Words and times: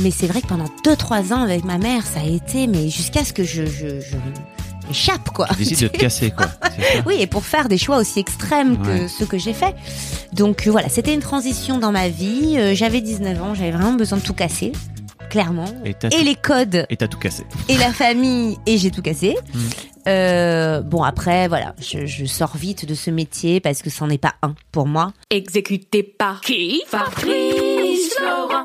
Mais 0.00 0.10
c'est 0.10 0.26
vrai 0.26 0.40
que 0.40 0.46
pendant 0.46 0.68
2-3 0.86 1.32
ans 1.34 1.42
avec 1.42 1.64
ma 1.64 1.78
mère, 1.78 2.06
ça 2.06 2.20
a 2.20 2.24
été, 2.26 2.66
mais 2.66 2.88
jusqu'à 2.88 3.24
ce 3.24 3.32
que 3.32 3.44
je, 3.44 3.66
je, 3.66 4.00
je 4.00 4.16
échappe, 4.90 5.30
quoi. 5.30 5.46
Tu 5.50 5.56
décides 5.56 5.80
de 5.80 5.88
te 5.88 5.98
casser, 5.98 6.30
quoi. 6.30 6.46
Oui, 7.06 7.16
et 7.20 7.26
pour 7.26 7.44
faire 7.44 7.68
des 7.68 7.78
choix 7.78 7.98
aussi 7.98 8.18
extrêmes 8.18 8.78
que 8.82 9.06
ceux 9.08 9.26
que 9.26 9.38
j'ai 9.38 9.52
faits. 9.52 9.74
Donc 10.32 10.66
euh, 10.66 10.70
voilà, 10.70 10.88
c'était 10.88 11.12
une 11.14 11.20
transition 11.20 11.78
dans 11.78 11.92
ma 11.92 12.08
vie. 12.08 12.56
Euh, 12.58 12.74
j'avais 12.74 13.00
19 13.00 13.42
ans, 13.42 13.54
j'avais 13.54 13.70
vraiment 13.70 13.92
besoin 13.92 14.18
de 14.18 14.22
tout 14.22 14.32
casser, 14.34 14.72
clairement. 15.30 15.66
Et 15.84 15.92
t'as 15.94 16.08
Et 16.08 16.10
tout- 16.18 16.24
les 16.24 16.34
codes, 16.34 16.86
Et 16.88 16.96
t'as 16.96 17.08
tout 17.08 17.18
cassé. 17.18 17.44
et 17.68 17.76
la 17.76 17.92
famille, 17.92 18.56
et 18.66 18.78
j'ai 18.78 18.90
tout 18.90 19.02
cassé. 19.02 19.36
Mm. 19.54 19.58
Euh, 20.08 20.80
bon 20.80 21.02
après, 21.04 21.46
voilà, 21.48 21.74
je, 21.80 22.06
je 22.06 22.24
sors 22.24 22.56
vite 22.56 22.86
de 22.86 22.94
ce 22.94 23.10
métier 23.10 23.60
parce 23.60 23.82
que 23.82 23.90
c'en 23.90 24.08
est 24.10 24.18
pas 24.18 24.34
un 24.42 24.54
pour 24.72 24.86
moi. 24.86 25.12
Exécuté 25.30 26.02
par 26.02 26.40
qui? 26.40 26.82
Fabrice 26.88 28.14
Florent. 28.16 28.64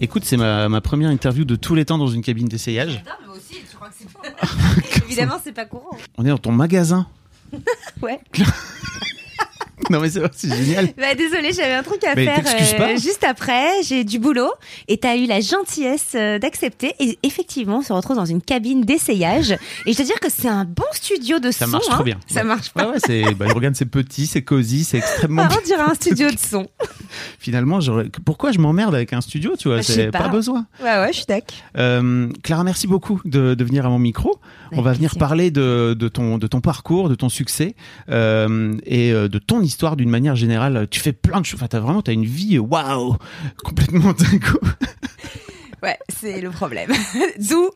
Écoute, 0.00 0.24
c'est 0.24 0.36
ma, 0.36 0.68
ma 0.68 0.80
première 0.80 1.10
interview 1.10 1.44
de 1.44 1.56
tous 1.56 1.74
les 1.74 1.84
temps 1.86 1.96
dans 1.98 2.06
une 2.08 2.22
cabine 2.22 2.48
d'essayage. 2.48 3.02
moi 3.26 3.34
aussi, 3.36 3.56
je 3.70 3.74
crois 3.76 3.88
que 3.88 3.94
c'est 3.98 4.06
Évidemment, 5.06 5.36
c'est 5.42 5.52
pas 5.52 5.64
courant. 5.64 5.96
On 6.18 6.24
est 6.24 6.28
dans 6.28 6.38
ton 6.38 6.52
magasin. 6.52 7.06
Ouais. 8.02 8.20
Non 9.90 10.00
mais 10.00 10.10
c'est 10.10 10.18
vrai, 10.20 10.30
c'est 10.34 10.54
génial. 10.54 10.88
Bah 10.98 11.14
désolé, 11.14 11.52
j'avais 11.52 11.74
un 11.74 11.82
truc 11.82 12.02
à 12.04 12.14
Mais 12.16 12.24
faire 12.26 12.76
pas. 12.78 12.96
juste 12.96 13.22
après. 13.24 13.82
J'ai 13.84 14.02
du 14.04 14.18
boulot 14.18 14.50
et 14.88 14.96
t'as 14.98 15.16
eu 15.16 15.26
la 15.26 15.40
gentillesse 15.40 16.12
euh, 16.14 16.38
d'accepter. 16.38 16.94
Et 16.98 17.18
effectivement, 17.22 17.78
on 17.78 17.82
se 17.82 17.92
retrouve 17.92 18.16
dans 18.16 18.24
une 18.24 18.42
cabine 18.42 18.82
d'essayage. 18.82 19.52
Et 19.86 19.92
je 19.92 19.96
te 19.98 20.02
dire 20.02 20.18
que 20.20 20.28
c'est 20.30 20.48
un 20.48 20.64
bon 20.64 20.82
studio 20.92 21.38
de 21.38 21.50
Ça 21.50 21.66
son. 21.66 21.72
marche 21.72 21.84
hein. 21.88 21.94
trop 21.94 22.04
bien. 22.04 22.18
Ça 22.26 22.40
Ouais. 22.40 22.46
marche 22.46 22.70
pas. 22.70 22.86
Ouais, 22.86 22.92
ouais, 22.94 22.98
c'est, 23.06 23.34
bah, 23.34 23.46
c'est 23.74 23.86
petit, 23.86 24.26
c'est 24.26 24.42
cosy, 24.42 24.84
c'est 24.84 24.98
extrêmement. 24.98 25.46
Ah, 25.48 25.56
on 25.60 25.64
dirait 25.64 25.82
un 25.82 25.94
studio 26.00 26.30
de 26.30 26.38
son. 26.38 26.66
Finalement, 27.38 27.80
j'aurais- 27.80 28.08
pourquoi 28.24 28.52
je 28.52 28.58
m'emmerde 28.58 28.94
avec 28.94 29.12
un 29.12 29.20
studio, 29.20 29.54
tu 29.58 29.68
vois? 29.68 29.78
Bah, 29.78 29.82
C'est 29.82 30.10
pas. 30.10 30.20
pas. 30.20 30.28
besoin. 30.28 30.66
Ouais, 30.82 30.86
ouais, 30.98 31.08
je 31.12 31.18
suis 31.18 31.26
d'accord. 31.26 31.56
Euh, 31.78 32.28
Clara, 32.42 32.64
merci 32.64 32.86
beaucoup 32.86 33.20
de, 33.24 33.54
de 33.54 33.64
venir 33.64 33.86
à 33.86 33.88
mon 33.88 33.98
micro. 33.98 34.40
On 34.72 34.82
va 34.82 34.92
venir 34.92 35.14
parler 35.16 35.50
de, 35.52 35.94
de 35.96 36.08
ton 36.08 36.38
de 36.38 36.46
ton 36.48 36.60
parcours, 36.60 37.08
de 37.08 37.14
ton 37.14 37.28
succès 37.28 37.74
euh, 38.10 38.74
et 38.84 39.12
euh, 39.12 39.28
de 39.28 39.38
ton 39.38 39.60
histoire 39.62 39.75
d'une 39.96 40.10
manière 40.10 40.34
générale. 40.36 40.86
Tu 40.90 41.00
fais 41.00 41.12
plein 41.12 41.40
de 41.40 41.46
choses. 41.46 41.58
Enfin, 41.60 41.68
t'as 41.68 41.80
vraiment 41.80 42.02
t'as 42.02 42.12
une 42.12 42.24
vie 42.24 42.58
waouh, 42.58 43.16
complètement 43.62 44.12
dingo. 44.12 44.58
Ouais, 45.82 45.98
c'est 46.08 46.40
le 46.40 46.50
problème. 46.50 46.90
D'où 47.38 47.68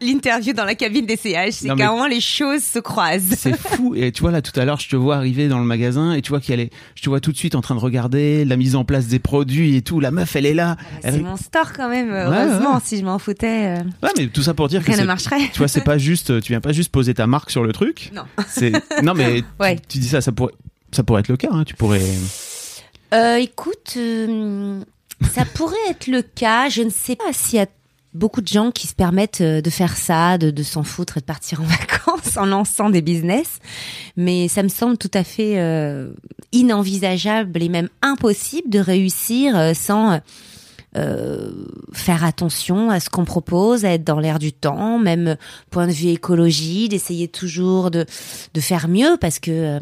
l'interview 0.00 0.52
dans 0.52 0.64
la 0.64 0.76
cabine. 0.76 1.06
C'est 1.18 1.32
mais- 1.64 1.74
qu'à 1.74 1.88
un 1.88 1.90
moment, 1.90 2.06
les 2.06 2.20
choses 2.20 2.62
se 2.62 2.78
croisent. 2.78 3.34
C'est 3.36 3.56
fou. 3.58 3.94
Et 3.96 4.12
tu 4.12 4.22
vois 4.22 4.30
là, 4.30 4.40
tout 4.40 4.58
à 4.58 4.64
l'heure, 4.64 4.78
je 4.78 4.88
te 4.88 4.94
vois 4.94 5.16
arriver 5.16 5.48
dans 5.48 5.58
le 5.58 5.64
magasin 5.64 6.12
et 6.12 6.22
tu 6.22 6.28
vois 6.30 6.40
qu'elle 6.40 6.60
est. 6.60 6.70
Je 6.94 7.02
te 7.02 7.08
vois 7.08 7.18
tout 7.20 7.32
de 7.32 7.36
suite 7.36 7.56
en 7.56 7.60
train 7.60 7.74
de 7.74 7.80
regarder 7.80 8.44
la 8.44 8.56
mise 8.56 8.76
en 8.76 8.84
place 8.84 9.08
des 9.08 9.18
produits 9.18 9.74
et 9.74 9.82
tout. 9.82 9.98
La 9.98 10.12
meuf, 10.12 10.36
elle 10.36 10.46
est 10.46 10.54
là. 10.54 10.76
C'est 11.02 11.08
Elle- 11.08 11.22
mon 11.24 11.36
store 11.36 11.72
quand 11.76 11.88
même, 11.90 12.10
Ouais, 12.10 12.22
heureusement. 12.26 12.74
ouais. 12.76 12.80
Si 12.84 12.96
je 12.96 13.04
m'en 13.04 13.18
foutais, 13.18 13.76
euh, 13.80 13.82
Ouais, 14.04 14.10
mais 14.16 14.28
tout 14.28 14.42
ça 14.44 14.54
pour 14.54 14.68
dire 14.68 14.80
que 14.82 14.86
rien 14.86 14.94
ne 14.96 15.00
c'est 15.00 15.06
marcherait. 15.06 15.48
Tu 15.52 15.58
vois, 15.58 15.68
c'est 15.68 15.82
pas 15.84 15.98
juste, 15.98 16.40
tu 16.40 16.52
viens 16.52 16.60
pas 16.60 16.72
juste 16.72 16.92
poser 16.92 17.12
ta 17.12 17.26
marque 17.26 17.50
sur 17.50 17.64
le 17.64 17.72
truc. 17.72 18.10
Non. 18.14 18.22
C'est 18.46 18.72
non 19.02 19.14
mais 19.14 19.42
Ouais. 19.60 19.76
tu, 19.76 19.82
tu 19.88 19.98
dis 19.98 20.08
ça, 20.08 20.20
ça 20.20 20.30
pourrait, 20.30 20.52
ça 20.92 21.02
pourrait 21.02 21.20
être 21.20 21.28
le 21.28 21.36
cas. 21.36 21.48
Hein. 21.50 21.64
Tu 21.64 21.74
pourrais. 21.74 22.02
Euh, 23.14 23.36
écoute, 23.36 23.94
euh, 23.96 24.80
ça 25.32 25.44
pourrait 25.44 25.76
être 25.90 26.06
le 26.06 26.22
cas. 26.22 26.68
Je 26.68 26.82
ne 26.82 26.90
sais 26.90 27.16
pas 27.16 27.32
s'il 27.32 27.58
y 27.58 27.62
a 27.62 27.66
beaucoup 28.14 28.40
de 28.40 28.48
gens 28.48 28.70
qui 28.70 28.86
se 28.86 28.94
permettent 28.94 29.40
euh, 29.40 29.60
de 29.60 29.70
faire 29.70 29.96
ça, 29.96 30.38
de, 30.38 30.62
s'en 30.62 30.82
foutre 30.82 31.18
et 31.18 31.20
de 31.20 31.26
partir 31.26 31.60
en 31.60 31.64
vacances 31.64 32.36
en 32.36 32.46
lançant 32.46 32.90
des 32.90 33.02
business. 33.02 33.58
Mais 34.16 34.48
ça 34.48 34.62
me 34.62 34.68
semble 34.68 34.98
tout 34.98 35.10
à 35.14 35.24
fait 35.24 35.58
euh, 35.58 36.10
inenvisageable 36.52 37.62
et 37.62 37.68
même 37.68 37.88
impossible 38.02 38.68
de 38.70 38.78
réussir 38.78 39.56
euh, 39.56 39.74
sans 39.74 40.20
faire 41.92 42.24
attention 42.24 42.90
à 42.90 42.98
ce 42.98 43.08
qu'on 43.08 43.24
propose, 43.24 43.84
à 43.84 43.92
être 43.92 44.02
dans 44.02 44.18
l'air 44.18 44.40
du 44.40 44.52
temps, 44.52 44.98
même 44.98 45.36
point 45.70 45.86
de 45.86 45.92
vue 45.92 46.08
écologie, 46.08 46.88
d'essayer 46.88 47.28
toujours 47.28 47.92
de, 47.92 48.04
de 48.52 48.60
faire 48.60 48.88
mieux 48.88 49.16
parce 49.20 49.38
que 49.38 49.78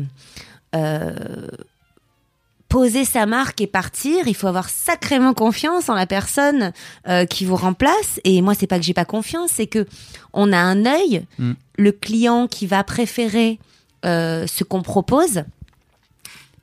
poser 2.69 3.05
sa 3.05 3.26
marque 3.26 3.61
et 3.61 3.67
partir, 3.69 4.26
il 4.26 4.34
faut 4.34 4.49
avoir 4.49 4.69
sacrément 4.69 5.34
confiance 5.34 5.88
en 5.88 5.94
la 5.94 6.06
personne 6.06 6.73
euh, 7.08 7.25
qui 7.25 7.44
vous 7.44 7.55
remplace. 7.56 8.20
Et 8.25 8.43
moi, 8.43 8.55
c'est 8.55 8.67
pas 8.67 8.78
que 8.78 8.84
j'ai 8.84 8.94
pas 8.94 9.05
confiance, 9.05 9.50
c'est 9.55 9.69
que 9.69 9.87
on 10.32 10.52
a 10.52 10.58
un 10.58 10.84
œil. 10.84 11.25
Mm. 11.38 11.52
Le 11.78 11.93
client 11.93 12.49
qui 12.49 12.67
va 12.67 12.82
préférer 12.82 13.58
euh, 14.05 14.46
ce 14.46 14.64
qu'on 14.64 14.82
propose 14.82 15.44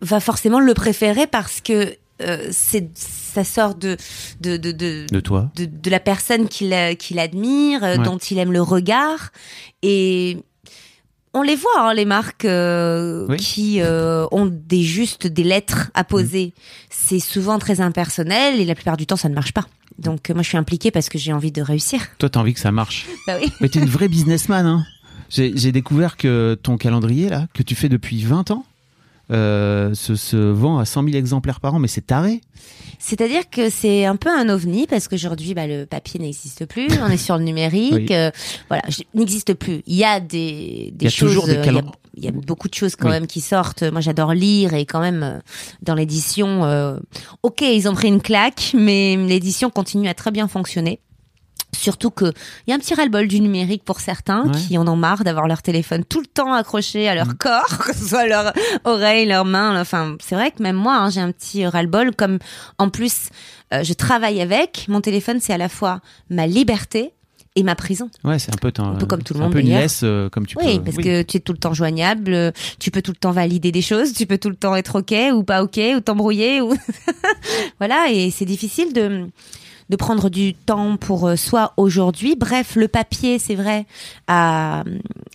va 0.01 0.19
forcément 0.19 0.59
le 0.59 0.73
préférer 0.73 1.25
parce 1.27 1.61
que 1.61 1.95
euh, 2.21 2.47
c'est 2.51 2.89
ça 2.95 3.43
sort 3.43 3.73
de 3.75 3.97
de 4.41 4.57
de, 4.57 4.71
de, 4.71 5.05
De 5.09 5.19
toi. 5.21 5.49
de, 5.55 5.65
de 5.65 5.89
la 5.89 5.99
personne 5.99 6.47
qu'il 6.49 6.73
euh, 6.73 6.93
qu'il 6.95 7.17
admire, 7.17 7.83
euh, 7.83 7.97
Ouais. 7.97 8.03
dont 8.03 8.17
il 8.17 8.37
aime 8.37 8.51
le 8.51 8.61
regard. 8.61 9.31
Et 9.81 10.37
on 11.33 11.41
les 11.41 11.55
voit, 11.55 11.71
hein, 11.79 11.93
les 11.93 12.05
marques 12.05 12.45
euh, 12.45 13.25
Oui. 13.29 13.37
qui 13.37 13.81
euh, 13.81 14.25
ont 14.31 14.45
des 14.45 14.83
juste 14.83 15.27
des 15.27 15.43
lettres 15.43 15.89
à 15.93 16.03
poser. 16.03 16.47
Mm. 16.47 16.61
C'est 16.89 17.19
souvent 17.19 17.59
très 17.59 17.81
impersonnel 17.81 18.59
et 18.59 18.65
la 18.65 18.75
plupart 18.75 18.97
du 18.97 19.05
temps, 19.05 19.15
ça 19.15 19.29
ne 19.29 19.35
marche 19.35 19.51
pas. 19.53 19.65
Donc 19.99 20.29
euh, 20.29 20.33
moi 20.33 20.43
je 20.43 20.49
suis 20.49 20.57
impliquée 20.57 20.91
parce 20.91 21.09
que 21.09 21.17
j'ai 21.17 21.33
envie 21.33 21.51
de 21.51 21.61
réussir. 21.61 22.01
Toi, 22.17 22.29
t'as 22.29 22.39
envie 22.39 22.53
que 22.53 22.59
ça 22.59 22.71
marche. 22.71 23.05
Bah 23.27 23.37
oui. 23.41 23.51
Mais 23.61 23.69
t'es 23.69 23.79
une 23.79 23.89
vraie 23.89 24.07
businessman, 24.09 24.65
hein. 24.65 24.85
J'ai 25.29 25.53
j'ai 25.55 25.71
découvert 25.71 26.17
que 26.17 26.57
ton 26.61 26.77
calendrier, 26.77 27.29
là, 27.29 27.47
que 27.53 27.63
tu 27.63 27.73
fais 27.73 27.89
depuis 27.89 28.21
20 28.23 28.51
ans, 28.51 28.65
euh, 29.31 29.93
se, 29.93 30.15
se 30.15 30.35
vend 30.37 30.77
à 30.79 30.85
100 30.85 31.03
000 31.05 31.15
exemplaires 31.15 31.59
par 31.59 31.73
an, 31.75 31.79
mais 31.79 31.87
c'est 31.87 32.05
taré. 32.07 32.41
C'est-à-dire 32.99 33.49
que 33.49 33.69
c'est 33.69 34.05
un 34.05 34.15
peu 34.15 34.29
un 34.29 34.47
ovni 34.49 34.87
parce 34.87 35.07
qu'aujourd'hui, 35.07 35.53
bah, 35.53 35.67
le 35.67 35.85
papier 35.85 36.19
n'existe 36.19 36.65
plus. 36.65 36.87
On 37.01 37.09
est 37.09 37.17
sur 37.17 37.37
le 37.37 37.43
numérique. 37.43 37.93
Oui. 37.93 38.07
euh, 38.11 38.31
voilà, 38.69 38.83
n'existe 39.13 39.53
plus. 39.55 39.81
Il 39.87 39.95
y 39.95 40.03
a 40.05 40.19
des, 40.19 40.91
des 40.93 40.95
Il 40.99 41.03
y 41.03 41.07
a 41.07 41.09
choses. 41.09 41.29
toujours 41.29 41.45
des 41.47 41.55
euh, 41.57 41.63
il, 41.65 41.73
y 41.73 41.77
a, 41.77 41.81
calen- 41.81 41.91
il 42.15 42.23
y 42.23 42.27
a 42.27 42.31
beaucoup 42.31 42.67
de 42.69 42.73
choses 42.73 42.95
quand 42.95 43.07
Oui. 43.07 43.13
même 43.13 43.27
qui 43.27 43.41
sortent. 43.41 43.83
Moi, 43.83 43.99
j'adore 44.01 44.33
lire 44.33 44.73
et 44.73 44.85
quand 44.85 45.01
même 45.01 45.23
euh, 45.23 45.39
dans 45.81 45.95
l'édition, 45.95 46.63
euh, 46.65 46.97
ok, 47.43 47.61
ils 47.61 47.89
ont 47.89 47.93
pris 47.93 48.07
une 48.07 48.21
claque, 48.21 48.71
mais 48.73 49.15
l'édition 49.17 49.69
continue 49.69 50.07
à 50.07 50.13
très 50.13 50.31
bien 50.31 50.47
fonctionner. 50.47 50.99
Surtout 51.75 52.11
que 52.11 52.25
il 52.65 52.69
y 52.69 52.73
a 52.73 52.75
un 52.75 52.79
petit 52.79 52.93
ras-le-bol 52.93 53.27
du 53.27 53.39
numérique 53.41 53.83
pour 53.83 53.99
certains 53.99 54.45
Ouais. 54.45 54.51
qui 54.59 54.77
en 54.77 54.87
ont 54.87 54.95
marre 54.95 55.23
d'avoir 55.23 55.47
leur 55.47 55.61
téléphone 55.61 56.03
tout 56.05 56.19
le 56.21 56.27
temps 56.27 56.53
accroché 56.53 57.07
à 57.09 57.15
leur 57.15 57.37
corps, 57.37 57.77
que 57.85 57.93
ce 57.95 58.05
soit 58.09 58.27
leur 58.27 58.53
oreille, 58.83 59.25
leurs 59.25 59.45
mains. 59.45 59.79
Enfin, 59.81 60.15
c'est 60.23 60.35
vrai 60.35 60.51
que 60.51 60.61
même 60.61 60.75
moi, 60.75 60.95
hein, 60.95 61.09
j'ai 61.09 61.21
un 61.21 61.31
petit 61.31 61.65
ras-le-bol. 61.65 62.15
Comme 62.15 62.39
en 62.77 62.89
plus, 62.89 63.29
euh, 63.73 63.83
je 63.83 63.93
travaille 63.93 64.41
avec 64.41 64.85
mon 64.87 65.01
téléphone, 65.01 65.39
c'est 65.41 65.53
à 65.53 65.57
la 65.57 65.69
fois 65.69 65.99
ma 66.29 66.45
liberté 66.47 67.13
et 67.55 67.61
ma 67.63 67.75
prison. 67.75 68.09
Ouais, 68.23 68.39
c'est 68.39 68.51
un 68.51 68.57
peu, 68.57 68.71
ton- 68.71 68.93
Un 68.93 68.95
peu 68.95 69.05
comme 69.05 69.21
tout 69.21 69.33
le 69.35 69.39
monde, 69.39 69.49
Un 69.49 69.53
peu 69.53 69.59
une 69.59 69.69
laisse, 69.69 70.01
euh, 70.03 70.27
comme 70.29 70.47
tu 70.47 70.57
Oui, 70.57 70.79
peux. 70.79 70.85
parce 70.85 70.97
que 70.97 71.21
tu 71.21 71.37
es 71.37 71.39
tout 71.39 71.51
le 71.53 71.59
temps 71.59 71.73
joignable, 71.73 72.33
euh, 72.33 72.51
tu 72.79 72.89
peux 72.89 73.03
tout 73.03 73.11
le 73.11 73.17
temps 73.17 73.31
valider 73.31 73.71
des 73.71 73.83
choses, 73.83 74.13
tu 74.13 74.25
peux 74.25 74.39
tout 74.39 74.49
le 74.49 74.55
temps 74.55 74.75
être 74.75 74.99
ok 74.99 75.13
ou 75.33 75.43
pas 75.43 75.61
ok 75.63 75.79
ou 75.95 75.99
t'embrouiller 75.99 76.61
ou 76.61 76.73
voilà 77.79 78.07
et 78.11 78.31
c'est 78.31 78.45
difficile 78.45 78.91
de 78.93 79.27
de 79.89 79.95
prendre 79.95 80.29
du 80.29 80.53
temps 80.53 80.97
pour 80.97 81.27
euh, 81.27 81.35
soi 81.35 81.73
aujourd'hui. 81.77 82.35
Bref, 82.35 82.75
le 82.75 82.87
papier, 82.87 83.39
c'est 83.39 83.55
vrai, 83.55 83.85
a, 84.27 84.83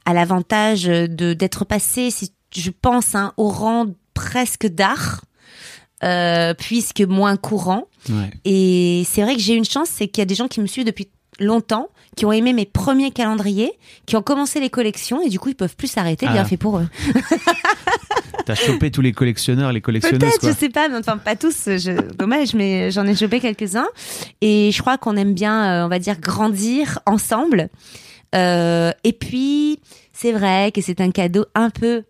a 0.04 0.12
l'avantage 0.14 0.84
de 0.84 1.32
d'être 1.32 1.64
passé, 1.64 2.10
si 2.10 2.32
je 2.54 2.70
pense, 2.70 3.14
hein, 3.14 3.32
au 3.36 3.48
rang 3.48 3.86
presque 4.14 4.66
d'art, 4.66 5.22
euh, 6.02 6.54
puisque 6.54 7.00
moins 7.02 7.36
courant. 7.36 7.84
Ouais. 8.08 8.30
Et 8.44 9.04
c'est 9.08 9.22
vrai 9.22 9.34
que 9.34 9.40
j'ai 9.40 9.54
une 9.54 9.64
chance, 9.64 9.88
c'est 9.90 10.08
qu'il 10.08 10.20
y 10.20 10.22
a 10.22 10.26
des 10.26 10.34
gens 10.34 10.48
qui 10.48 10.60
me 10.60 10.66
suivent 10.66 10.86
depuis 10.86 11.08
longtemps, 11.40 11.88
qui 12.16 12.26
ont 12.26 12.32
aimé 12.32 12.52
mes 12.52 12.66
premiers 12.66 13.10
calendriers, 13.10 13.72
qui 14.06 14.16
ont 14.16 14.22
commencé 14.22 14.60
les 14.60 14.70
collections 14.70 15.20
et 15.20 15.28
du 15.28 15.38
coup 15.38 15.50
ils 15.50 15.54
peuvent 15.54 15.76
plus 15.76 15.88
s'arrêter. 15.88 16.26
Ah. 16.28 16.32
Bien 16.32 16.44
fait 16.44 16.56
pour 16.56 16.78
eux. 16.78 16.88
T'as 18.48 18.54
chopé 18.54 18.90
tous 18.90 19.02
les 19.02 19.12
collectionneurs, 19.12 19.72
les 19.72 19.82
collectionneuses, 19.82 20.20
Peut-être, 20.20 20.46
je 20.46 20.58
sais 20.58 20.70
pas, 20.70 20.88
mais 20.88 20.96
enfin 20.96 21.18
pas 21.18 21.36
tous. 21.36 21.64
Je, 21.66 22.14
dommage, 22.14 22.54
mais 22.54 22.90
j'en 22.90 23.06
ai 23.06 23.14
chopé 23.14 23.40
quelques-uns. 23.40 23.88
Et 24.40 24.70
je 24.72 24.80
crois 24.80 24.96
qu'on 24.96 25.16
aime 25.16 25.34
bien, 25.34 25.82
euh, 25.82 25.84
on 25.84 25.88
va 25.88 25.98
dire, 25.98 26.18
grandir 26.18 26.98
ensemble. 27.04 27.68
Euh, 28.34 28.90
et 29.04 29.12
puis 29.12 29.80
c'est 30.14 30.32
vrai 30.32 30.72
que 30.74 30.80
c'est 30.80 31.02
un 31.02 31.10
cadeau 31.10 31.44
un 31.54 31.68
peu 31.68 32.04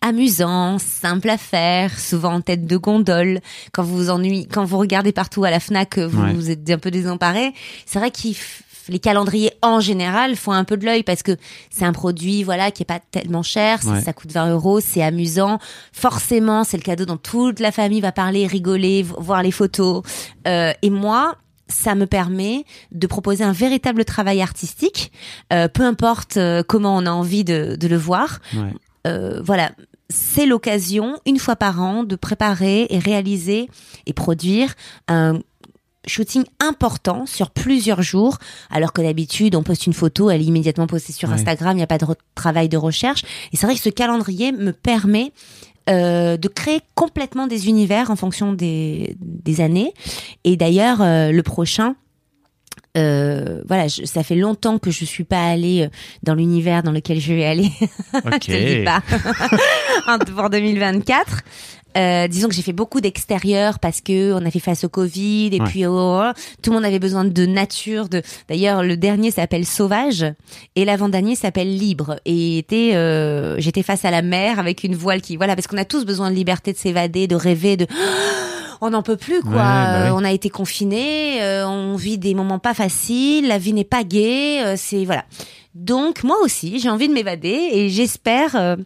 amusant, 0.00 0.78
simple 0.78 1.28
à 1.28 1.36
faire, 1.36 1.98
souvent 1.98 2.32
en 2.34 2.40
tête 2.40 2.66
de 2.66 2.76
gondole. 2.78 3.40
Quand 3.72 3.82
vous 3.82 3.96
vous 3.96 4.10
ennuyez, 4.10 4.46
quand 4.50 4.64
vous 4.64 4.78
regardez 4.78 5.12
partout 5.12 5.44
à 5.44 5.50
la 5.50 5.60
Fnac, 5.60 5.98
vous, 5.98 6.22
Ouais. 6.22 6.32
vous 6.32 6.50
êtes 6.50 6.70
un 6.70 6.78
peu 6.78 6.90
désemparé. 6.90 7.52
C'est 7.84 7.98
vrai 7.98 8.10
qu'ils 8.10 8.36
les 8.88 8.98
calendriers 8.98 9.52
en 9.62 9.80
général 9.80 10.36
font 10.36 10.52
un 10.52 10.64
peu 10.64 10.76
de 10.76 10.84
l'œil 10.84 11.02
parce 11.02 11.22
que 11.22 11.36
c'est 11.70 11.84
un 11.84 11.92
produit 11.92 12.42
voilà 12.44 12.70
qui 12.70 12.82
est 12.82 12.86
pas 12.86 13.00
tellement 13.00 13.42
cher, 13.42 13.82
ça- 13.82 13.90
Ouais. 13.92 14.00
ça 14.00 14.12
coûte 14.12 14.32
20 14.32 14.50
euros, 14.50 14.80
c'est 14.80 15.02
amusant. 15.02 15.58
Forcément, 15.92 16.62
c'est 16.64 16.76
le 16.76 16.82
cadeau 16.82 17.04
dont 17.06 17.16
toute 17.16 17.60
la 17.60 17.72
famille 17.72 18.00
va 18.00 18.12
parler, 18.12 18.46
rigoler, 18.46 19.02
vo- 19.02 19.20
voir 19.20 19.42
les 19.42 19.50
photos. 19.50 20.02
Euh, 20.46 20.72
et 20.82 20.90
moi, 20.90 21.36
ça 21.68 21.94
me 21.94 22.06
permet 22.06 22.64
de 22.92 23.06
proposer 23.06 23.42
un 23.42 23.52
véritable 23.52 24.04
travail 24.04 24.40
artistique, 24.42 25.10
euh, 25.52 25.66
peu 25.68 25.82
importe 25.82 26.36
euh, 26.36 26.62
comment 26.62 26.96
on 26.96 27.06
a 27.06 27.10
envie 27.10 27.42
de, 27.44 27.76
de 27.78 27.88
le 27.88 27.96
voir 27.96 28.38
Ouais. 28.54 28.72
euh, 29.08 29.40
voilà, 29.42 29.72
c'est 30.08 30.46
l'occasion, 30.46 31.18
une 31.26 31.38
fois 31.40 31.56
par 31.56 31.82
an, 31.82 32.04
de 32.04 32.14
préparer 32.14 32.86
et 32.90 32.98
réaliser 33.00 33.68
et 34.06 34.12
produire 34.12 34.74
un 35.08 35.40
shooting 36.06 36.44
important 36.60 37.26
sur 37.26 37.50
plusieurs 37.50 38.02
jours, 38.02 38.38
alors 38.70 38.92
que 38.92 39.02
d'habitude, 39.02 39.54
on 39.56 39.62
poste 39.62 39.86
une 39.86 39.92
photo, 39.92 40.30
elle 40.30 40.40
est 40.40 40.44
immédiatement 40.44 40.86
postée 40.86 41.12
sur 41.12 41.28
Ouais. 41.28 41.34
Instagram, 41.34 41.72
il 41.72 41.76
n'y 41.78 41.82
a 41.82 41.86
pas 41.86 41.98
de 41.98 42.06
travail 42.34 42.68
de 42.68 42.76
recherche. 42.76 43.22
Et 43.52 43.56
c'est 43.56 43.66
vrai 43.66 43.74
que 43.74 43.82
ce 43.82 43.88
calendrier 43.90 44.52
me 44.52 44.72
permet 44.72 45.32
euh, 45.88 46.36
de 46.36 46.48
créer 46.48 46.80
complètement 46.94 47.46
des 47.46 47.68
univers 47.68 48.10
en 48.10 48.16
fonction 48.16 48.52
des, 48.52 49.16
des 49.20 49.60
années. 49.60 49.92
Et 50.44 50.56
d'ailleurs, 50.56 51.00
euh, 51.00 51.30
le 51.30 51.42
prochain, 51.44 51.94
euh, 52.96 53.62
voilà, 53.68 53.88
je- 53.88 54.04
ça 54.04 54.22
fait 54.22 54.34
longtemps 54.36 54.78
que 54.78 54.90
je 54.90 55.04
suis 55.04 55.24
pas 55.24 55.44
allée 55.48 55.88
dans 56.22 56.34
l'univers 56.34 56.82
dans 56.82 56.92
lequel 56.92 57.20
je 57.20 57.32
vais 57.34 57.44
aller. 57.44 57.70
Ok. 58.14 58.46
je 58.48 58.52
te 58.52 58.78
dis 58.78 58.84
pas. 58.84 59.02
Pour 60.36 60.50
2024. 60.50 61.42
Euh, 61.96 62.28
disons 62.28 62.48
que 62.48 62.54
j'ai 62.54 62.62
fait 62.62 62.72
beaucoup 62.74 63.00
d'extérieur 63.00 63.78
parce 63.78 64.00
que 64.02 64.32
on 64.34 64.44
a 64.44 64.50
fait 64.50 64.58
face 64.60 64.84
au 64.84 64.88
Covid 64.88 65.46
et 65.52 65.60
Ouais. 65.60 65.66
puis 65.66 65.86
oh, 65.86 65.92
oh, 66.22 66.30
tout 66.62 66.70
le 66.70 66.76
monde 66.76 66.84
avait 66.84 66.98
besoin 66.98 67.24
de 67.24 67.46
nature. 67.46 68.08
De 68.08 68.22
d'ailleurs 68.48 68.82
le 68.82 68.96
dernier 68.96 69.30
s'appelle 69.30 69.64
Sauvage 69.64 70.26
et 70.74 70.84
l'avant-dernier 70.84 71.36
s'appelle 71.36 71.74
Libre 71.76 72.20
et 72.26 72.58
était 72.58 72.92
euh, 72.94 73.56
j'étais 73.58 73.82
face 73.82 74.04
à 74.04 74.10
la 74.10 74.20
mer 74.22 74.58
avec 74.58 74.84
une 74.84 74.94
voile 74.94 75.22
qui 75.22 75.36
voilà 75.36 75.54
parce 75.56 75.66
qu'on 75.66 75.78
a 75.78 75.84
tous 75.86 76.04
besoin 76.04 76.30
de 76.30 76.36
liberté 76.36 76.72
de 76.72 76.78
s'évader, 76.78 77.26
de 77.26 77.34
rêver, 77.36 77.76
de 77.78 77.86
on 78.82 78.90
n'en 78.90 79.02
peut 79.02 79.16
plus 79.16 79.40
quoi. 79.40 79.50
Ouais, 79.52 79.56
bah 79.56 80.00
oui. 80.04 80.08
Euh, 80.10 80.14
On 80.14 80.24
a 80.24 80.32
été 80.32 80.50
confinés, 80.50 81.42
euh, 81.42 81.66
on 81.66 81.96
vit 81.96 82.18
des 82.18 82.34
moments 82.34 82.58
pas 82.58 82.74
faciles, 82.74 83.48
la 83.48 83.56
vie 83.58 83.72
n'est 83.72 83.84
pas 83.84 84.04
gaie, 84.04 84.60
euh, 84.64 84.74
c'est 84.76 85.04
voilà. 85.06 85.24
Donc 85.74 86.24
moi 86.24 86.36
aussi, 86.42 86.78
j'ai 86.78 86.88
envie 86.88 87.06
de 87.08 87.12
m'évader 87.12 87.68
et 87.72 87.88
j'espère 87.90 88.56
euh, 88.56 88.76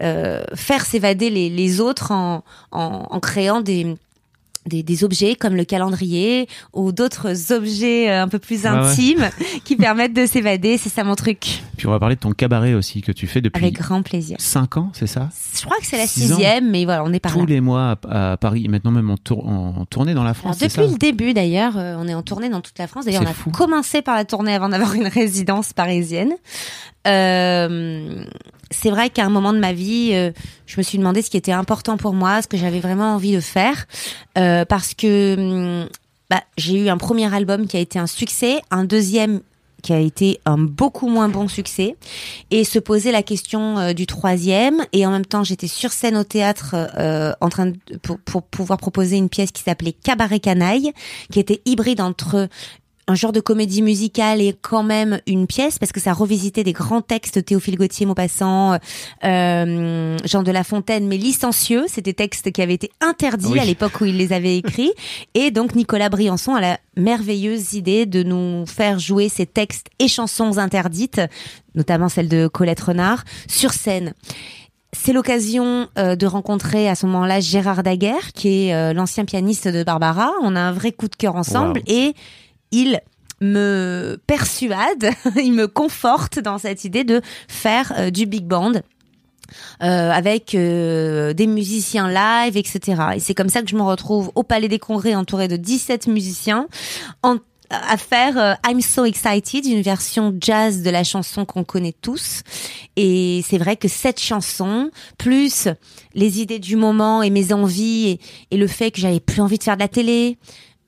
euh, 0.00 0.42
faire 0.54 0.84
s'évader 0.84 1.30
les, 1.30 1.50
les 1.50 1.80
autres 1.80 2.12
en, 2.12 2.42
en, 2.72 3.06
en 3.10 3.20
créant 3.20 3.60
des, 3.60 3.96
des, 4.66 4.82
des 4.82 5.04
objets 5.04 5.34
comme 5.36 5.56
le 5.56 5.64
calendrier 5.64 6.46
ou 6.74 6.92
d'autres 6.92 7.52
objets 7.52 8.10
euh, 8.10 8.22
un 8.22 8.28
peu 8.28 8.38
plus 8.38 8.62
ouais. 8.64 8.68
intimes 8.68 9.30
qui 9.64 9.74
permettent 9.76 10.12
de 10.14 10.26
s'évader. 10.26 10.76
C'est 10.78 10.90
ça 10.90 11.02
mon 11.02 11.14
truc. 11.16 11.62
Puis 11.78 11.86
on 11.86 11.90
va 11.90 11.98
parler 11.98 12.14
de 12.16 12.20
ton 12.20 12.32
cabaret 12.32 12.74
aussi 12.74 13.00
que 13.00 13.10
tu 13.10 13.26
fais 13.26 13.40
depuis 13.40 13.62
Avec 13.64 13.74
grand 13.74 14.02
plaisir. 14.02 14.36
5 14.38 14.76
ans, 14.76 14.90
c'est 14.92 15.06
ça? 15.06 15.30
Je 15.54 15.62
crois 15.64 15.78
que 15.78 15.86
c'est 15.86 15.96
la 15.96 16.06
Six 16.06 16.24
ans. 16.32 16.36
sixième, 16.36 16.70
mais 16.70 16.84
voilà, 16.84 17.02
on 17.04 17.12
est 17.12 17.20
par 17.20 17.32
Tous 17.32 17.40
là. 17.40 17.46
les 17.48 17.60
mois 17.62 17.98
à, 18.08 18.32
à 18.32 18.36
Paris, 18.36 18.68
maintenant 18.68 18.90
même 18.90 19.08
en, 19.10 19.16
tour- 19.16 19.48
en 19.48 19.86
tournée 19.86 20.12
dans 20.12 20.24
la 20.24 20.34
France, 20.34 20.58
depuis 20.58 20.74
ça? 20.74 20.82
le 20.86 20.98
début 20.98 21.32
d'ailleurs, 21.32 21.78
euh, 21.78 21.96
on 21.98 22.06
est 22.06 22.14
en 22.14 22.22
tournée 22.22 22.50
dans 22.50 22.60
toute 22.60 22.78
la 22.78 22.86
France. 22.86 23.06
D'ailleurs, 23.06 23.22
on 23.22 23.30
a 23.30 23.32
fou. 23.32 23.50
commencé 23.50 24.02
par 24.02 24.14
la 24.14 24.26
tournée 24.26 24.54
avant 24.54 24.68
d'avoir 24.68 24.92
une 24.92 25.06
résidence 25.08 25.72
parisienne. 25.72 26.32
Euh, 27.06 28.24
c'est 28.70 28.90
vrai 28.90 29.10
qu'à 29.10 29.24
un 29.24 29.30
moment 29.30 29.52
de 29.52 29.58
ma 29.58 29.72
vie, 29.72 30.10
euh, 30.12 30.30
je 30.66 30.76
me 30.78 30.82
suis 30.82 30.98
demandé 30.98 31.22
ce 31.22 31.30
qui 31.30 31.36
était 31.36 31.52
important 31.52 31.96
pour 31.96 32.14
moi, 32.14 32.40
ce 32.42 32.48
que 32.48 32.56
j'avais 32.56 32.80
vraiment 32.80 33.14
envie 33.14 33.34
de 33.34 33.40
faire, 33.40 33.86
euh, 34.38 34.64
parce 34.64 34.94
que 34.94 35.36
hum, 35.36 35.88
bah, 36.28 36.42
j'ai 36.56 36.84
eu 36.84 36.88
un 36.88 36.96
premier 36.96 37.32
album 37.34 37.66
qui 37.66 37.76
a 37.76 37.80
été 37.80 37.98
un 37.98 38.06
succès, 38.06 38.60
un 38.70 38.84
deuxième 38.84 39.40
qui 39.82 39.94
a 39.94 39.98
été 39.98 40.38
un 40.44 40.58
beaucoup 40.58 41.08
moins 41.08 41.30
bon 41.30 41.48
succès 41.48 41.96
et 42.50 42.64
se 42.64 42.78
poser 42.78 43.12
la 43.12 43.22
question 43.22 43.78
euh, 43.78 43.92
du 43.94 44.04
troisième 44.06 44.84
et 44.92 45.06
en 45.06 45.10
même 45.10 45.24
temps 45.24 45.42
j'étais 45.42 45.68
sur 45.68 45.90
scène 45.90 46.18
au 46.18 46.22
théâtre 46.22 46.76
en 47.40 47.48
train 47.48 47.66
de, 47.66 47.78
pour, 48.02 48.18
pour 48.18 48.42
pouvoir 48.42 48.78
proposer 48.78 49.16
une 49.16 49.30
pièce 49.30 49.52
qui 49.52 49.62
s'appelait 49.62 49.94
Cabaret 49.94 50.38
Canaille 50.38 50.92
qui 51.32 51.40
était 51.40 51.62
hybride 51.64 52.02
entre 52.02 52.50
un 53.10 53.14
genre 53.14 53.32
de 53.32 53.40
comédie 53.40 53.82
musicale 53.82 54.40
et 54.40 54.54
quand 54.60 54.82
même 54.82 55.20
une 55.26 55.46
pièce 55.46 55.78
parce 55.78 55.92
que 55.92 56.00
ça 56.00 56.12
revisitait 56.12 56.64
des 56.64 56.72
grands 56.72 57.02
textes 57.02 57.44
Théophile 57.44 57.76
Gautier, 57.76 58.06
Maupassant, 58.06 58.78
euh, 59.24 60.16
Jean 60.24 60.42
de 60.42 60.50
La 60.52 60.64
Fontaine, 60.64 61.06
mais 61.08 61.16
licencieux. 61.16 61.84
C'était 61.88 62.10
des 62.10 62.14
textes 62.14 62.50
qui 62.52 62.62
avaient 62.62 62.74
été 62.74 62.90
interdits 63.00 63.52
Oui. 63.52 63.58
à 63.58 63.64
l'époque 63.64 64.00
où 64.00 64.04
il 64.04 64.16
les 64.16 64.32
avait 64.32 64.56
écrits. 64.56 64.92
et 65.34 65.50
donc 65.50 65.74
Nicolas 65.74 66.08
Briançon 66.08 66.54
a 66.54 66.60
la 66.60 66.78
merveilleuse 66.96 67.74
idée 67.74 68.06
de 68.06 68.22
nous 68.22 68.64
faire 68.66 68.98
jouer 68.98 69.28
ces 69.28 69.46
textes 69.46 69.88
et 69.98 70.08
chansons 70.08 70.58
interdites, 70.58 71.20
notamment 71.74 72.08
celle 72.08 72.28
de 72.28 72.46
Colette 72.48 72.80
Renard, 72.80 73.24
sur 73.48 73.72
scène. 73.72 74.14
C'est 74.92 75.12
l'occasion 75.12 75.88
euh, 75.98 76.16
de 76.16 76.26
rencontrer 76.26 76.88
à 76.88 76.96
ce 76.96 77.06
moment-là 77.06 77.38
Gérard 77.38 77.84
Daguerre, 77.84 78.32
qui 78.34 78.66
est 78.66 78.74
euh, 78.74 78.92
l'ancien 78.92 79.24
pianiste 79.24 79.68
de 79.68 79.84
Barbara. 79.84 80.32
On 80.42 80.56
a 80.56 80.60
un 80.60 80.72
vrai 80.72 80.90
coup 80.90 81.06
de 81.06 81.14
cœur 81.14 81.36
ensemble 81.36 81.78
Wow. 81.78 81.94
et 81.94 82.14
il 82.72 83.00
me 83.40 84.18
persuade, 84.26 85.10
il 85.36 85.52
me 85.52 85.66
conforte 85.66 86.38
dans 86.38 86.58
cette 86.58 86.84
idée 86.84 87.04
de 87.04 87.20
faire 87.48 87.92
euh, 87.98 88.10
du 88.10 88.26
big 88.26 88.44
band. 88.44 88.72
euh, 89.82 90.10
avec 90.12 90.54
euh, 90.54 91.32
des 91.32 91.46
musiciens 91.48 92.08
live, 92.08 92.56
etc. 92.56 93.02
Et 93.16 93.18
c'est 93.20 93.34
comme 93.34 93.48
ça 93.48 93.62
que 93.62 93.68
je 93.68 93.74
me 93.76 93.82
retrouve 93.82 94.30
au 94.36 94.42
Palais 94.44 94.68
des 94.68 94.78
Congrès 94.78 95.14
entouré 95.16 95.48
de 95.48 95.56
17 95.56 96.06
musiciens 96.06 96.68
en- 97.24 97.38
à 97.70 97.96
faire 97.96 98.58
I'm 98.68 98.80
So 98.80 99.04
Excited, 99.04 99.64
une 99.64 99.80
version 99.82 100.36
jazz 100.40 100.82
de 100.82 100.90
la 100.90 101.02
chanson 101.04 101.44
qu'on 101.44 101.62
connaît 101.64 101.94
tous. 102.00 102.42
Et 102.96 103.44
c'est 103.48 103.58
vrai 103.58 103.76
que 103.76 103.86
cette 103.88 104.20
chanson, 104.20 104.90
plus 105.18 105.68
les 106.14 106.40
idées 106.40 106.58
du 106.58 106.74
moment 106.76 107.22
et 107.22 107.30
mes 107.30 107.52
envies 107.52 108.08
et, 108.08 108.20
et 108.50 108.56
le 108.56 108.66
fait 108.66 108.90
que 108.90 109.00
j'avais 109.00 109.20
plus 109.20 109.40
envie 109.40 109.58
de 109.58 109.62
faire 109.64 109.76
de 109.76 109.82
la 109.82 109.88
télé, 109.88 110.36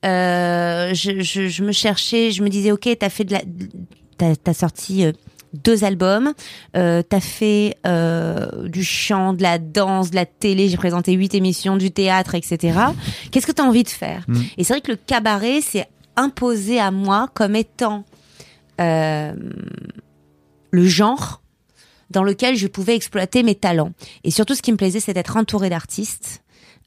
je, 0.03 1.21
je, 1.21 1.47
je 1.47 1.63
me 1.63 1.71
cherchais, 1.71 2.31
je 2.31 2.43
me 2.43 2.49
disais, 2.49 2.71
ok, 2.71 2.89
t'as 2.99 3.09
fait 3.09 3.23
de 3.23 3.33
la, 3.33 3.41
t'as 4.17 4.33
as 4.45 4.53
sorti 4.53 5.05
euh, 5.05 5.11
deux 5.53 5.83
albums, 5.83 6.33
euh, 6.75 7.03
t'as 7.07 7.19
fait 7.19 7.77
euh, 7.85 8.67
du 8.67 8.83
chant, 8.83 9.33
de 9.33 9.43
la 9.43 9.59
danse, 9.59 10.09
de 10.09 10.15
la 10.15 10.25
télé, 10.25 10.67
j'ai 10.67 10.77
présenté 10.77 11.13
huit 11.13 11.35
émissions, 11.35 11.77
du 11.77 11.91
théâtre, 11.91 12.35
etc. 12.35 12.79
Qu'est-ce 13.31 13.45
que 13.45 13.51
t'as 13.51 13.63
envie 13.63 13.83
de 13.83 13.89
faire 13.89 14.25
Mm. 14.27 14.41
Et 14.57 14.63
c'est 14.63 14.73
vrai 14.73 14.81
que 14.81 14.91
le 14.91 14.97
cabaret 14.97 15.61
s'est 15.61 15.87
imposé 16.15 16.79
à 16.79 16.91
moi 16.91 17.29
comme 17.33 17.55
étant 17.55 18.05
euh, 18.79 19.33
le 20.71 20.87
genre 20.87 21.41
dans 22.09 22.23
lequel 22.23 22.55
je 22.55 22.67
pouvais 22.67 22.95
exploiter 22.95 23.43
mes 23.43 23.55
talents. 23.55 23.91
Et 24.23 24.31
surtout, 24.31 24.55
ce 24.55 24.61
qui 24.61 24.71
me 24.71 24.77
plaisait, 24.77 24.99
c'est 24.99 25.13
d'être 25.13 25.35
entourée 25.35 25.69
d'artistes. 25.69 26.42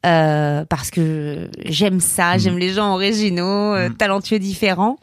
Euh, 0.07 0.65
parce 0.65 0.91
que 0.91 1.51
j'aime 1.65 2.01
ça, 2.01 2.39
j'aime 2.39 2.59
les 2.59 2.73
gens 2.73 2.95
originaux, 2.95 3.75
euh, 3.75 3.91
talentueux, 3.91 4.39
différents. 4.39 4.97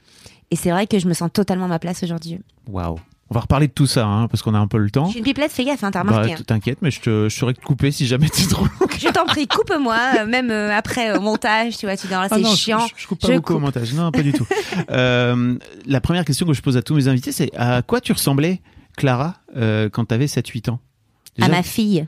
Et 0.51 0.55
c'est 0.55 0.71
vrai 0.71 0.87
que 0.87 0.97
je 0.99 1.07
me 1.07 1.13
sens 1.13 1.29
totalement 1.33 1.65
à 1.65 1.69
ma 1.69 1.79
place 1.79 2.01
aujourd'hui. 2.03 2.39
Waouh. 2.69 2.97
On 3.29 3.33
va 3.33 3.39
reparler 3.39 3.67
de 3.67 3.71
tout 3.71 3.87
ça, 3.87 4.05
hein, 4.05 4.27
parce 4.27 4.43
qu'on 4.43 4.53
a 4.53 4.59
un 4.59 4.67
peu 4.67 4.77
le 4.77 4.91
temps. 4.91 5.05
Je 5.05 5.11
suis 5.11 5.19
une 5.19 5.25
pipelette, 5.25 5.51
fais 5.51 5.63
gaffe, 5.65 5.83
hein, 5.83 5.89
t'as 5.89 6.03
Bah, 6.03 6.11
remarqué. 6.11 6.33
hein. 6.33 6.43
T'inquiète, 6.45 6.77
mais 6.83 6.91
je, 6.91 6.99
te, 7.01 7.29
je 7.29 7.35
saurais 7.35 7.53
te 7.55 7.61
couper 7.61 7.89
si 7.89 8.05
jamais 8.05 8.29
t'es 8.29 8.45
trop 8.45 8.65
long. 8.65 8.87
Je 8.99 9.07
t'en 9.07 9.25
prie, 9.25 9.47
coupe-moi, 9.47 9.97
euh, 10.19 10.25
même 10.27 10.51
euh, 10.51 10.71
après 10.71 11.17
au 11.17 11.21
montage, 11.21 11.75
tu 11.77 11.87
vois, 11.87 11.97
tu 11.97 12.05
dis, 12.05 12.13
là, 12.13 12.27
Ah 12.29 12.35
c'est 12.37 12.45
chiant. 12.55 12.85
Je, 12.95 13.01
je 13.01 13.07
coupe 13.07 13.19
pas 13.21 13.29
Je 13.29 13.33
beaucoup 13.33 13.55
au 13.55 13.59
montage. 13.59 13.91
Non, 13.93 14.11
pas 14.11 14.21
du 14.21 14.33
tout. 14.33 14.45
Euh, 14.91 15.55
la 15.87 16.01
première 16.01 16.25
question 16.25 16.45
que 16.45 16.53
je 16.53 16.61
pose 16.61 16.77
à 16.77 16.81
tous 16.83 16.93
mes 16.95 17.07
invités, 17.07 17.31
c'est 17.31 17.49
à 17.55 17.81
quoi 17.81 17.99
tu 18.01 18.11
ressemblais, 18.11 18.61
Clara, 18.97 19.35
quand 19.55 20.05
t'avais 20.05 20.25
7-8 20.25 20.69
ans? 20.69 20.79
À 21.41 21.47
ma 21.47 21.63
fille. 21.63 22.05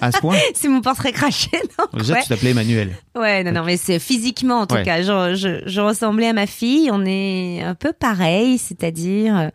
À 0.00 0.12
ce 0.12 0.18
point 0.18 0.36
C'est 0.54 0.68
mon 0.68 0.80
portrait 0.80 1.12
craché, 1.12 1.50
non 1.78 1.98
Déjà, 1.98 2.14
Ouais. 2.14 2.22
tu 2.22 2.28
t'appelais 2.28 2.50
Emmanuel. 2.50 2.90
Ouais, 3.16 3.42
non, 3.44 3.52
non, 3.52 3.64
mais 3.64 3.76
c'est 3.76 3.98
physiquement 3.98 4.60
en 4.60 4.66
tout 4.66 4.74
Ouais. 4.74 4.82
cas. 4.84 5.02
Je, 5.02 5.34
je, 5.34 5.62
je 5.68 5.80
ressemblais 5.80 6.28
à 6.28 6.32
ma 6.32 6.46
fille. 6.46 6.90
On 6.92 7.04
est 7.06 7.62
un 7.62 7.74
peu 7.74 7.92
pareil, 7.92 8.58
c'est-à-dire 8.58 9.36
euh, 9.38 9.48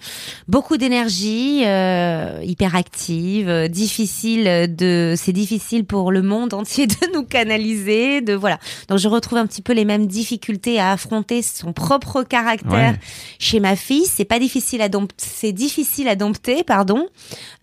beaucoup 0.47 0.77
d'énergie, 0.77 1.63
euh, 1.65 2.39
hyperactive, 2.43 3.49
euh, 3.49 3.67
difficile 3.67 4.73
de, 4.75 5.13
c'est 5.17 5.33
difficile 5.33 5.85
pour 5.85 6.11
le 6.11 6.21
monde 6.21 6.53
entier 6.61 6.87
de 6.87 6.95
nous 7.13 7.23
canaliser, 7.23 8.21
de 8.21 8.33
voilà. 8.33 8.59
Donc 8.87 8.97
je 8.99 9.07
retrouve 9.07 9.37
un 9.39 9.45
petit 9.47 9.61
peu 9.61 9.73
les 9.73 9.85
mêmes 9.85 10.07
difficultés 10.07 10.79
à 10.79 10.91
affronter 10.91 11.41
son 11.41 11.73
propre 11.73 12.23
caractère 12.23 12.71
Ouais. 12.71 12.99
chez 13.39 13.59
ma 13.59 13.75
fille. 13.75 14.05
C'est 14.05 14.25
pas 14.25 14.39
difficile 14.39 14.81
à 14.81 14.89
dompter, 14.89 15.15
c'est 15.17 15.51
difficile 15.51 16.07
à 16.07 16.15
dompter, 16.15 16.63
pardon. 16.63 17.07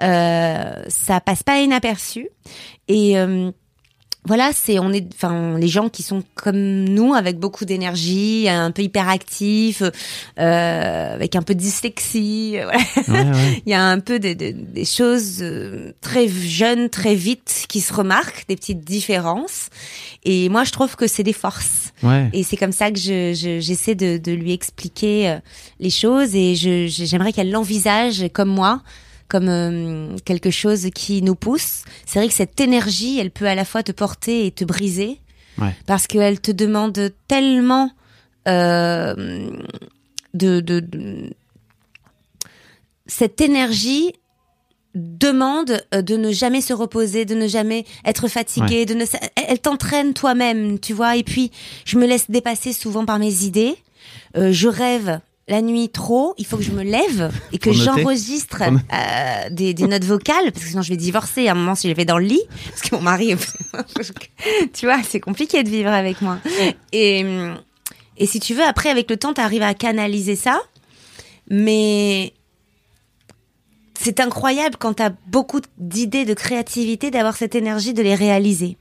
Euh, 0.02 0.82
ça 0.88 1.20
passe 1.20 1.42
pas 1.42 1.60
inaperçu 1.60 2.17
et 2.88 3.18
euh, 3.18 3.50
voilà, 4.24 4.50
c'est 4.52 4.78
on 4.78 4.92
est, 4.92 5.06
enfin 5.14 5.56
les 5.58 5.68
gens 5.68 5.88
qui 5.88 6.02
sont 6.02 6.22
comme 6.34 6.84
nous 6.84 7.14
avec 7.14 7.38
beaucoup 7.38 7.64
d'énergie, 7.64 8.46
un 8.50 8.70
peu 8.72 8.82
hyperactifs, 8.82 9.82
euh, 10.38 11.14
avec 11.14 11.34
un 11.34 11.40
peu 11.42 11.54
de 11.54 11.60
dyslexie. 11.60 12.56
Voilà. 13.06 13.24
Ouais, 13.30 13.30
ouais. 13.36 13.62
Il 13.64 13.70
y 13.70 13.74
a 13.74 13.82
un 13.82 14.00
peu 14.00 14.18
de- 14.18 14.34
de- 14.34 14.50
des 14.50 14.84
choses 14.84 15.38
euh, 15.40 15.92
très 16.02 16.28
jeunes, 16.28 16.90
très 16.90 17.14
vite 17.14 17.64
qui 17.68 17.80
se 17.80 17.92
remarquent, 17.94 18.44
des 18.48 18.56
petites 18.56 18.84
différences. 18.84 19.70
Et 20.24 20.48
moi, 20.50 20.64
je 20.64 20.72
trouve 20.72 20.94
que 20.96 21.06
c'est 21.06 21.22
des 21.22 21.32
forces. 21.32 21.92
ouais. 22.02 22.28
Et 22.34 22.42
c'est 22.42 22.56
comme 22.58 22.72
ça 22.72 22.90
que 22.90 22.98
je, 22.98 23.32
je- 23.34 23.60
j'essaie 23.60 23.94
de, 23.94 24.18
de 24.18 24.32
lui 24.32 24.52
expliquer 24.52 25.38
les 25.80 25.90
choses 25.90 26.34
et 26.34 26.54
je- 26.54 26.86
j'aimerais 26.88 27.32
qu'elle 27.32 27.50
l'envisage 27.50 28.24
comme 28.34 28.50
moi, 28.50 28.82
comme 29.28 29.48
euh, 29.48 30.16
quelque 30.24 30.50
chose 30.50 30.88
qui 30.94 31.22
nous 31.22 31.34
pousse. 31.34 31.84
C'est 32.06 32.18
vrai 32.18 32.28
que 32.28 32.34
cette 32.34 32.58
énergie, 32.60 33.18
elle 33.18 33.30
peut 33.30 33.46
à 33.46 33.54
la 33.54 33.64
fois 33.64 33.82
te 33.82 33.92
porter 33.92 34.46
et 34.46 34.50
te 34.50 34.64
briser 34.64 35.20
Ouais. 35.60 35.74
parce 35.86 36.06
qu'elle 36.06 36.40
te 36.40 36.52
demande 36.52 37.12
tellement 37.26 37.90
euh, 38.46 39.50
de, 40.34 40.60
de, 40.60 40.78
de- 40.80 41.30
cette 43.06 43.40
énergie 43.40 44.12
demande 44.94 45.82
euh, 45.94 46.02
de 46.02 46.16
ne 46.16 46.30
jamais 46.32 46.60
se 46.60 46.72
reposer, 46.72 47.24
de 47.24 47.34
ne 47.34 47.46
jamais 47.46 47.84
être 48.04 48.28
fatigué, 48.28 48.86
de 48.86 48.94
ne 48.94 49.04
elle, 49.36 49.44
elle 49.48 49.58
t'entraîne 49.58 50.14
toi-même, 50.14 50.78
tu 50.78 50.92
vois. 50.92 51.16
Et 51.16 51.22
puis 51.24 51.50
je 51.84 51.98
me 51.98 52.06
laisse 52.06 52.30
dépasser 52.30 52.72
souvent 52.72 53.04
par 53.04 53.18
mes 53.18 53.42
idées. 53.44 53.76
Euh, 54.36 54.52
je 54.52 54.68
rêve 54.68 55.20
la 55.48 55.62
nuit 55.62 55.88
trop, 55.88 56.34
il 56.38 56.46
faut 56.46 56.56
que 56.56 56.62
je 56.62 56.72
me 56.72 56.82
lève 56.82 57.32
et 57.52 57.58
que 57.58 57.72
j'enregistre 57.72 58.62
euh, 58.62 59.50
des, 59.50 59.74
des 59.74 59.86
notes 59.86 60.04
vocales 60.04 60.52
parce 60.52 60.64
que 60.64 60.70
sinon 60.70 60.82
je 60.82 60.90
vais 60.90 60.96
divorcer 60.96 61.48
à 61.48 61.52
un 61.52 61.54
moment 61.54 61.74
si 61.74 61.88
je 61.88 61.94
vais 61.94 62.04
dans 62.04 62.18
le 62.18 62.26
lit 62.26 62.42
parce 62.68 62.82
que 62.82 62.94
mon 62.94 63.00
mari, 63.00 63.34
tu 64.74 64.86
vois, 64.86 65.02
c'est 65.02 65.20
compliqué 65.20 65.62
de 65.62 65.70
vivre 65.70 65.90
avec 65.90 66.20
moi. 66.20 66.38
Et 66.92 67.24
et 68.18 68.26
si 68.26 68.40
tu 68.40 68.54
veux, 68.54 68.64
après 68.64 68.90
avec 68.90 69.08
le 69.10 69.16
temps, 69.16 69.32
tu 69.32 69.40
arrives 69.40 69.62
à 69.62 69.74
canaliser 69.74 70.36
ça, 70.36 70.60
mais 71.48 72.32
c'est 74.00 74.20
incroyable 74.20 74.76
quand 74.78 74.94
tu 74.94 75.02
as 75.02 75.12
beaucoup 75.26 75.60
d'idées, 75.78 76.24
de 76.24 76.34
créativité, 76.34 77.10
d'avoir 77.10 77.36
cette 77.36 77.54
énergie 77.54 77.94
de 77.94 78.02
les 78.02 78.14
réaliser. 78.14 78.76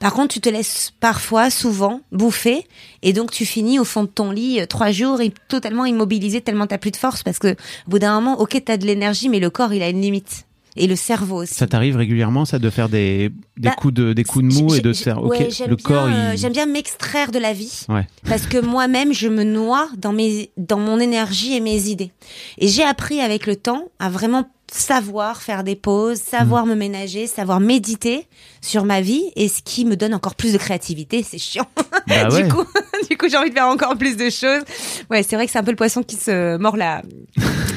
Par 0.00 0.14
contre, 0.14 0.34
tu 0.34 0.40
te 0.40 0.48
laisses 0.48 0.92
parfois, 0.98 1.50
souvent, 1.50 2.00
bouffer, 2.10 2.66
et 3.02 3.12
donc 3.12 3.30
tu 3.30 3.44
finis 3.44 3.78
au 3.78 3.84
fond 3.84 4.02
de 4.04 4.08
ton 4.08 4.30
lit 4.30 4.60
euh, 4.60 4.66
trois 4.66 4.90
jours 4.90 5.20
et 5.20 5.32
totalement 5.48 5.84
immobilisé, 5.84 6.40
tellement 6.40 6.66
t'as 6.66 6.78
plus 6.78 6.90
de 6.90 6.96
force, 6.96 7.22
parce 7.22 7.38
que 7.38 7.48
au 7.52 7.90
bout 7.90 7.98
d'un 7.98 8.14
moment, 8.20 8.40
ok, 8.40 8.62
t'as 8.64 8.76
de 8.78 8.86
l'énergie, 8.86 9.28
mais 9.28 9.40
le 9.40 9.50
corps, 9.50 9.72
il 9.74 9.82
a 9.82 9.88
une 9.90 10.00
limite. 10.00 10.46
Et 10.74 10.86
le 10.86 10.96
cerveau 10.96 11.42
aussi. 11.42 11.52
Ça 11.52 11.66
t'arrive 11.66 11.96
régulièrement, 11.96 12.46
ça, 12.46 12.58
de 12.58 12.70
faire 12.70 12.88
des, 12.88 13.28
des 13.58 13.68
Bah, 13.68 13.74
coups 13.76 13.92
de, 13.92 14.14
des 14.14 14.24
coups 14.24 14.42
de 14.42 14.54
mou 14.58 14.70
J'ai- 14.70 14.78
et 14.78 14.80
de 14.80 14.88
ouais, 15.20 15.50
j'aime 15.50 15.68
le 15.68 15.76
bien, 15.76 15.84
corps, 15.84 16.08
il... 16.08 16.38
J'aime 16.38 16.54
bien 16.54 16.64
m'extraire 16.64 17.30
de 17.30 17.38
la 17.38 17.52
vie. 17.52 17.84
Ouais. 17.90 18.06
Parce 18.26 18.46
que 18.46 18.56
moi-même, 18.56 19.12
je 19.12 19.28
me 19.28 19.44
noie 19.44 19.90
dans 19.98 20.14
mes, 20.14 20.50
dans 20.56 20.78
mon 20.78 20.98
énergie 20.98 21.54
et 21.54 21.60
mes 21.60 21.88
idées. 21.88 22.10
Et 22.56 22.68
j'ai 22.68 22.84
appris 22.84 23.20
avec 23.20 23.46
le 23.46 23.56
temps 23.56 23.88
à 23.98 24.08
vraiment 24.08 24.48
savoir 24.72 25.42
faire 25.42 25.64
des 25.64 25.76
pauses, 25.76 26.18
Mm. 26.20 26.30
savoir 26.38 26.66
me 26.66 26.74
ménager, 26.74 27.26
savoir 27.26 27.60
méditer 27.60 28.26
sur 28.60 28.84
ma 28.84 29.00
vie 29.00 29.24
et 29.36 29.48
ce 29.48 29.60
qui 29.62 29.84
me 29.84 29.96
donne 29.96 30.14
encore 30.14 30.34
plus 30.34 30.52
de 30.52 30.58
créativité. 30.58 31.22
C'est 31.22 31.38
chiant. 31.38 31.66
Bah 32.08 32.28
ouais. 32.30 32.42
du 32.42 32.48
coup, 32.48 32.64
du 33.10 33.16
coup, 33.16 33.28
j'ai 33.28 33.36
envie 33.36 33.50
de 33.50 33.54
faire 33.54 33.66
encore 33.68 33.96
plus 33.96 34.16
de 34.16 34.28
choses. 34.28 34.62
Ouais, 35.08 35.22
c'est 35.22 35.36
vrai 35.36 35.46
que 35.46 35.52
c'est 35.52 35.58
un 35.58 35.62
peu 35.62 35.70
le 35.70 35.76
poisson 35.76 36.02
qui 36.02 36.16
se 36.16 36.56
mord 36.56 36.76
la, 36.76 37.02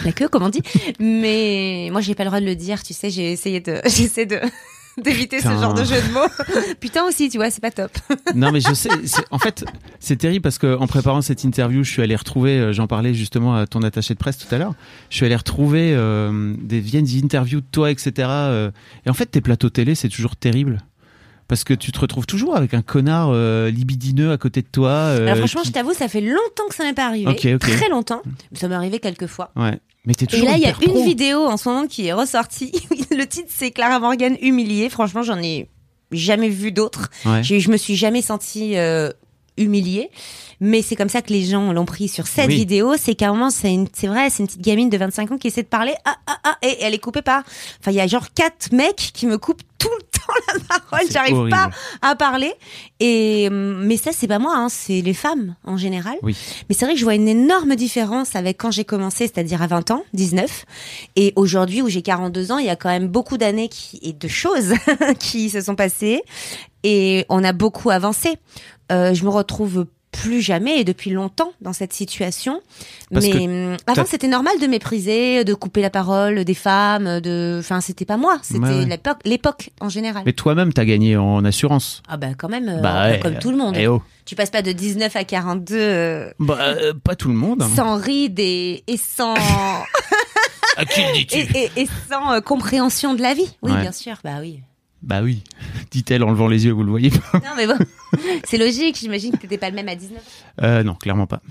la 0.03 0.11
queue, 0.11 0.27
comme 0.27 0.41
on 0.43 0.49
dit. 0.49 0.63
Mais 0.99 1.89
moi, 1.91 2.01
j'ai 2.01 2.15
pas 2.15 2.23
le 2.23 2.29
droit 2.31 2.39
de 2.39 2.45
le 2.45 2.55
dire. 2.55 2.81
Tu 2.81 2.93
sais, 2.93 3.09
j'ai 3.11 3.31
essayé 3.31 3.59
de, 3.59 3.79
j'essaie 3.85 4.25
de, 4.25 4.39
d'éviter 5.03 5.37
ce 5.39 5.47
Putain. 5.47 5.61
genre 5.61 5.73
de 5.73 5.83
jeu 5.83 5.95
de 6.01 6.13
mots. 6.13 6.73
Putain 6.79 7.03
aussi, 7.05 7.29
tu 7.29 7.37
vois, 7.37 7.49
c'est 7.49 7.61
pas 7.61 7.71
top. 7.71 7.91
Non, 8.35 8.51
mais 8.51 8.59
je 8.59 8.73
sais. 8.73 8.89
c'est- 9.05 9.23
En 9.31 9.39
fait, 9.39 9.65
c'est 9.99 10.15
terrible 10.17 10.41
parce 10.43 10.57
que 10.57 10.77
en 10.77 10.87
préparant 10.87 11.21
cette 11.21 11.43
interview, 11.43 11.83
je 11.83 11.91
suis 11.91 12.01
allé 12.01 12.15
retrouver. 12.15 12.57
euh, 12.59 12.73
J'en 12.73 12.87
parlais 12.87 13.13
justement 13.13 13.55
à 13.55 13.67
ton 13.67 13.81
attaché 13.83 14.13
de 14.13 14.19
presse 14.19 14.37
tout 14.37 14.53
à 14.53 14.57
l'heure. 14.57 14.73
Je 15.09 15.15
suis 15.17 15.25
allé 15.25 15.35
retrouver 15.35 15.93
euh, 15.93 16.55
des 16.61 16.79
vieilles 16.79 17.21
interviews 17.23 17.61
de 17.61 17.65
toi, 17.71 17.91
etc. 17.91 18.11
euh, 18.29 18.71
et 19.05 19.09
en 19.09 19.13
fait, 19.13 19.27
tes 19.27 19.41
plateaux 19.41 19.69
télé, 19.69 19.95
c'est 19.95 20.09
toujours 20.09 20.35
terrible. 20.35 20.79
Parce 21.47 21.63
que 21.63 21.75
tu 21.75 21.91
te 21.91 21.99
retrouves 21.99 22.25
toujours 22.25 22.55
avec 22.55 22.73
un 22.73 22.81
connard 22.81 23.29
euh, 23.31 23.69
libidineux 23.69 24.31
à 24.31 24.37
côté 24.37 24.63
de 24.63 24.67
toi. 24.71 24.89
euh, 24.89 25.25
Alors 25.25 25.37
franchement, 25.37 25.61
qui- 25.61 25.67
je 25.67 25.73
t'avoue, 25.73 25.93
ça 25.93 26.07
fait 26.07 26.21
longtemps 26.21 26.67
que 26.69 26.73
ça 26.75 26.83
m'est 26.83 26.93
pas 26.95 27.05
arrivé. 27.05 27.35
Très 27.59 27.89
longtemps. 27.89 28.23
Ça 28.53 28.67
m'est 28.67 28.73
arrivé 28.75 28.97
quelques 28.99 29.27
fois. 29.27 29.51
Ouais. 29.55 29.79
Mais 30.05 30.13
t'es 30.13 30.25
Et 30.25 30.27
toujours 30.27 30.49
là, 30.49 30.55
il 30.57 30.61
y 30.61 30.65
a 30.65 30.69
une 30.81 30.91
pro. 30.93 31.03
vidéo 31.03 31.45
en 31.45 31.57
ce 31.57 31.67
moment 31.69 31.87
qui 31.87 32.07
est 32.07 32.13
ressortie. 32.13 32.71
Le 33.11 33.25
titre, 33.25 33.49
c'est 33.49 33.71
Clara 33.71 33.99
Morgan 33.99 34.37
humiliée. 34.41 34.89
Franchement, 34.89 35.23
j'en 35.23 35.37
ai 35.41 35.69
jamais 36.11 36.49
vu 36.49 36.71
d'autres. 36.71 37.09
Ouais. 37.25 37.43
Je 37.43 37.69
me 37.71 37.77
suis 37.77 37.95
jamais 37.95 38.21
sentie 38.21 38.77
euh, 38.77 39.09
humiliée. 39.57 40.09
Mais 40.61 40.81
c'est 40.81 40.95
comme 40.95 41.09
ça 41.09 41.21
que 41.21 41.33
les 41.33 41.43
gens 41.43 41.73
l'ont 41.73 41.85
pris 41.85 42.07
sur 42.07 42.27
cette 42.27 42.47
Oui. 42.47 42.55
vidéo. 42.55 42.93
C'est 42.97 43.15
qu'à 43.15 43.29
un 43.29 43.33
moment, 43.33 43.49
c'est 43.49 43.75
vrai, 44.07 44.29
c'est 44.29 44.43
une 44.43 44.47
petite 44.47 44.61
gamine 44.61 44.89
de 44.89 44.97
25 44.97 45.31
ans 45.31 45.37
qui 45.37 45.47
essaie 45.47 45.63
de 45.63 45.67
parler. 45.67 45.93
Ah, 46.05 46.15
ah, 46.27 46.37
ah, 46.43 46.57
et 46.61 46.77
elle 46.81 46.93
est 46.93 46.99
coupée 46.99 47.21
par. 47.21 47.43
Enfin, 47.81 47.91
il 47.91 47.95
y 47.95 47.99
a 48.01 48.07
genre 48.07 48.27
quatre 48.33 48.71
mecs 48.71 49.11
qui 49.13 49.25
me 49.27 49.37
coupent 49.37 49.63
tout 49.77 49.89
le 49.97 50.03
temps 50.03 50.14
la 50.47 50.79
parole. 50.79 51.07
J'arrive 51.11 51.49
pas 51.49 51.69
à 52.01 52.15
parler. 52.15 52.53
Et 52.99 53.47
hum, 53.49 53.83
mais 53.85 53.97
ça, 53.97 54.11
c'est 54.13 54.27
pas 54.27 54.39
moi. 54.39 54.55
Hein, 54.55 54.69
c'est 54.69 55.01
les 55.01 55.13
femmes 55.13 55.55
en 55.63 55.77
général. 55.77 56.15
Oui. 56.21 56.35
Mais 56.69 56.75
c'est 56.75 56.85
vrai 56.85 56.93
que 56.93 56.99
je 56.99 57.05
vois 57.05 57.15
une 57.15 57.27
énorme 57.27 57.75
différence 57.75 58.35
avec 58.35 58.57
quand 58.57 58.71
j'ai 58.71 58.85
commencé, 58.85 59.27
c'est-à-dire 59.27 59.61
à 59.61 59.67
20 59.67 59.91
ans, 59.91 60.03
19, 60.13 60.65
et 61.15 61.33
aujourd'hui 61.35 61.81
où 61.81 61.89
j'ai 61.89 62.01
42 62.01 62.51
ans, 62.51 62.57
il 62.57 62.65
y 62.65 62.69
a 62.69 62.75
quand 62.75 62.89
même 62.89 63.07
beaucoup 63.07 63.37
d'années 63.37 63.69
qui, 63.69 63.99
et 64.01 64.13
de 64.13 64.27
choses 64.27 64.73
qui 65.19 65.49
se 65.49 65.61
sont 65.61 65.75
passées, 65.75 66.23
et 66.83 67.25
on 67.29 67.43
a 67.43 67.53
beaucoup 67.53 67.89
avancé. 67.89 68.37
Euh, 68.91 69.13
je 69.13 69.23
me 69.23 69.29
retrouve 69.29 69.87
plus 70.17 70.41
jamais 70.41 70.79
et 70.79 70.83
depuis 70.83 71.11
longtemps 71.11 71.51
dans 71.61 71.73
cette 71.73 71.93
situation. 71.93 72.61
Parce 73.13 73.25
mais 73.25 73.47
hum, 73.47 73.77
avant 73.87 74.05
c'était 74.05 74.27
normal 74.27 74.53
de 74.61 74.67
mépriser, 74.67 75.43
de 75.43 75.53
couper 75.53 75.81
la 75.81 75.89
parole 75.89 76.43
des 76.45 76.53
femmes, 76.53 77.19
de, 77.21 77.57
enfin 77.59 77.81
c'était 77.81 78.05
pas 78.05 78.17
moi, 78.17 78.39
c'était 78.41 78.59
Ouais, 78.59 78.69
ouais. 78.79 78.85
l'époque, 78.85 79.17
l'époque 79.25 79.69
en 79.81 79.89
général. 79.89 80.23
Mais 80.25 80.33
toi-même, 80.33 80.73
t'as 80.73 80.85
gagné 80.85 81.17
en 81.17 81.43
assurance. 81.45 82.01
Ah 82.07 82.17
bah 82.17 82.27
quand 82.37 82.49
même, 82.49 82.69
euh, 82.69 82.79
Bah 82.81 83.09
ouais. 83.09 83.19
comme 83.19 83.37
tout 83.39 83.51
le 83.51 83.57
monde. 83.57 83.75
Eh 83.77 83.87
oh. 83.87 84.01
Tu 84.25 84.35
passes 84.35 84.49
pas 84.49 84.61
de 84.63 84.71
19 84.71 85.15
à 85.15 85.23
42 85.23 85.75
euh, 85.77 86.31
Bah, 86.39 86.57
euh, 86.61 86.93
pas 87.03 87.15
tout 87.15 87.27
le 87.29 87.35
monde. 87.35 87.61
hein. 87.61 87.69
sans 87.75 87.97
ride 87.97 88.39
et, 88.39 88.83
et 88.87 88.97
sans 88.97 89.35
À 90.77 90.85
qui 90.85 91.01
le 91.01 91.13
dis-tu? 91.13 91.37
Et, 91.37 91.69
et- 91.75 91.81
et 91.83 91.87
sans 92.09 92.33
euh, 92.33 92.41
compréhension 92.41 93.13
de 93.13 93.21
la 93.21 93.33
vie. 93.33 93.49
Oui, 93.61 93.71
bien 93.79 93.91
sûr. 93.91 94.15
Bah 94.23 94.37
oui. 94.41 94.61
Bah 95.05 95.21
oui, 95.23 95.43
dit-elle 95.91 96.23
en 96.23 96.31
levant 96.31 96.47
les 96.47 96.65
yeux, 96.65 96.71
vous 96.71 96.83
le 96.83 96.89
voyez 96.89 97.11
pas. 97.11 97.33
Non, 97.39 97.51
mais 97.55 97.67
bon, 97.67 97.77
c'est 98.45 98.57
logique. 98.57 98.97
J'imagine 98.99 99.31
que 99.31 99.37
t'étais 99.37 99.57
pas 99.59 99.69
le 99.69 99.75
même 99.75 99.87
à 99.87 99.95
19. 99.95 100.19
Euh, 100.63 100.83
non, 100.83 100.95
clairement 100.95 101.27
pas. 101.27 101.41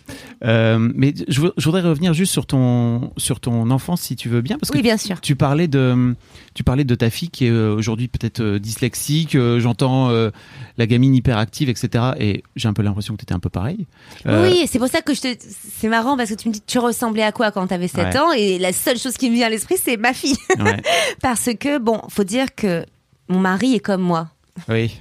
Euh, 0.44 0.78
mais 0.94 1.14
je, 1.28 1.40
vou- 1.40 1.52
je 1.56 1.64
voudrais 1.64 1.82
revenir 1.82 2.14
juste 2.14 2.32
sur 2.32 2.46
ton 2.46 3.12
sur 3.16 3.38
ton 3.40 3.70
enfance, 3.70 4.00
si 4.02 4.16
tu 4.16 4.28
veux 4.28 4.40
bien, 4.40 4.58
parce 4.58 4.70
que 4.72 4.76
Oui, 4.76 4.82
bien 4.82 4.96
sûr. 4.96 5.20
tu 5.20 5.36
parlais 5.36 5.68
de 5.68 6.14
tu 6.54 6.64
parlais 6.64 6.84
de 6.84 6.94
ta 6.96 7.10
fille 7.10 7.28
qui 7.30 7.46
est 7.46 7.50
euh, 7.50 7.74
aujourd'hui 7.74 8.08
peut-être 8.08 8.40
euh, 8.40 8.58
dyslexique. 8.58 9.36
J'entends 9.58 10.10
euh, 10.10 10.30
la 10.76 10.86
gamine 10.86 11.14
hyperactive, 11.14 11.68
etc. 11.68 12.04
Et 12.18 12.42
j'ai 12.56 12.66
un 12.68 12.72
peu 12.72 12.82
l'impression 12.82 13.14
que 13.14 13.18
tu 13.20 13.24
étais 13.24 13.34
un 13.34 13.38
peu 13.40 13.50
pareil. 13.50 13.86
Oui, 14.26 14.66
c'est 14.68 14.78
pour 14.80 14.88
ça 14.88 15.00
que 15.00 15.14
je 15.14 15.20
te. 15.20 15.28
C'est 15.38 15.88
marrant 15.88 16.16
parce 16.16 16.30
que 16.30 16.34
tu 16.34 16.48
me 16.48 16.52
dis 16.54 16.60
tu 16.66 16.78
ressemblais 16.80 17.22
à 17.22 17.30
quoi 17.32 17.52
quand 17.52 17.66
t'avais 17.68 17.88
7 17.88 18.04
Ouais. 18.06 18.18
ans 18.18 18.32
et 18.32 18.58
la 18.58 18.72
seule 18.72 18.98
chose 18.98 19.16
qui 19.16 19.30
me 19.30 19.34
vient 19.36 19.46
à 19.46 19.50
l'esprit 19.50 19.76
c'est 19.80 19.96
ma 19.96 20.12
fille. 20.12 20.36
ouais, 20.58 20.82
parce 21.22 21.50
que 21.58 21.78
bon, 21.78 22.00
faut 22.08 22.24
dire 22.24 22.54
que 22.56 22.84
mon 23.28 23.40
mari 23.40 23.74
est 23.74 23.80
comme 23.80 24.02
moi. 24.02 24.28
oui. 24.68 25.00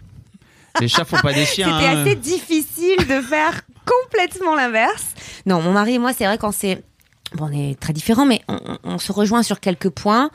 Les 0.81 0.87
chats 0.87 1.05
font 1.05 1.19
pas 1.21 1.33
des 1.33 1.45
chiens. 1.45 1.79
C'était 1.79 1.87
hein. 1.87 2.01
assez 2.01 2.15
difficile 2.15 2.97
de 2.97 3.21
faire 3.21 3.61
complètement 3.85 4.55
l'inverse. 4.55 5.13
Non, 5.45 5.61
mon 5.61 5.71
mari 5.71 5.95
et 5.95 5.99
moi, 5.99 6.13
c'est 6.13 6.25
vrai 6.25 6.39
quand 6.39 6.51
c'est 6.51 6.83
Bon, 7.35 7.45
on 7.45 7.51
est 7.51 7.79
très 7.79 7.93
différents, 7.93 8.27
mais 8.27 8.43
on, 8.83 8.99
se 8.99 9.11
rejoint 9.11 9.41
sur 9.41 9.59
quelques 9.59 9.89
points. 9.89 10.29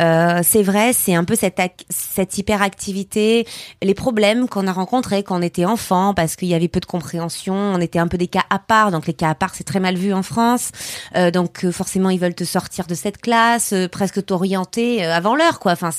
Euh, 0.00 0.40
c'est 0.42 0.64
vrai, 0.64 0.92
c'est 0.92 1.14
un 1.14 1.22
peu 1.22 1.36
cette, 1.36 1.60
cette 1.90 2.38
hyperactivité, 2.38 3.46
les 3.82 3.94
problèmes 3.94 4.48
qu'on 4.48 4.66
a 4.66 4.72
rencontrés 4.72 5.22
quand 5.22 5.38
on 5.38 5.42
était 5.42 5.64
enfant, 5.64 6.12
parce 6.12 6.34
qu'il 6.34 6.48
y 6.48 6.54
avait 6.54 6.66
peu 6.66 6.80
de 6.80 6.86
compréhension, 6.86 7.54
on 7.54 7.80
était 7.80 8.00
un 8.00 8.08
peu 8.08 8.18
des 8.18 8.26
cas 8.26 8.42
à 8.50 8.58
part, 8.58 8.90
donc 8.90 9.06
les 9.06 9.14
cas 9.14 9.30
à 9.30 9.36
part, 9.36 9.54
c'est 9.54 9.62
très 9.62 9.78
mal 9.78 9.94
vu 9.94 10.12
en 10.12 10.24
France. 10.24 10.72
Euh, 11.14 11.30
donc 11.30 11.64
euh, 11.64 11.70
forcément, 11.70 12.10
ils 12.10 12.18
veulent 12.18 12.34
te 12.34 12.44
sortir 12.44 12.88
de 12.88 12.96
cette 12.96 13.18
classe, 13.18 13.72
euh, 13.72 13.86
presque 13.86 14.24
t'orienter 14.26 15.04
avant 15.04 15.36
l'heure, 15.36 15.60
quoi. 15.60 15.72
Enfin, 15.72 15.90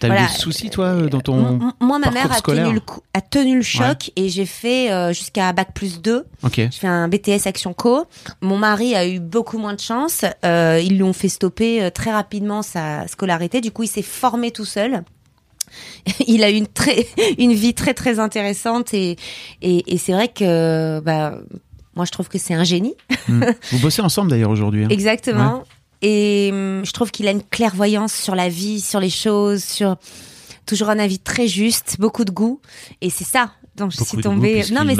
T'as 0.00 0.08
voilà. 0.08 0.24
eu 0.24 0.26
des 0.28 0.32
soucis 0.34 0.70
toi 0.70 0.86
euh, 0.86 1.08
dans 1.08 1.20
ton. 1.20 1.38
M- 1.60 1.72
moi, 1.80 1.98
ma 1.98 2.10
mère 2.10 2.32
a 2.32 2.40
tenu, 2.40 2.74
le 2.74 2.80
coup- 2.80 3.02
a 3.14 3.20
tenu 3.20 3.56
le 3.56 3.62
choc 3.62 4.10
et 4.16 4.28
j'ai 4.28 4.46
fait 4.46 4.90
euh, 4.90 5.12
jusqu'à 5.12 5.52
bac 5.52 5.68
plus 5.74 6.00
2. 6.00 6.24
Ok. 6.42 6.54
J'ai 6.56 6.70
fait 6.70 6.86
un 6.88 7.06
BTS 7.06 7.46
Action 7.46 7.72
Co. 7.74 8.06
Mon 8.40 8.56
mari 8.58 8.94
a 8.96 9.06
eu 9.06 9.20
beaucoup 9.20 9.58
moins 9.58 9.74
de 9.74 9.80
chance. 9.80 10.24
Euh, 10.44 10.80
ils 10.82 10.96
lui 10.96 11.02
ont 11.04 11.12
fait 11.12 11.28
stopper 11.28 11.90
très 11.94 12.10
rapidement 12.10 12.62
sa 12.62 13.06
scolarité. 13.06 13.60
Du 13.60 13.70
coup, 13.70 13.82
il 13.84 13.88
s'est 13.88 14.02
formé 14.02 14.50
tout 14.50 14.64
seul. 14.64 15.04
Il 16.26 16.42
a 16.42 16.50
eu 16.50 16.54
une 16.54 16.66
très, 16.66 17.06
une 17.38 17.52
vie 17.52 17.74
très 17.74 17.94
très 17.94 18.18
intéressante 18.18 18.92
et 18.94 19.16
et, 19.62 19.92
et 19.94 19.98
c'est 19.98 20.12
vrai 20.12 20.26
que 20.28 20.98
bah 21.00 21.38
moi 21.94 22.04
je 22.04 22.10
trouve 22.10 22.28
que 22.28 22.38
c'est 22.38 22.54
un 22.54 22.64
génie. 22.64 22.94
Hmm. 23.28 23.44
Vous 23.70 23.78
bossez 23.78 24.02
ensemble 24.02 24.30
d'ailleurs 24.30 24.50
aujourd'hui. 24.50 24.84
hein. 24.84 24.88
Exactement. 24.90 25.62
Et 26.02 26.50
hum, 26.52 26.82
je 26.84 26.92
trouve 26.92 27.10
qu'il 27.10 27.28
a 27.28 27.30
une 27.30 27.42
clairvoyance 27.42 28.14
sur 28.14 28.34
la 28.34 28.48
vie, 28.48 28.80
sur 28.80 29.00
les 29.00 29.10
choses, 29.10 29.62
sur 29.62 29.96
toujours 30.66 30.88
un 30.88 30.98
avis 30.98 31.18
très 31.18 31.48
juste, 31.48 31.96
beaucoup 31.98 32.24
de 32.24 32.30
goût. 32.30 32.60
Et 33.00 33.10
c'est 33.10 33.24
ça 33.24 33.52
dont 33.76 33.88
je 33.90 34.02
suis 34.02 34.18
tombée. 34.18 34.62
non 34.72 34.84
mais 34.84 34.94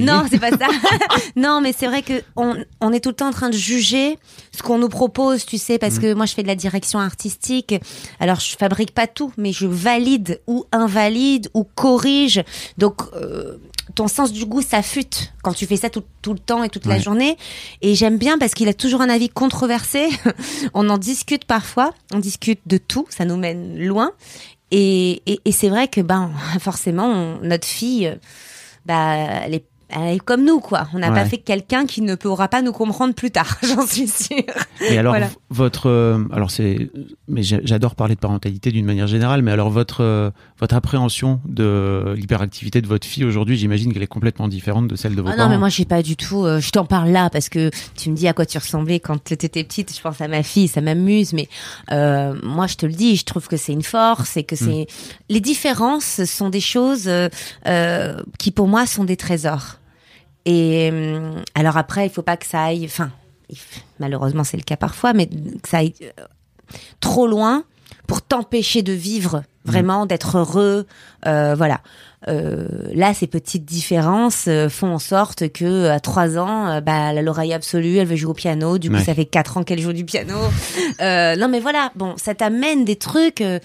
non, 0.00 0.24
c'est 0.30 0.38
pas 0.38 0.50
ça. 0.50 0.66
non, 1.36 1.60
mais 1.60 1.72
c'est 1.76 1.86
vrai 1.86 2.02
que 2.02 2.22
on, 2.36 2.56
on 2.80 2.92
est 2.92 3.00
tout 3.00 3.10
le 3.10 3.14
temps 3.14 3.28
en 3.28 3.32
train 3.32 3.50
de 3.50 3.56
juger 3.56 4.18
ce 4.56 4.62
qu'on 4.62 4.78
nous 4.78 4.88
propose, 4.88 5.44
tu 5.44 5.58
sais, 5.58 5.74
Mm. 5.74 5.78
parce 5.78 5.98
que 5.98 6.14
moi 6.14 6.26
je 6.26 6.34
fais 6.34 6.42
de 6.42 6.48
la 6.48 6.54
direction 6.54 6.98
artistique. 6.98 7.74
Alors 8.20 8.40
je 8.40 8.56
fabrique 8.56 8.92
pas 8.92 9.06
tout, 9.06 9.32
mais 9.36 9.52
je 9.52 9.66
valide 9.66 10.40
ou 10.46 10.64
invalide 10.72 11.48
ou 11.54 11.64
corrige. 11.64 12.42
Donc 12.78 13.02
euh, 13.14 13.56
ton 13.94 14.08
sens 14.08 14.32
du 14.32 14.46
goût 14.46 14.62
s'affûte 14.62 15.32
quand 15.42 15.52
tu 15.52 15.66
fais 15.66 15.76
ça 15.76 15.90
tout, 15.90 16.04
tout 16.22 16.32
le 16.32 16.38
temps 16.38 16.62
et 16.62 16.68
toute 16.68 16.86
la 16.86 16.98
journée. 16.98 17.36
Et 17.82 17.94
j'aime 17.94 18.16
bien 18.16 18.38
parce 18.38 18.54
qu'il 18.54 18.68
a 18.68 18.74
toujours 18.74 19.00
un 19.00 19.08
avis 19.08 19.28
controversé. 19.28 20.08
on 20.74 20.88
en 20.88 20.98
discute 20.98 21.44
parfois. 21.44 21.92
On 22.14 22.18
discute 22.18 22.60
de 22.66 22.78
tout. 22.78 23.06
Ça 23.10 23.24
nous 23.24 23.36
mène 23.36 23.76
loin. 23.78 24.12
Et, 24.74 25.22
c'est 25.52 25.68
vrai 25.68 25.86
que 25.86 26.00
ben 26.00 26.30
forcément 26.60 27.38
notre 27.42 27.66
fille, 27.66 28.06
euh, 28.06 28.16
bah 28.86 29.14
elle 29.14 29.54
est, 29.54 29.66
elle 29.94 30.16
est 30.16 30.18
comme 30.18 30.44
nous 30.44 30.60
quoi. 30.60 30.88
On 30.94 30.98
n'a 30.98 31.10
pas 31.10 31.24
fait 31.24 31.38
quelqu'un 31.38 31.86
qui 31.86 32.00
ne 32.02 32.14
pourra 32.14 32.48
pas 32.48 32.62
nous 32.62 32.72
comprendre 32.72 33.14
plus 33.14 33.30
tard. 33.30 33.56
J'en 33.62 33.86
suis 33.86 34.08
sûre. 34.08 34.36
Et 34.88 34.98
alors 34.98 35.12
Voilà. 35.12 35.28
votre 35.50 35.88
euh, 35.88 36.24
alors 36.32 36.50
c'est 36.50 36.90
mais 37.28 37.42
j'adore 37.42 37.94
parler 37.94 38.14
de 38.14 38.20
parentalité 38.20 38.70
d'une 38.72 38.84
manière 38.86 39.06
générale 39.06 39.42
mais 39.42 39.50
alors 39.52 39.70
votre 39.70 40.02
euh, 40.02 40.30
votre 40.58 40.74
appréhension 40.74 41.40
de 41.46 42.14
l'hyperactivité 42.16 42.80
de 42.80 42.86
votre 42.86 43.06
fille 43.06 43.24
aujourd'hui 43.24 43.56
j'imagine 43.56 43.92
qu'elle 43.92 44.02
est 44.02 44.06
complètement 44.06 44.48
différente 44.48 44.88
de 44.88 44.96
celle 44.96 45.14
de 45.14 45.22
vos 45.22 45.28
Ah 45.28 45.32
parents. 45.36 45.48
non 45.48 45.54
mais 45.54 45.58
moi 45.58 45.68
je 45.68 45.76
sais 45.76 45.84
pas 45.84 46.02
du 46.02 46.16
tout. 46.16 46.44
euh, 46.44 46.60
je 46.60 46.70
t'en 46.70 46.84
parle 46.84 47.10
là 47.10 47.30
parce 47.30 47.48
que 47.48 47.70
tu 47.96 48.10
me 48.10 48.16
dis 48.16 48.26
à 48.28 48.32
quoi 48.32 48.46
tu 48.46 48.58
ressemblais 48.58 49.00
quand 49.00 49.22
tu 49.22 49.34
étais 49.34 49.48
petite. 49.64 49.94
Je 49.96 50.00
pense 50.00 50.20
à 50.20 50.28
ma 50.28 50.42
fille, 50.42 50.68
ça 50.68 50.80
m'amuse. 50.80 51.32
Mais 51.32 51.48
euh, 51.90 52.34
moi 52.42 52.66
je 52.66 52.76
te 52.76 52.86
le 52.86 52.92
dis, 52.92 53.16
je 53.16 53.24
trouve 53.24 53.48
que 53.48 53.56
c'est 53.56 53.72
une 53.72 53.82
force 53.82 54.36
et 54.36 54.44
que 54.44 54.56
c'est 54.56 54.86
les 55.28 55.40
différences 55.40 56.24
sont 56.24 56.48
des 56.50 56.60
choses 56.60 57.04
euh, 57.08 57.28
euh, 57.66 58.20
qui 58.38 58.50
pour 58.50 58.68
moi 58.68 58.86
sont 58.86 59.04
des 59.04 59.16
trésors. 59.16 59.76
Et 60.44 60.90
hum, 60.92 61.42
alors 61.54 61.76
après 61.76 62.06
il 62.06 62.10
faut 62.10 62.22
pas 62.22 62.36
que 62.36 62.46
ça 62.46 62.62
aille. 62.64 62.84
Enfin 62.86 63.10
malheureusement 63.98 64.44
c'est 64.44 64.56
le 64.56 64.62
cas 64.62 64.76
parfois, 64.76 65.12
mais 65.12 65.26
que 65.26 65.68
ça 65.68 65.78
aille 65.78 65.94
euh, 66.02 66.24
trop 67.00 67.26
loin 67.26 67.64
pour 68.06 68.22
t'empêcher 68.22 68.82
de 68.82 68.92
vivre 68.92 69.42
vraiment, 69.64 70.06
d'être 70.06 70.38
heureux. 70.38 70.86
Euh, 71.26 71.54
voilà. 71.56 71.80
Euh, 72.28 72.66
là, 72.92 73.14
ces 73.14 73.28
petites 73.28 73.64
différences 73.64 74.46
euh, 74.48 74.68
font 74.68 74.92
en 74.94 74.98
sorte 74.98 75.50
que 75.52 75.88
à 75.88 76.00
trois 76.00 76.36
ans, 76.36 76.66
euh, 76.68 76.80
bah, 76.80 77.10
elle 77.10 77.18
a 77.18 77.22
l'oreille 77.22 77.52
absolue, 77.52 77.96
elle 77.98 78.08
veut 78.08 78.16
jouer 78.16 78.30
au 78.30 78.34
piano. 78.34 78.78
Du 78.78 78.90
coup, 78.90 78.96
Ouais. 78.96 79.04
ça 79.04 79.14
fait 79.14 79.24
quatre 79.24 79.56
ans 79.56 79.62
qu'elle 79.62 79.80
joue 79.80 79.92
du 79.92 80.04
piano. 80.04 80.34
Euh, 81.00 81.36
non, 81.36 81.46
mais 81.48 81.60
voilà. 81.60 81.92
Bon, 81.94 82.14
ça 82.16 82.34
t'amène 82.34 82.84
des 82.84 82.96
trucs. 82.96 83.40
euh, 83.40 83.60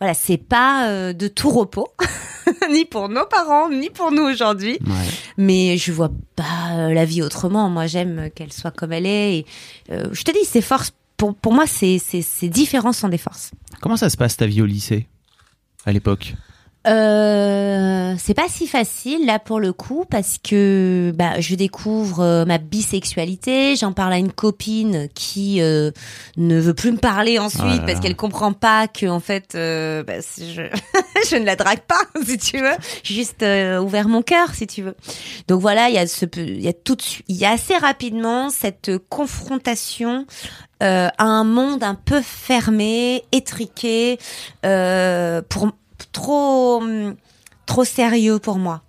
voilà, 0.00 0.14
c'est 0.14 0.36
pas 0.36 0.88
euh, 0.88 1.12
de 1.12 1.28
tout 1.28 1.50
repos, 1.50 1.88
ni 2.70 2.84
pour 2.84 3.08
nos 3.08 3.26
parents, 3.26 3.68
ni 3.70 3.90
pour 3.90 4.12
nous 4.12 4.22
aujourd'hui. 4.22 4.78
Ouais. 4.86 5.08
Mais 5.36 5.76
je 5.76 5.92
vois 5.92 6.10
pas 6.34 6.72
euh, 6.72 6.94
la 6.94 7.04
vie 7.04 7.22
autrement. 7.22 7.68
Moi, 7.70 7.86
j'aime 7.86 8.30
qu'elle 8.34 8.52
soit 8.52 8.70
comme 8.70 8.92
elle 8.92 9.06
est. 9.06 9.38
Et, 9.38 9.46
euh, 9.90 10.08
je 10.12 10.22
te 10.22 10.32
dis, 10.32 10.44
ces 10.44 10.62
forces. 10.62 10.92
Pour, 11.16 11.34
pour 11.34 11.54
moi, 11.54 11.66
ces, 11.66 11.98
ces, 11.98 12.20
ces 12.20 12.50
différences 12.50 12.98
sont 12.98 13.08
des 13.08 13.16
forces. 13.18 13.52
Comment 13.80 13.96
ça 13.96 14.10
se 14.10 14.18
passe 14.18 14.36
ta 14.36 14.46
vie 14.46 14.60
au 14.60 14.66
lycée 14.66 15.06
à 15.86 15.92
l'époque? 15.92 16.34
Euh, 16.86 18.14
c'est 18.18 18.34
pas 18.34 18.48
si 18.48 18.66
facile 18.66 19.26
là 19.26 19.38
pour 19.38 19.58
le 19.58 19.72
coup 19.72 20.04
parce 20.08 20.38
que 20.38 21.12
bah, 21.16 21.40
je 21.40 21.54
découvre 21.54 22.20
euh, 22.20 22.44
ma 22.44 22.58
bisexualité, 22.58 23.74
j'en 23.76 23.92
parle 23.92 24.12
à 24.12 24.18
une 24.18 24.32
copine 24.32 25.08
qui 25.14 25.60
euh, 25.60 25.90
ne 26.36 26.60
veut 26.60 26.74
plus 26.74 26.92
me 26.92 26.98
parler 26.98 27.38
ensuite 27.38 27.64
là 27.64 27.82
parce 27.86 28.00
qu'elle 28.00 28.14
comprend 28.14 28.52
pas 28.52 28.86
que 28.86 29.06
en 29.06 29.20
fait 29.20 29.54
euh, 29.54 30.04
bah, 30.04 30.20
je 30.38 30.62
je 31.30 31.36
ne 31.36 31.44
la 31.44 31.56
drague 31.56 31.80
pas 31.80 32.02
si 32.24 32.38
tu 32.38 32.58
veux, 32.58 32.76
juste 33.02 33.42
euh, 33.42 33.80
ouvert 33.80 34.08
mon 34.08 34.22
cœur 34.22 34.54
si 34.54 34.66
tu 34.66 34.82
veux. 34.82 34.94
Donc 35.48 35.60
voilà, 35.60 35.88
il 35.88 35.94
y 35.94 35.98
a 35.98 36.06
ce 36.06 36.24
il 36.36 36.60
y 36.60 36.68
a 36.68 36.72
tout 36.72 36.94
de 36.94 37.02
suite, 37.02 37.24
il 37.28 37.36
y 37.36 37.44
a 37.44 37.50
assez 37.50 37.76
rapidement 37.76 38.50
cette 38.50 38.92
confrontation 39.08 40.26
euh, 40.82 41.08
à 41.16 41.24
un 41.24 41.44
monde 41.44 41.82
un 41.82 41.94
peu 41.94 42.20
fermé, 42.20 43.24
étriqué, 43.32 44.18
euh, 44.66 45.40
pour 45.48 45.72
trop 46.16 46.80
hum, 46.82 47.14
trop 47.66 47.84
sérieux 47.84 48.38
pour 48.38 48.58
moi. 48.58 48.82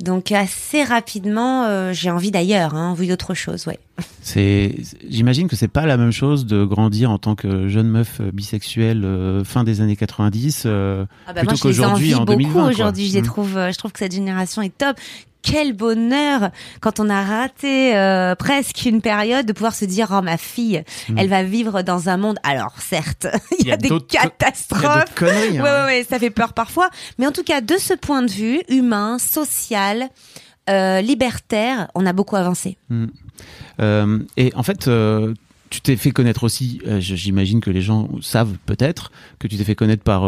Donc 0.00 0.32
assez 0.32 0.82
rapidement, 0.82 1.64
euh, 1.66 1.92
j'ai 1.92 2.10
envie 2.10 2.32
d'ailleurs, 2.32 2.74
hein, 2.74 2.90
envie 2.90 3.06
d'autre 3.06 3.32
chose, 3.34 3.66
ouais. 3.68 3.78
C'est 4.22 4.74
j'imagine 5.08 5.46
que 5.46 5.54
c'est 5.54 5.68
pas 5.68 5.86
la 5.86 5.96
même 5.96 6.10
chose 6.10 6.46
de 6.46 6.64
grandir 6.64 7.10
en 7.12 7.18
tant 7.18 7.36
que 7.36 7.68
jeune 7.68 7.88
meuf 7.88 8.18
euh, 8.20 8.30
bisexuelle 8.32 9.04
euh, 9.04 9.44
fin 9.44 9.62
des 9.62 9.80
années 9.82 9.94
90 9.96 10.64
euh, 10.66 11.06
Ah 11.28 11.32
bah 11.32 11.40
plutôt 11.42 11.56
qu'aujourd'hui 11.62 12.14
en 12.16 12.24
beaucoup 12.24 12.38
2020. 12.40 12.52
quoi. 12.60 12.68
aujourd'hui. 12.70 13.08
Je 13.08 13.14
les 13.14 13.22
Mm. 13.22 13.26
trouve, 13.26 13.52
je 13.54 13.78
trouve 13.78 13.92
que 13.92 14.00
cette 14.00 14.12
génération 14.14 14.62
est 14.62 14.76
top. 14.76 14.96
Quel 15.44 15.74
bonheur 15.74 16.50
quand 16.80 17.00
on 17.00 17.10
a 17.10 17.22
raté 17.22 17.94
euh, 17.96 18.34
presque 18.34 18.86
une 18.86 19.02
période 19.02 19.44
de 19.44 19.52
pouvoir 19.52 19.74
se 19.74 19.84
dire 19.84 20.08
oh 20.16 20.22
ma 20.22 20.38
fille, 20.38 20.82
Mm. 21.08 21.18
elle 21.18 21.28
va 21.28 21.42
vivre 21.42 21.82
dans 21.82 22.08
un 22.08 22.16
monde. 22.16 22.38
Alors 22.42 22.74
certes, 22.78 23.26
il 23.60 23.66
y, 23.66 23.72
a, 23.72 23.76
des 23.76 23.88
y 23.88 23.92
a 23.92 23.98
catastrophes. 24.00 25.14
conneries. 25.14 25.50
Ouais, 25.58 25.60
ouais, 25.62 25.68
hein. 25.68 25.86
ouais, 25.86 26.06
ça 26.08 26.18
fait 26.18 26.30
peur 26.30 26.52
parfois. 26.54 26.88
Mais 27.18 27.26
en 27.26 27.32
tout 27.32 27.42
cas, 27.44 27.60
de 27.60 27.76
ce 27.76 27.92
point 27.94 28.22
de 28.22 28.30
vue 28.30 28.60
humain, 28.68 29.18
social, 29.18 30.08
euh, 30.70 31.00
libertaire, 31.02 31.88
on 31.94 32.06
a 32.06 32.12
beaucoup 32.14 32.36
avancé. 32.36 32.78
Euh, 33.80 34.18
et 34.36 34.52
en 34.54 34.62
fait, 34.62 34.88
tu 35.70 35.80
t'es 35.82 35.96
fait 35.96 36.10
connaître 36.10 36.44
aussi. 36.44 36.80
J'imagine 36.98 37.60
que 37.60 37.70
les 37.70 37.82
gens 37.82 38.08
savent 38.22 38.56
peut-être 38.64 39.10
que 39.38 39.46
tu 39.48 39.56
t'es 39.56 39.64
fait 39.64 39.74
connaître 39.74 40.02
par 40.04 40.22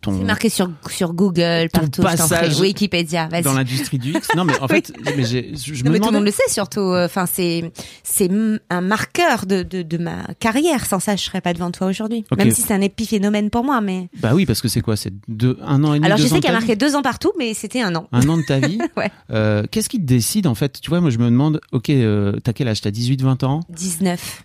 ton 0.00 0.16
C'est 0.18 0.24
marqué 0.24 0.48
sur, 0.48 0.70
sur 0.90 1.12
Google, 1.12 1.68
partout. 1.72 2.02
je 2.02 2.06
passage 2.06 2.58
Wikipédia, 2.60 3.28
vas-y. 3.28 3.42
dans 3.42 3.52
l'industrie 3.52 3.98
du 3.98 4.10
X. 4.12 4.28
Non, 4.36 4.44
mais 4.44 4.58
en 4.60 4.68
fait, 4.68 4.92
mais 5.16 5.24
j'ai- 5.24 5.52
je, 5.56 5.74
je 5.74 5.84
Non, 5.84 5.90
me 5.90 5.94
mais 5.94 6.00
tout 6.00 6.06
le 6.08 6.14
monde 6.14 6.24
le 6.24 6.30
sait 6.30 6.42
surtout. 6.48 6.80
euh, 6.80 7.04
Enfin, 7.06 7.26
c'est 7.26 7.70
c'est 8.02 8.30
un 8.70 8.80
marqueur 8.80 9.46
de, 9.46 9.62
de, 9.62 9.82
de 9.82 9.98
ma 9.98 10.24
carrière. 10.38 10.86
Sans 10.86 11.00
ça, 11.00 11.16
je 11.16 11.22
serais 11.22 11.40
pas 11.40 11.52
devant 11.52 11.70
toi 11.70 11.88
aujourd'hui. 11.88 12.24
Même 12.36 12.50
si 12.50 12.62
c'est 12.62 12.74
un 12.74 12.80
épiphénomène 12.80 13.50
pour 13.50 13.64
moi, 13.64 13.80
mais 13.80 14.08
Bah 14.20 14.30
oui, 14.34 14.46
parce 14.46 14.60
que 14.62 14.68
c'est 14.68 14.80
quoi? 14.80 14.96
C'est 14.96 15.12
deux, 15.28 15.58
un 15.62 15.82
an 15.84 15.92
et 15.94 15.98
demi. 15.98 16.06
alors 16.06 16.18
je 16.18 16.26
sais 16.26 16.36
qu'il 16.36 16.44
y 16.44 16.48
a 16.48 16.52
marqué 16.52 16.76
deux 16.76 16.94
ans 16.96 17.02
partout, 17.02 17.32
mais 17.38 17.54
c'était 17.54 17.82
un 17.82 17.94
an. 17.94 18.08
un 18.12 18.28
an 18.28 18.36
de 18.38 18.42
ta 18.42 18.58
vie? 18.58 18.78
Ouais. 18.96 19.10
Euh, 19.30 19.62
Qu'est-ce 19.70 19.88
qui 19.88 19.98
te 19.98 20.04
décide 20.04 20.46
en 20.46 20.54
fait? 20.54 20.80
Tu 20.80 20.90
vois, 20.90 21.00
moi 21.00 21.10
je 21.10 21.18
me 21.18 21.26
demande, 21.26 21.60
ok, 21.72 21.90
euh, 21.90 22.32
t'as 22.42 22.52
quel 22.52 22.68
âge? 22.68 22.80
T'as 22.80 22.90
18-20 22.90 23.44
ans? 23.44 23.60
19. 23.70 24.44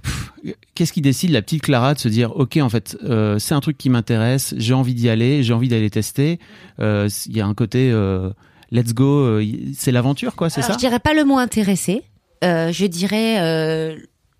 qu'est-ce 0.75 0.93
qui 0.93 1.01
décide 1.01 1.31
la 1.31 1.41
petite 1.41 1.61
Clara 1.61 1.93
de 1.93 1.99
se 1.99 2.07
dire, 2.07 2.35
ok, 2.35 2.57
en 2.57 2.69
fait, 2.69 2.97
euh, 3.03 3.39
c'est 3.39 3.53
un 3.55 3.59
truc 3.61 3.77
qui 3.77 3.89
m'intéresse, 3.89 4.53
j'ai 4.57 4.73
envie 4.73 4.93
d'y 4.93 5.09
aller, 5.09 5.41
j'ai 5.45 5.53
envie 5.53 5.67
d'aller 5.69 5.89
tester. 5.89 6.39
Euh, 6.79 7.09
Il 7.27 7.37
y 7.37 7.41
a 7.41 7.45
un 7.45 7.53
côté, 7.53 7.91
euh, 7.91 8.29
let's 8.71 8.93
go, 8.93 9.19
euh, 9.19 9.45
c'est 9.77 9.91
l'aventure, 9.91 10.35
quoi, 10.35 10.49
c'est 10.49 10.61
ça 10.61 10.73
je 10.73 10.77
dirais 10.77 10.99
pas 10.99 11.13
le 11.13 11.23
mot 11.23 11.37
intéressé. 11.37 12.03
Je 12.41 12.85
dirais 12.85 13.95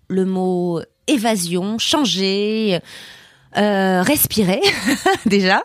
le 0.08 0.24
mot 0.24 0.80
évasion, 1.06 1.78
changer, 1.78 2.80
euh, 3.56 4.02
respirer 4.02 4.60
déjà. 5.26 5.64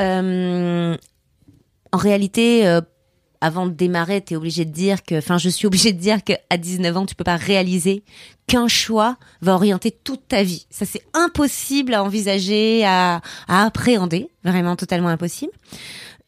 Euh, 0.00 0.96
en 1.92 1.98
réalité, 1.98 2.78
avant 3.42 3.66
de 3.66 3.72
démarrer, 3.72 4.22
tu 4.22 4.32
es 4.34 4.36
obligé 4.36 4.64
de 4.64 4.70
dire 4.70 5.02
que, 5.02 5.16
enfin, 5.18 5.36
je 5.36 5.48
suis 5.50 5.66
obligée 5.66 5.92
de 5.92 5.98
dire 6.00 6.24
qu'à 6.24 6.56
19 6.56 6.96
ans, 6.96 7.04
tu 7.06 7.14
peux 7.14 7.24
pas 7.24 7.36
réaliser 7.36 8.02
qu'un 8.46 8.68
choix 8.68 9.16
va 9.40 9.54
orienter 9.54 9.90
toute 9.90 10.26
ta 10.28 10.42
vie. 10.42 10.66
Ça, 10.70 10.86
c'est 10.86 11.02
impossible 11.12 11.92
à 11.94 12.02
envisager, 12.04 12.84
à, 12.84 13.20
à 13.48 13.64
appréhender, 13.66 14.28
vraiment 14.44 14.76
totalement 14.76 15.08
impossible. 15.08 15.52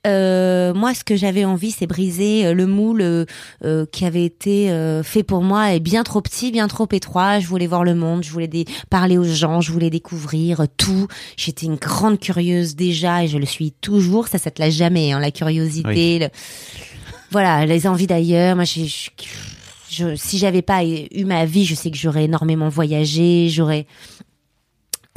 Euh, 0.06 0.74
moi, 0.74 0.92
ce 0.92 1.02
que 1.02 1.16
j'avais 1.16 1.46
envie, 1.46 1.70
c'est 1.70 1.86
briser 1.86 2.44
euh, 2.44 2.52
le 2.52 2.66
moule 2.66 3.00
euh, 3.00 3.24
euh, 3.64 3.86
qui 3.90 4.04
avait 4.04 4.26
été 4.26 4.70
euh, 4.70 5.02
fait 5.02 5.22
pour 5.22 5.40
moi 5.40 5.72
et 5.72 5.80
bien 5.80 6.02
trop 6.02 6.20
petit, 6.20 6.52
bien 6.52 6.68
trop 6.68 6.86
étroit. 6.92 7.40
Je 7.40 7.46
voulais 7.46 7.66
voir 7.66 7.84
le 7.84 7.94
monde, 7.94 8.22
je 8.22 8.30
voulais 8.30 8.50
parler 8.90 9.16
aux 9.16 9.24
gens, 9.24 9.62
je 9.62 9.72
voulais 9.72 9.88
découvrir 9.88 10.66
tout. 10.76 11.06
J'étais 11.38 11.64
une 11.64 11.76
grande 11.76 12.20
curieuse 12.20 12.76
déjà 12.76 13.24
et 13.24 13.28
je 13.28 13.38
le 13.38 13.46
suis 13.46 13.72
toujours. 13.72 14.28
Ça, 14.28 14.36
ça 14.36 14.50
te 14.50 14.60
lâche 14.60 14.74
jamais, 14.74 15.12
hein, 15.12 15.20
la 15.20 15.30
curiosité. 15.30 16.18
le- 16.18 16.28
Voilà, 17.34 17.66
les 17.66 17.88
envies 17.88 18.06
d'ailleurs. 18.06 18.54
Moi, 18.54 18.64
je, 18.64 18.82
je- 19.90 20.14
si 20.14 20.38
j'avais 20.38 20.62
pas 20.62 20.84
eu 20.84 21.24
ma 21.24 21.44
vie, 21.46 21.64
je 21.64 21.74
sais 21.74 21.90
que 21.90 21.96
j'aurais 21.96 22.24
énormément 22.26 22.68
voyagé, 22.68 23.48
j'aurais. 23.50 23.86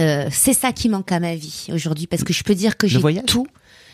Euh, 0.02 0.28
c'est 0.32 0.54
ça 0.54 0.72
qui 0.72 0.90
manque 0.90 1.12
à 1.12 1.20
ma 1.20 1.36
vie 1.36 1.68
aujourd'hui 1.72 2.08
parce 2.08 2.24
que 2.24 2.34
je 2.34 2.44
peux 2.44 2.56
dire 2.56 2.76
que 2.78 2.88
j'ai 2.88 3.00
tout 3.28 3.46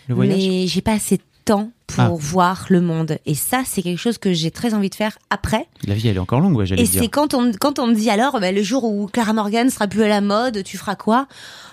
Le 0.07 0.15
mais 0.15 0.67
j'ai 0.67 0.81
pas 0.81 0.93
assez 0.93 1.17
de 1.17 1.23
temps 1.43 1.69
pour 1.87 1.99
Ah. 1.99 2.09
voir 2.17 2.65
le 2.69 2.79
monde. 2.79 3.17
Et 3.25 3.35
ça, 3.35 3.63
c'est 3.65 3.81
quelque 3.81 3.99
chose 3.99 4.17
que 4.17 4.31
j'ai 4.31 4.51
très 4.51 4.73
envie 4.73 4.89
de 4.89 4.95
faire 4.95 5.17
après. 5.29 5.67
La 5.85 5.93
vie, 5.93 6.07
elle 6.07 6.15
est 6.15 6.19
encore 6.19 6.39
longue, 6.39 6.55
ouais, 6.55 6.65
j'allais 6.65 6.83
Et 6.83 6.85
c'est 6.85 7.09
quand 7.09 7.33
on, 7.33 7.51
quand 7.59 7.77
on 7.79 7.87
me 7.87 7.93
dit 7.93 8.09
alors, 8.09 8.39
bah, 8.39 8.53
le 8.53 8.63
jour 8.63 8.85
où 8.85 9.07
Clara 9.07 9.33
Morgan 9.33 9.69
sera 9.69 9.87
plus 9.87 10.03
à 10.03 10.07
la 10.07 10.21
mode, 10.21 10.63
tu 10.63 10.77
feras 10.77 10.95
quoi? 10.95 11.27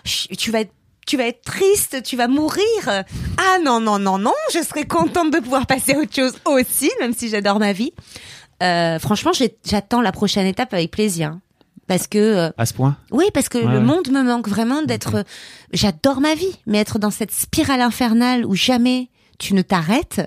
Tu 0.04 0.50
vas 0.50 0.62
être 0.62 0.72
tu 1.06 1.16
vas 1.16 1.24
être 1.26 1.42
triste, 1.42 2.02
tu 2.02 2.16
vas 2.16 2.28
mourir. 2.28 2.62
Ah 2.88 3.58
non, 3.64 3.80
non, 3.80 3.98
non, 3.98 4.18
non, 4.18 4.32
je 4.54 4.62
serais 4.62 4.84
contente 4.86 5.32
de 5.32 5.38
pouvoir 5.40 5.66
passer 5.66 5.94
à 5.94 5.98
autre 5.98 6.14
chose 6.14 6.34
aussi, 6.44 6.90
même 7.00 7.12
si 7.14 7.28
j'adore 7.28 7.58
ma 7.58 7.72
vie. 7.72 7.92
Euh, 8.62 8.98
franchement, 8.98 9.32
j'attends 9.64 10.00
la 10.02 10.12
prochaine 10.12 10.46
étape 10.46 10.72
avec 10.74 10.90
plaisir. 10.90 11.36
Parce 11.86 12.06
que 12.06 12.18
euh, 12.18 12.50
À 12.56 12.66
ce 12.66 12.74
point? 12.74 12.96
oui, 13.10 13.24
parce 13.34 13.48
que 13.48 13.58
Ouais, 13.58 13.64
le 13.64 13.78
ouais. 13.78 13.84
monde 13.84 14.08
me 14.10 14.22
manque 14.22 14.46
vraiment 14.48 14.82
d'être. 14.82 15.24
J'adore 15.72 16.20
ma 16.20 16.34
vie, 16.36 16.56
mais 16.66 16.78
être 16.78 16.98
dans 17.00 17.10
cette 17.10 17.32
spirale 17.32 17.80
infernale 17.80 18.46
où 18.46 18.54
jamais 18.54 19.08
tu 19.40 19.54
ne 19.54 19.62
t'arrêtes. 19.62 20.20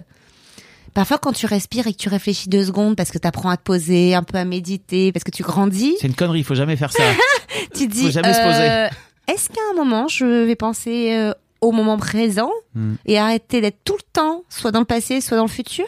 Parfois, 0.94 1.18
quand 1.20 1.32
tu 1.32 1.46
respires 1.46 1.88
et 1.88 1.94
que 1.94 1.98
tu 1.98 2.10
réfléchis 2.10 2.50
deux 2.50 2.66
secondes 2.66 2.96
parce 2.98 3.12
que 3.12 3.18
tu 3.18 3.28
apprends 3.28 3.50
à 3.50 3.58
te 3.58 3.64
poser, 3.64 4.14
un 4.14 4.24
peu 4.24 4.38
à 4.38 4.46
méditer, 4.46 5.12
parce 5.14 5.24
que 5.24 5.32
tu 5.32 5.42
grandis, 5.42 5.96
C'est 6.02 6.08
une 6.08 6.14
connerie, 6.16 6.40
il 6.40 6.44
faut 6.44 6.54
jamais 6.54 6.76
faire 6.76 6.92
ça. 6.92 7.04
tu 7.76 7.88
dis. 7.88 8.12
jamais 8.12 8.34
se 8.34 8.42
poser. 8.42 8.98
Est-ce 9.28 9.50
qu'à 9.50 9.62
un 9.72 9.76
moment, 9.76 10.08
je 10.08 10.46
vais 10.46 10.56
penser 10.56 11.14
euh, 11.14 11.34
au 11.62 11.72
moment 11.72 11.98
présent 11.98 12.52
Hmm. 12.76 12.96
et 13.06 13.20
arrêter 13.20 13.62
d'être 13.62 13.78
tout 13.86 13.94
le 13.94 14.04
temps, 14.14 14.42
soit 14.50 14.72
dans 14.72 14.80
le 14.80 14.86
passé, 14.86 15.22
soit 15.22 15.38
dans 15.38 15.44
le 15.46 15.50
futur? 15.50 15.86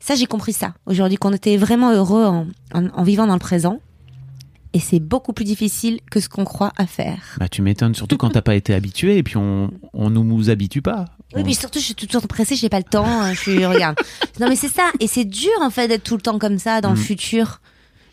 Ça, 0.00 0.14
j'ai 0.14 0.24
compris 0.26 0.52
ça 0.54 0.72
aujourd'hui, 0.86 1.18
qu'on 1.18 1.32
était 1.34 1.56
vraiment 1.58 1.92
heureux 1.92 2.24
en, 2.24 2.46
en- 2.72 2.88
en 2.88 3.02
vivant 3.02 3.26
dans 3.26 3.34
le 3.34 3.38
présent. 3.38 3.78
Et 4.72 4.80
c'est 4.80 4.98
beaucoup 5.00 5.32
plus 5.32 5.44
difficile 5.44 6.00
que 6.10 6.18
ce 6.18 6.28
qu'on 6.28 6.44
croit 6.44 6.72
à 6.76 6.86
faire. 6.86 7.36
bah, 7.38 7.48
tu 7.48 7.62
m'étonnes, 7.62 7.94
surtout 7.94 8.16
quand 8.16 8.30
t'as 8.30 8.42
pas 8.42 8.56
été 8.56 8.74
habitué 8.74 9.18
et 9.18 9.22
puis 9.22 9.36
on, 9.36 9.70
on 9.92 10.10
nous 10.10 10.50
habitue 10.50 10.82
pas. 10.82 11.04
Oui, 11.34 11.42
On- 11.42 11.46
mais 11.46 11.52
surtout, 11.54 11.78
je 11.78 11.84
suis 11.84 11.94
tout 11.94 12.06
le 12.06 12.18
temps 12.20 12.26
pressée, 12.26 12.56
j'ai 12.56 12.68
pas 12.70 12.78
le 12.78 12.84
temps. 12.84 13.06
hein, 13.06 13.34
Je 13.34 13.40
suis, 13.40 13.64
regarde. 13.66 13.96
Non, 14.40 14.48
mais 14.48 14.56
c'est 14.56 14.68
ça. 14.68 14.90
Et 14.98 15.06
c'est 15.06 15.24
dur, 15.26 15.52
en 15.60 15.70
fait, 15.70 15.86
d'être 15.86 16.02
tout 16.02 16.16
le 16.16 16.22
temps 16.22 16.38
comme 16.40 16.58
ça 16.58 16.80
dans 16.80 16.90
le 16.90 16.96
Mm. 16.98 17.02
futur. 17.04 17.60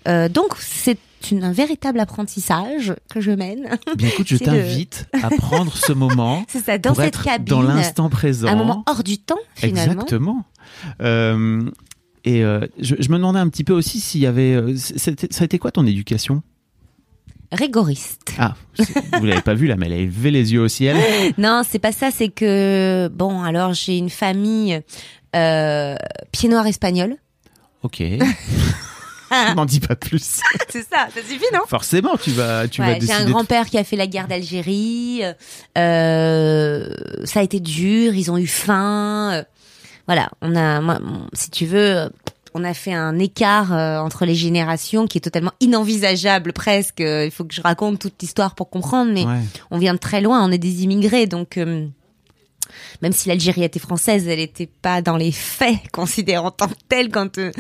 Euh, 0.08 0.30
donc, 0.30 0.56
c'est 0.60 0.98
une- 1.30 1.44
un 1.44 1.52
véritable 1.52 2.00
apprentissage 2.00 2.96
que 3.14 3.22
je 3.22 3.30
mène. 3.30 3.70
Bien 3.96 4.08
écoute, 4.08 4.28
je 4.28 4.34
le- 4.40 4.40
t'invite 4.40 5.06
à 5.22 5.30
prendre 5.30 5.76
ce 5.78 5.92
moment 5.94 6.44
C'est 6.50 6.64
ça, 6.66 6.80
dans 6.80 6.90
pour 6.94 6.98
cette 7.04 7.10
être 7.10 7.24
cabine. 7.24 7.46
dans 7.46 7.62
l'instant 7.62 8.10
présent. 8.10 8.48
Un 8.48 8.56
moment 8.56 8.84
hors 8.88 9.04
du 9.04 9.20
temps, 9.20 9.36
finalement. 9.54 9.92
Exactement. 9.92 10.46
Euh, 11.02 11.70
et 12.24 12.44
euh, 12.44 12.66
je, 12.80 12.96
je 13.00 13.10
me 13.10 13.18
demandais 13.18 13.40
un 13.40 13.50
petit 13.50 13.64
peu 13.64 13.74
aussi 13.74 14.00
s'il 14.00 14.22
y 14.22 14.26
avait. 14.26 14.54
euh, 14.56 14.76
ça 14.78 15.12
a 15.42 15.44
été 15.44 15.60
quoi 15.60 15.72
ton 15.72 15.86
éducation? 15.86 16.42
Rigoriste. 17.52 18.22
Ah, 18.40 18.56
vous 19.20 19.26
l'avez 19.26 19.42
pas 19.42 19.54
vu 19.56 19.68
là, 19.68 19.76
mais 19.76 19.88
elle 19.88 19.94
a 19.94 19.98
levé 19.98 20.32
les 20.32 20.54
yeux 20.54 20.62
au 20.62 20.68
ciel. 20.70 20.96
Non, 21.38 21.64
c'est 21.68 21.80
pas 21.80 21.92
ça, 21.92 22.10
c'est 22.10 22.30
que, 22.30 23.10
bon, 23.14 23.42
alors 23.44 23.74
j'ai 23.74 23.98
une 23.98 24.10
famille 24.10 24.80
euh, 25.36 25.96
pied 26.32 26.48
noir 26.48 26.66
espagnol. 26.68 27.18
Ok. 27.84 28.02
N'en 29.56 29.66
dis 29.66 29.80
pas 29.80 29.96
plus. 29.96 30.40
c'est 30.70 30.82
ça, 30.84 31.08
ça 31.14 31.22
suffit, 31.22 31.46
non? 31.54 31.62
Forcément, 31.68 32.18
tu 32.22 32.32
vas, 32.32 32.68
tu 32.68 32.82
vas 32.82 32.88
Ouais, 32.88 32.94
J'ai 32.96 33.00
décider. 33.02 33.22
un 33.22 33.26
de- 33.26 33.32
grand-père 33.32 33.66
qui 33.70 33.78
a 33.78 33.84
fait 33.84 33.96
la 33.96 34.08
guerre 34.08 34.28
d'Algérie. 34.28 35.22
Euh, 35.78 36.88
ça 37.26 37.40
a 37.40 37.44
été 37.44 37.60
dur, 37.60 38.14
ils 38.14 38.32
ont 38.32 38.38
eu 38.38 38.48
faim. 38.48 39.32
euh, 39.34 39.44
voilà, 40.08 40.30
on 40.42 40.56
a, 40.56 40.82
moi, 40.82 41.00
si 41.34 41.50
tu 41.52 41.66
veux, 41.66 42.10
on 42.54 42.64
a 42.64 42.74
fait 42.74 42.94
un 42.94 43.18
écart 43.20 43.72
euh, 43.74 44.00
entre 44.00 44.26
les 44.26 44.36
générations 44.36 45.08
qui 45.08 45.18
est 45.20 45.22
totalement 45.22 45.54
inenvisageable 45.62 46.52
presque. 46.54 47.02
Euh, 47.02 47.26
Il 47.26 47.32
faut 47.32 47.44
que 47.46 47.54
je 47.54 47.62
raconte 47.62 48.00
toute 48.00 48.22
l'histoire 48.22 48.56
pour 48.56 48.70
comprendre, 48.70 49.12
mais 49.14 49.26
Ouais. 49.26 49.40
on 49.70 49.78
vient 49.78 49.94
de 49.94 50.00
très 50.00 50.20
loin, 50.22 50.44
on 50.46 50.52
est 50.52 50.58
des 50.58 50.84
immigrés, 50.84 51.28
donc 51.28 51.58
euh, 51.58 51.88
même 53.02 53.12
si 53.12 53.30
l'Algérie 53.30 53.64
était 53.64 53.80
française, 53.80 54.28
elle 54.28 54.40
n'était 54.40 54.70
pas 54.82 55.02
dans 55.02 55.18
les 55.18 55.32
faits 55.32 55.80
considérée 55.92 56.38
en 56.38 56.52
tant 56.52 56.68
que 56.68 56.74
telle 56.88 57.10
quand 57.10 57.38
euh, 57.38 57.52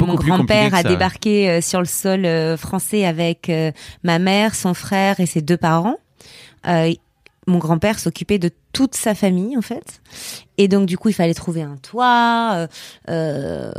mon 0.00 0.14
grand-père 0.14 0.74
a 0.74 0.82
débarqué 0.82 1.50
euh, 1.50 1.60
sur 1.60 1.80
le 1.80 1.86
sol 1.86 2.24
euh, 2.24 2.56
français 2.56 3.04
avec 3.04 3.50
ma 4.02 4.18
mère, 4.18 4.54
son 4.54 4.74
frère 4.74 5.20
et 5.20 5.26
ses 5.26 5.40
deux 5.40 5.56
parents. 5.56 5.98
Mon 7.48 7.58
grand-père 7.58 7.98
s'occupait 8.00 8.38
de 8.38 8.50
toute 8.72 8.94
sa 8.96 9.14
famille 9.14 9.56
en 9.56 9.62
fait. 9.62 10.02
Et 10.58 10.68
donc 10.68 10.86
du 10.86 10.98
coup, 10.98 11.08
il 11.10 11.12
fallait 11.14 11.32
trouver 11.34 11.62
un 11.62 11.76
toit. 11.76 12.52
euh, 12.54 12.66
euh, 13.08 13.70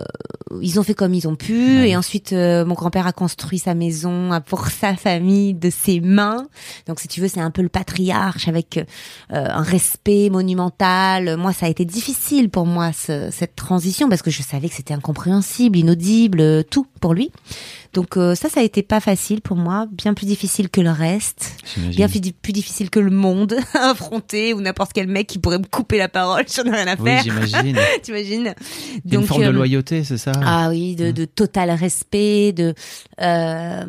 ils 0.62 0.80
ont 0.80 0.84
fait 0.84 0.94
comme 0.94 1.14
ils 1.14 1.28
ont 1.28 1.36
pu. 1.36 1.54
Ouais. 1.82 1.90
Et 1.90 1.98
ensuite, 1.98 2.32
euh, 2.34 2.64
mon 2.66 2.76
grand-père 2.76 3.06
a 3.08 3.12
construit 3.12 3.60
sa 3.60 3.74
maison 3.76 4.30
pour 4.48 4.68
sa 4.70 4.96
famille 4.96 5.54
de 5.54 5.70
ses 5.70 6.00
mains. 6.00 6.48
Donc 6.88 7.00
si 7.00 7.08
tu 7.10 7.20
veux, 7.20 7.28
c'est 7.28 7.42
un 7.42 7.52
peu 7.52 7.62
le 7.62 7.70
patriarche 7.70 8.48
avec 8.48 8.78
euh, 8.78 8.84
un 9.30 9.62
respect 9.64 10.30
monumental. 10.30 11.36
Moi, 11.38 11.52
ça 11.54 11.66
a 11.66 11.70
été 11.70 11.84
difficile 11.86 12.50
pour 12.50 12.66
moi 12.66 12.92
ce- 12.94 13.30
cette 13.32 13.56
transition 13.56 14.08
parce 14.10 14.22
que 14.22 14.32
je 14.32 14.42
savais 14.42 14.70
que 14.70 14.76
c'était 14.76 14.94
incompréhensible, 14.94 15.78
inaudible, 15.78 16.40
euh, 16.42 16.64
tout 16.64 16.88
pour 17.02 17.14
lui. 17.14 17.32
Donc 17.98 18.16
euh, 18.16 18.36
ça, 18.36 18.48
ça 18.48 18.60
a 18.60 18.64
été 18.64 18.84
pas 18.84 19.00
facile 19.00 19.42
pour 19.42 19.58
moi, 19.58 19.88
bien 19.92 20.14
plus 20.14 20.28
difficile 20.28 20.70
que 20.70 20.82
le 20.82 20.92
reste, 20.92 21.58
bien 21.78 22.08
plus, 22.08 22.54
difficile 22.54 22.92
que 22.92 23.00
le 23.00 23.10
monde 23.10 23.56
à 23.74 23.90
affronter 23.90 24.54
ou 24.54 24.62
n'importe 24.62 24.94
quel 24.94 25.08
mec 25.08 25.26
qui 25.26 25.40
pourrait 25.40 25.58
me 25.58 25.66
couper 25.66 25.98
la 25.98 26.08
parole, 26.08 26.44
j'en 26.56 26.64
ai 26.66 26.76
rien 26.76 26.86
à 26.86 26.96
Oui, 26.96 27.10
faire, 27.10 27.24
j'imagine. 27.24 27.76
t'imagines? 28.04 28.54
Une 29.12 29.24
forme 29.24 29.42
de 29.42 29.48
euh, 29.48 29.52
loyauté, 29.52 30.04
c'est 30.04 30.20
ça? 30.20 30.32
Ah 30.46 30.68
oui, 30.70 30.96
de, 30.96 31.10
de 31.10 31.26
total 31.26 31.72
respect, 31.72 32.52
de, 32.52 32.76
euh, 33.20 33.84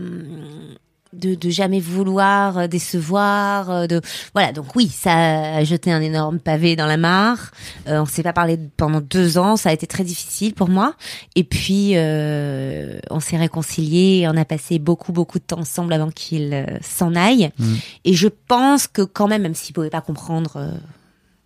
de 1.12 1.35
de 1.35 1.51
jamais 1.51 1.81
vouloir 1.81 2.59
euh, 2.59 2.66
décevoir, 2.66 3.71
euh, 3.71 3.87
de 3.87 4.01
voilà. 4.35 4.53
Donc 4.53 4.77
oui, 4.77 4.88
ça 4.88 5.57
a 5.57 5.64
jeté 5.64 5.92
un 5.92 6.01
énorme 6.01 6.38
pavé 6.38 6.77
dans 6.77 6.87
la 6.87 6.97
mare. 6.97 7.51
Euh, 7.87 8.01
on 8.01 8.07
s'est 8.07 8.23
pas 8.23 8.33
parlé 8.33 8.59
pendant 8.77 9.01
deux 9.01 9.38
ans, 9.38 9.57
ça 9.57 9.71
a 9.71 9.73
été 9.73 9.87
très 9.87 10.05
difficile 10.05 10.55
pour 10.55 10.68
moi. 10.68 10.94
Et 11.35 11.44
puis 11.44 11.92
euh, 11.94 12.99
on 13.11 13.21
s'est 13.21 13.37
réconciliés, 13.37 14.27
on 14.29 14.37
a 14.37 14.44
passé 14.44 14.79
beaucoup 14.79 15.12
beaucoup 15.12 15.38
de 15.38 15.44
temps 15.44 15.61
ensemble 15.61 15.92
avant 15.92 16.11
qu'il 16.11 16.53
euh, 16.53 16.66
s'en 16.83 17.14
aille. 17.14 17.51
Mm. 17.59 17.75
Et 18.05 18.14
je 18.14 18.29
pense 18.29 18.87
que 18.87 19.03
quand 19.03 19.29
même, 19.29 19.42
même 19.42 19.55
s'il 19.55 19.75
pouvait 19.75 19.90
pas 19.90 20.01
comprendre, 20.01 20.57
euh, 20.57 20.71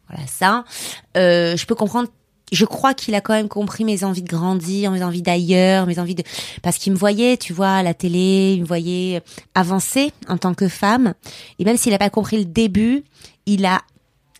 voilà 0.08 0.26
ça, 0.26 0.64
euh, 1.16 1.56
je 1.56 1.66
peux 1.66 1.74
comprendre 1.74 2.08
je 2.52 2.64
crois 2.64 2.94
qu'il 2.94 3.14
a 3.14 3.20
quand 3.20 3.32
même 3.32 3.48
compris 3.48 3.84
mes 3.84 4.04
envies 4.04 4.22
de 4.22 4.28
grandir, 4.28 4.90
mes 4.90 5.02
envies 5.02 5.22
d'ailleurs, 5.22 5.86
mes 5.86 5.98
envies 5.98 6.14
de 6.14 6.22
parce 6.62 6.78
qu'il 6.78 6.92
me 6.92 6.98
voyait, 6.98 7.36
tu 7.36 7.52
vois, 7.52 7.70
à 7.70 7.82
la 7.82 7.94
télé, 7.94 8.54
il 8.54 8.60
me 8.60 8.66
voyait 8.66 9.22
avancer 9.54 10.12
en 10.28 10.36
tant 10.36 10.54
que 10.54 10.68
femme 10.68 11.14
et 11.58 11.64
même 11.64 11.76
s'il 11.76 11.94
a 11.94 11.98
pas 11.98 12.10
compris 12.10 12.38
le 12.38 12.44
début, 12.44 13.02
il 13.46 13.64
a 13.64 13.80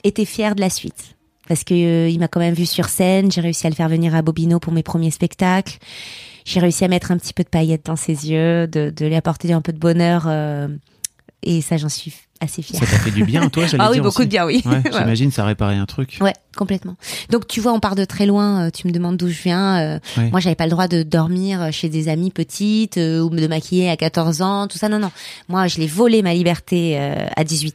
été 0.04 0.24
fier 0.24 0.54
de 0.54 0.60
la 0.60 0.70
suite 0.70 1.16
parce 1.48 1.64
que 1.64 1.74
euh, 1.74 2.08
il 2.08 2.18
m'a 2.18 2.28
quand 2.28 2.40
même 2.40 2.54
vu 2.54 2.66
sur 2.66 2.88
scène, 2.88 3.32
j'ai 3.32 3.40
réussi 3.40 3.66
à 3.66 3.70
le 3.70 3.76
faire 3.76 3.88
venir 3.88 4.14
à 4.14 4.22
Bobino 4.22 4.60
pour 4.60 4.72
mes 4.72 4.82
premiers 4.82 5.10
spectacles. 5.10 5.78
J'ai 6.44 6.60
réussi 6.60 6.84
à 6.84 6.88
mettre 6.88 7.12
un 7.12 7.18
petit 7.18 7.32
peu 7.32 7.44
de 7.44 7.48
paillettes 7.48 7.86
dans 7.86 7.96
ses 7.96 8.30
yeux, 8.30 8.66
de, 8.66 8.90
de 8.90 9.06
lui 9.06 9.14
apporter 9.14 9.52
un 9.52 9.60
peu 9.60 9.72
de 9.72 9.78
bonheur 9.78 10.24
euh, 10.26 10.68
Et 11.44 11.60
ça, 11.60 11.76
j'en 11.76 11.88
suis 11.88 12.12
assez 12.40 12.62
fière. 12.62 12.80
Ça 12.80 12.86
t'a 12.86 12.98
fait 12.98 13.10
du 13.10 13.24
bien, 13.24 13.48
toi, 13.48 13.66
j'allais 13.68 13.82
Ah 13.84 13.88
oui, 13.90 13.96
dire 13.96 14.02
beaucoup 14.04 14.20
aussi. 14.20 14.26
de 14.26 14.30
bien, 14.30 14.46
oui. 14.46 14.62
Ouais. 14.66 14.82
J'imagine, 14.92 15.30
ça 15.32 15.42
a 15.42 15.46
réparé 15.46 15.76
un 15.76 15.86
truc. 15.86 16.18
Ouais, 16.20 16.32
complètement. 16.56 16.96
Donc 17.30 17.46
tu 17.48 17.60
vois, 17.60 17.72
on 17.72 17.80
part 17.80 17.94
de 17.96 18.04
très 18.04 18.26
loin. 18.26 18.66
euh, 18.66 18.70
Tu 18.70 18.86
me 18.86 18.92
demandes 18.92 19.16
d'où 19.16 19.28
je 19.28 19.42
viens. 19.42 19.76
euh, 19.80 19.98
Ouais. 20.16 20.30
Moi, 20.30 20.40
j'avais 20.40 20.54
pas 20.56 20.64
le 20.66 20.70
droit 20.70 20.88
de 20.88 21.02
dormir 21.02 21.72
chez 21.72 21.88
des 21.88 22.08
amies 22.08 22.30
petites 22.30 22.96
euh, 22.98 23.20
ou 23.20 23.30
de 23.30 23.46
maquiller 23.46 23.90
à 23.90 23.96
14 23.96 24.40
ans, 24.42 24.68
tout 24.68 24.78
ça. 24.78 24.88
Non, 24.88 24.98
non. 24.98 25.10
Moi, 25.48 25.66
je 25.66 25.78
l'ai 25.78 25.86
volé 25.86 26.22
ma 26.22 26.34
liberté 26.34 26.96
euh, 26.98 27.26
à 27.36 27.44
18 27.44 27.74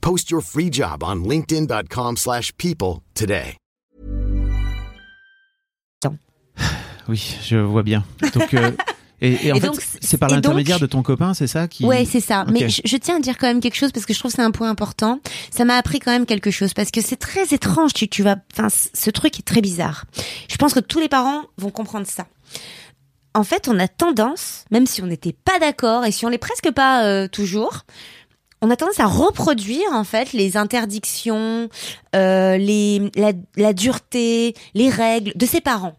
Post 0.00 0.30
your 0.30 0.42
free 0.42 0.70
job 0.72 1.02
on 1.02 1.16
linkedin.com/people 1.24 2.16
slash 2.16 2.52
people 2.56 3.02
today. 3.14 3.56
Oui, 7.08 7.36
je 7.42 7.56
vois 7.56 7.82
bien. 7.82 8.04
Donc, 8.34 8.52
euh, 8.52 8.70
et, 9.22 9.46
et 9.46 9.52
en 9.52 9.56
Et 9.56 9.60
fait, 9.60 9.66
donc, 9.68 9.80
c'est 10.00 10.18
par 10.18 10.28
l'intermédiaire 10.28 10.78
de 10.78 10.84
ton 10.86 11.02
copain, 11.02 11.32
c'est 11.32 11.46
ça 11.46 11.66
qui. 11.66 11.86
Ouais, 11.86 12.04
c'est 12.04 12.20
ça. 12.20 12.44
Mais 12.50 12.68
je, 12.68 12.82
je 12.84 12.96
tiens 12.98 13.16
à 13.16 13.20
dire 13.20 13.38
quand 13.38 13.46
même 13.46 13.60
quelque 13.60 13.76
chose 13.76 13.92
parce 13.92 14.04
que 14.04 14.12
je 14.12 14.18
trouve 14.18 14.30
que 14.30 14.36
c'est 14.36 14.42
un 14.42 14.50
point 14.50 14.68
important. 14.68 15.20
Ça 15.50 15.64
m'a 15.64 15.76
appris 15.76 16.00
quand 16.00 16.10
même 16.10 16.26
quelque 16.26 16.50
chose 16.50 16.74
parce 16.74 16.90
que 16.90 17.00
c'est 17.00 17.16
très 17.16 17.54
étrange. 17.54 17.94
Tu, 17.94 18.08
tu 18.08 18.22
vas, 18.22 18.36
enfin, 18.52 18.68
ce 18.68 19.10
truc 19.10 19.38
est 19.38 19.42
très 19.42 19.62
bizarre. 19.62 20.04
Je 20.50 20.56
pense 20.56 20.74
que 20.74 20.80
tous 20.80 21.00
les 21.00 21.08
parents 21.08 21.44
vont 21.56 21.70
comprendre 21.70 22.06
ça. 22.06 22.26
En 23.34 23.44
fait, 23.44 23.68
on 23.68 23.78
a 23.78 23.88
tendance, 23.88 24.64
même 24.70 24.86
si 24.86 25.02
on 25.02 25.06
n'était 25.06 25.32
pas 25.44 25.58
d'accord 25.60 26.04
et 26.04 26.12
si 26.12 26.26
on 26.26 26.28
l'est 26.28 26.38
presque 26.38 26.70
pas 26.72 27.04
euh, 27.04 27.28
toujours, 27.28 27.84
on 28.62 28.70
a 28.70 28.76
tendance 28.76 29.00
à 29.00 29.06
reproduire 29.06 29.92
en 29.92 30.04
fait 30.04 30.32
les 30.32 30.56
interdictions, 30.56 31.68
euh, 32.16 32.56
les 32.56 33.10
la, 33.14 33.32
la 33.56 33.72
dureté, 33.72 34.54
les 34.74 34.90
règles 34.90 35.32
de 35.36 35.46
ses 35.46 35.60
parents. 35.60 35.94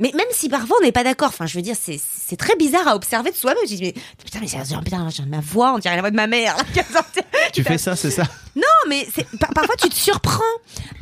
Mais 0.00 0.10
même 0.14 0.26
si 0.32 0.48
parfois 0.48 0.76
on 0.80 0.84
n'est 0.84 0.92
pas 0.92 1.04
d'accord, 1.04 1.28
enfin 1.28 1.46
je 1.46 1.54
veux 1.56 1.62
dire 1.62 1.76
c'est 1.80 2.00
c'est 2.00 2.36
très 2.36 2.56
bizarre 2.56 2.88
à 2.88 2.96
observer 2.96 3.30
de 3.30 3.36
soi-même. 3.36 3.62
Je 3.68 3.74
dis 3.76 3.82
mais 3.82 3.92
putain 4.24 4.40
mais 4.40 4.48
c'est 4.48 4.58
putain 4.82 5.08
j'ai 5.08 5.24
ma 5.24 5.40
voix, 5.40 5.72
on 5.74 5.78
dirait 5.78 5.94
la 5.94 6.02
voix 6.02 6.10
de 6.10 6.16
ma 6.16 6.26
mère. 6.26 6.56
Tu 7.52 7.62
fais 7.62 7.78
ça, 7.78 7.94
c'est 7.94 8.10
ça? 8.10 8.24
Non 8.56 8.62
mais 8.88 9.06
c'est 9.14 9.26
par- 9.38 9.50
parfois 9.54 9.76
tu 9.76 9.88
te 9.88 9.94
surprends 9.94 10.42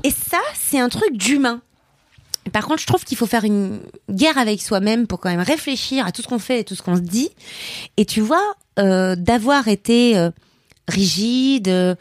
et 0.04 0.10
ça 0.10 0.38
c'est 0.54 0.78
un 0.78 0.88
truc 0.90 1.16
d'humain. 1.16 1.62
Par 2.52 2.66
contre, 2.66 2.80
je 2.82 2.86
trouve 2.86 3.04
qu'il 3.04 3.16
faut 3.16 3.26
faire 3.26 3.44
une 3.44 3.80
guerre 4.10 4.36
avec 4.36 4.60
soi-même 4.60 5.06
pour 5.06 5.20
quand 5.20 5.30
même 5.30 5.40
réfléchir 5.40 6.04
à 6.04 6.10
tout 6.12 6.22
ce 6.22 6.26
qu'on 6.28 6.40
fait 6.40 6.60
et 6.60 6.64
tout 6.64 6.74
ce 6.74 6.82
qu'on 6.82 6.96
se 6.96 7.00
dit. 7.00 7.30
Et 7.96 8.04
tu 8.04 8.20
vois, 8.20 8.42
euh, 8.80 9.14
d'avoir 9.14 9.68
été 9.68 10.18
euh, 10.18 10.30
rigide, 10.92 11.68
euh, 11.68 11.94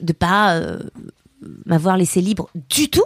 de 0.00 0.12
pas 0.12 0.54
euh, 0.54 0.80
m'avoir 1.66 1.96
laissé 1.96 2.20
libre 2.20 2.50
du 2.68 2.88
tout, 2.88 3.04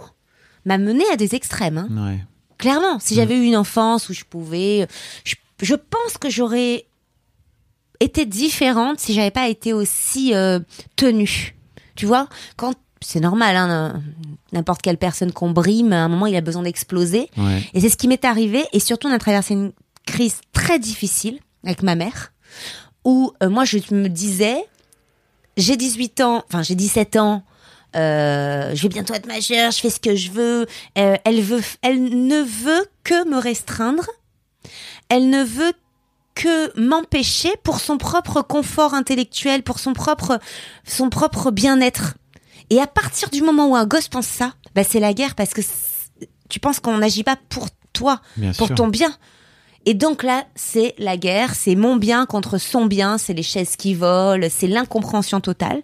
m'a 0.65 0.77
mené 0.77 1.03
à 1.11 1.15
des 1.17 1.35
extrêmes. 1.35 1.77
hein. 1.77 1.87
Ouais. 2.11 2.19
Clairement, 2.57 2.99
si 2.99 3.15
j'avais 3.15 3.37
eu 3.37 3.43
une 3.43 3.57
enfance 3.57 4.09
où 4.09 4.13
je 4.13 4.23
pouvais, 4.23 4.87
je, 5.25 5.35
je 5.61 5.75
pense 5.75 6.17
que 6.17 6.29
j'aurais 6.29 6.85
été 7.99 8.25
différente 8.25 8.99
si 8.99 9.13
j'avais 9.13 9.31
pas 9.31 9.47
été 9.49 9.73
aussi 9.73 10.33
euh, 10.33 10.59
tenue. 10.95 11.55
Tu 11.95 12.05
vois, 12.05 12.27
quand 12.55 12.73
c'est 13.01 13.19
normal, 13.19 13.55
hein, 13.57 14.01
n'importe 14.53 14.81
quelle 14.81 14.97
personne 14.97 15.31
qu'on 15.31 15.51
brime, 15.51 15.93
à 15.93 16.03
un 16.03 16.07
moment 16.07 16.25
il 16.27 16.35
a 16.35 16.41
besoin 16.41 16.63
d'exploser. 16.63 17.29
Ouais. 17.37 17.61
Et 17.73 17.81
c'est 17.81 17.89
ce 17.89 17.97
qui 17.97 18.07
m'est 18.07 18.25
arrivé. 18.25 18.63
Et 18.73 18.79
surtout, 18.79 19.07
on 19.07 19.13
a 19.13 19.19
traversé 19.19 19.53
une 19.53 19.71
crise 20.05 20.39
très 20.53 20.79
difficile 20.79 21.39
avec 21.65 21.83
ma 21.83 21.95
mère, 21.95 22.31
où 23.05 23.31
euh, 23.41 23.49
moi 23.49 23.63
je 23.65 23.77
me 23.91 24.07
disais, 24.09 24.57
j'ai 25.57 25.77
18 25.77 26.21
ans, 26.21 26.43
enfin 26.47 26.61
j'ai 26.63 26.75
17 26.75 27.15
ans. 27.15 27.43
euh, 27.95 28.75
je 28.75 28.81
vais 28.83 28.89
bientôt 28.89 29.13
être 29.13 29.27
majeure, 29.27 29.71
je 29.71 29.79
fais 29.79 29.89
ce 29.89 29.99
que 30.01 30.15
je 30.15 30.31
veux. 30.31 30.65
Euh, 30.97 31.15
elle 31.23 31.41
veut, 31.41 31.61
elle 31.81 32.03
ne 32.27 32.41
veut 32.41 32.85
que 33.03 33.27
me 33.29 33.37
restreindre. 33.37 34.05
Elle 35.09 35.29
ne 35.29 35.43
veut 35.43 35.71
que 36.33 36.77
m'empêcher 36.77 37.53
pour 37.63 37.79
son 37.79 37.97
propre 37.97 38.41
confort 38.41 38.93
intellectuel, 38.93 39.63
pour 39.63 39.79
son 39.79 39.93
propre, 39.93 40.39
son 40.85 41.09
propre 41.09 41.51
bien-être. 41.51 42.15
Et 42.69 42.81
à 42.81 42.87
partir 42.87 43.29
du 43.29 43.41
moment 43.41 43.69
où 43.69 43.75
un 43.75 43.85
gosse 43.85 44.07
pense 44.09 44.27
ça, 44.27 44.53
bah 44.73 44.83
c'est 44.83 44.99
la 44.99 45.13
guerre 45.13 45.35
parce 45.35 45.51
que 45.53 45.61
tu 46.49 46.59
penses 46.59 46.79
qu'on 46.81 46.97
n'agit 46.97 47.23
pas 47.23 47.37
pour 47.49 47.67
toi, 47.93 48.19
Bien 48.35 48.51
pour 48.51 48.67
sûr. 48.67 48.75
ton 48.75 48.87
bien. 48.87 49.15
Et 49.85 49.93
donc 49.93 50.23
là, 50.23 50.45
c'est 50.55 50.95
la 50.97 51.17
guerre, 51.17 51.55
c'est 51.55 51.75
mon 51.75 51.95
bien 51.95 52.25
contre 52.25 52.57
son 52.57 52.85
bien, 52.85 53.17
c'est 53.17 53.33
les 53.33 53.43
chaises 53.43 53.75
qui 53.75 53.93
volent, 53.93 54.47
c'est 54.49 54.67
l'incompréhension 54.67 55.41
totale. 55.41 55.81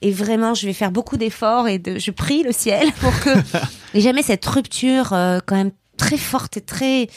Et 0.00 0.10
vraiment, 0.10 0.54
je 0.54 0.66
vais 0.66 0.72
faire 0.72 0.90
beaucoup 0.90 1.16
d'efforts 1.16 1.68
et 1.68 1.78
de, 1.78 1.98
je 1.98 2.10
prie 2.10 2.42
le 2.42 2.52
ciel 2.52 2.90
pour 3.00 3.18
que 3.20 3.30
et 3.94 4.00
jamais 4.00 4.22
cette 4.22 4.44
rupture 4.46 5.12
euh, 5.12 5.38
quand 5.44 5.56
même 5.56 5.72
très 5.96 6.16
forte 6.16 6.56
et 6.56 6.62
très 6.62 7.08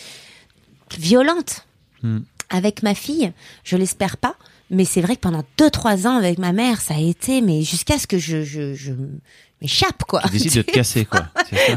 violente 0.97 1.65
Hmm. 2.05 2.19
avec 2.51 2.83
ma 2.83 2.93
fille, 2.93 3.31
je 3.63 3.75
l'espère 3.77 4.17
pas. 4.17 4.35
Mais 4.69 4.85
c'est 4.85 5.01
vrai 5.01 5.15
que 5.15 5.21
pendant 5.21 5.43
deux 5.57 5.71
trois 5.71 6.05
ans 6.05 6.15
avec 6.15 6.37
ma 6.37 6.51
mère, 6.51 6.79
ça 6.81 6.93
a 6.93 6.99
été, 6.99 7.41
mais 7.41 7.63
jusqu'à 7.63 7.97
ce 7.97 8.05
que 8.05 8.19
je, 8.19 8.43
je, 8.43 8.75
je 8.75 8.91
m'échappe 9.65 10.03
quoi. 10.07 10.21
Tu 10.25 10.31
décides 10.31 10.53
de 10.55 10.61
te 10.61 10.71
casser, 10.79 11.05
quoi. 11.05 11.25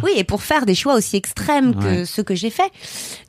Oui, 0.03 0.11
et 0.17 0.25
pour 0.25 0.43
faire 0.43 0.67
des 0.67 0.75
choix 0.75 0.95
aussi 0.95 1.17
extrêmes 1.17 1.75
que 1.75 2.05
ceux 2.05 2.23
que 2.23 2.35
j'ai 2.35 2.51
faits. 2.51 2.71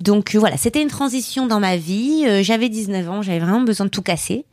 Donc 0.01 0.35
euh, 0.35 0.39
voilà, 0.39 0.57
c'était 0.57 0.81
une 0.81 0.89
transition 0.89 1.47
dans 1.47 1.59
ma 1.59 1.77
vie. 1.77 2.25
Euh, 2.27 2.43
j'avais 2.43 2.69
19 2.69 3.09
ans, 3.09 3.21
j'avais 3.21 3.39
vraiment 3.39 3.61
besoin 3.61 3.85
de 3.85 3.91
tout 3.91 4.01
casser, 4.01 4.45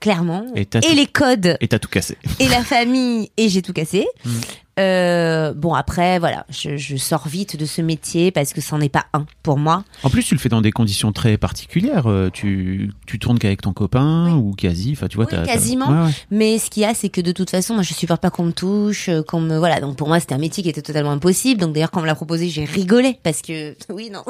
clairement. 0.00 0.46
Et 0.56 0.66
tout- 0.66 0.78
les 0.94 1.06
codes, 1.06 1.56
Et 1.60 1.68
t'as 1.68 1.78
tout 1.78 1.88
cassé. 1.88 2.16
et 2.40 2.48
la 2.48 2.62
famille, 2.62 3.30
et 3.36 3.48
j'ai 3.48 3.62
tout 3.62 3.72
cassé. 3.72 4.06
Mm. 4.24 4.30
Euh, 4.80 5.52
bon, 5.52 5.74
après, 5.74 6.18
voilà, 6.18 6.46
je, 6.48 6.76
je 6.78 6.96
sors 6.96 7.28
vite 7.28 7.56
de 7.56 7.66
ce 7.66 7.82
métier 7.82 8.30
parce 8.30 8.52
que 8.54 8.60
c'en 8.62 8.80
est 8.80 8.88
pas 8.88 9.04
un 9.12 9.26
pour 9.42 9.58
moi. 9.58 9.84
En 10.02 10.08
plus, 10.10 10.22
tu 10.24 10.34
le 10.34 10.40
fais 10.40 10.48
dans 10.48 10.62
des 10.62 10.72
conditions 10.72 11.12
très 11.12 11.36
particulières. 11.36 12.06
Euh, 12.06 12.30
Tu, 12.32 12.90
tu 13.06 13.18
tournes 13.18 13.38
qu'avec 13.38 13.60
ton 13.60 13.72
copain 13.74 14.34
ou 14.34 14.52
quasi. 14.52 14.92
Enfin, 14.96 15.08
tu 15.08 15.16
vois, 15.16 15.26
Oui, 15.30 15.44
quasiment. 15.44 15.88
Ouais, 15.88 16.06
ouais. 16.06 16.10
Mais 16.30 16.58
ce 16.58 16.70
qu'il 16.70 16.82
y 16.82 16.86
a, 16.86 16.94
c'est 16.94 17.10
que 17.10 17.20
de 17.20 17.32
toute 17.32 17.50
façon, 17.50 17.74
moi, 17.74 17.82
je 17.82 17.92
supporte 17.92 18.22
pas 18.22 18.30
qu'on 18.30 18.44
me 18.44 18.52
touche, 18.52 19.08
euh, 19.10 19.22
qu'on 19.22 19.40
me, 19.40 19.58
voilà. 19.58 19.80
Donc 19.80 19.96
pour 19.96 20.08
moi, 20.08 20.20
c'était 20.20 20.34
un 20.34 20.38
métier 20.38 20.62
qui 20.62 20.70
était 20.70 20.82
totalement 20.82 21.12
impossible. 21.12 21.60
Donc 21.60 21.74
d'ailleurs, 21.74 21.90
quand 21.90 22.00
on 22.00 22.02
me 22.02 22.06
l'a 22.08 22.14
proposé, 22.14 22.48
j'ai 22.48 22.64
rigolé 22.64 23.18
parce 23.22 23.42
que, 23.42 23.74
oui, 23.92 24.10
non, 24.10 24.22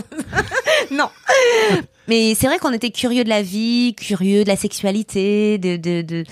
non. 0.91 1.09
Mais 2.09 2.35
c'est 2.35 2.49
vrai 2.49 2.59
qu'on 2.59 2.73
était 2.73 2.91
curieux 2.91 3.23
de 3.23 3.29
la 3.29 3.43
vie, 3.43 3.95
curieux 3.95 4.43
de 4.43 4.49
la 4.49 4.57
sexualité, 4.57 5.59
de, 5.59 5.77
de, 5.77 6.03
de, 6.03 6.25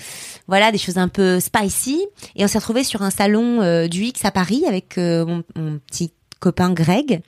voilà, 0.47 0.71
des 0.71 0.77
choses 0.77 0.97
un 0.97 1.07
peu 1.07 1.39
spicy. 1.39 2.05
Et 2.35 2.43
on 2.43 2.47
s'est 2.49 2.57
retrouvé 2.57 2.83
sur 2.83 3.01
un 3.03 3.09
salon 3.09 3.61
euh, 3.61 3.87
du 3.87 4.00
X 4.07 4.25
à 4.25 4.31
Paris 4.31 4.63
avec 4.67 4.97
euh, 4.97 5.25
mon, 5.25 5.43
mon 5.55 5.79
petit 5.79 6.11
copain 6.39 6.71
Greg. 6.73 7.21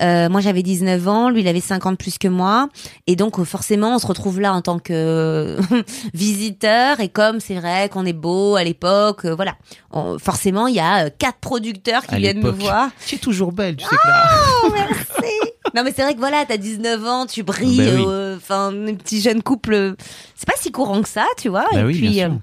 Euh, 0.00 0.30
moi 0.30 0.40
j'avais 0.40 0.62
19 0.62 1.06
ans, 1.06 1.28
lui 1.28 1.42
il 1.42 1.48
avait 1.48 1.60
50 1.60 1.98
plus 1.98 2.16
que 2.16 2.28
moi 2.28 2.68
et 3.06 3.14
donc 3.14 3.38
euh, 3.38 3.44
forcément 3.44 3.94
on 3.94 3.98
se 3.98 4.06
retrouve 4.06 4.40
là 4.40 4.54
en 4.54 4.62
tant 4.62 4.78
que 4.78 5.58
visiteur 6.14 7.00
et 7.00 7.08
comme 7.10 7.40
c'est 7.40 7.56
vrai 7.56 7.88
qu'on 7.90 8.06
est 8.06 8.14
beau 8.14 8.56
à 8.56 8.64
l'époque, 8.64 9.26
euh, 9.26 9.34
voilà. 9.34 9.56
On- 9.90 10.18
forcément 10.18 10.66
il 10.66 10.76
y 10.76 10.80
a 10.80 11.06
euh, 11.06 11.10
quatre 11.16 11.38
producteurs 11.40 12.06
qui 12.06 12.14
À 12.14 12.18
viennent 12.18 12.42
me 12.42 12.48
voir. 12.50 12.88
Tu 13.06 13.16
es 13.16 13.18
toujours 13.18 13.52
belle, 13.52 13.76
tu 13.76 13.84
sais, 13.84 13.96
Clara. 13.96 14.28
Oh 14.64 14.68
merci. 14.72 15.34
non 15.74 15.82
mais 15.84 15.92
c'est 15.94 16.02
vrai 16.02 16.14
que 16.14 16.18
voilà, 16.20 16.44
t'as 16.46 16.56
19 16.56 17.06
ans, 17.06 17.26
tu 17.26 17.42
brilles, 17.42 17.76
Bah 17.78 17.84
oui. 17.96 18.04
euh, 18.08 18.36
enfin 18.36 18.68
un 18.68 18.94
petit 18.94 19.20
jeune 19.20 19.42
couple, 19.42 19.94
c'est 20.36 20.46
pas 20.48 20.56
si 20.58 20.72
courant 20.72 21.02
que 21.02 21.08
ça, 21.08 21.26
tu 21.38 21.50
vois. 21.50 21.66
Bah 21.72 21.80
et 21.80 21.84
oui, 21.84 21.92
puis 21.92 22.08
bien 22.08 22.28
sûr. 22.28 22.32
euh, 22.32 22.38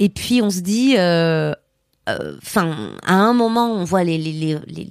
et 0.00 0.08
puis 0.08 0.42
on 0.42 0.50
se 0.50 0.60
dit, 0.60 0.94
euh, 0.98 1.53
enfin, 2.06 2.90
à 3.04 3.14
un 3.14 3.32
moment, 3.32 3.72
on 3.72 3.84
voit 3.84 4.04
les, 4.04 4.18
les, 4.18 4.32
les, 4.32 4.58
les, 4.66 4.88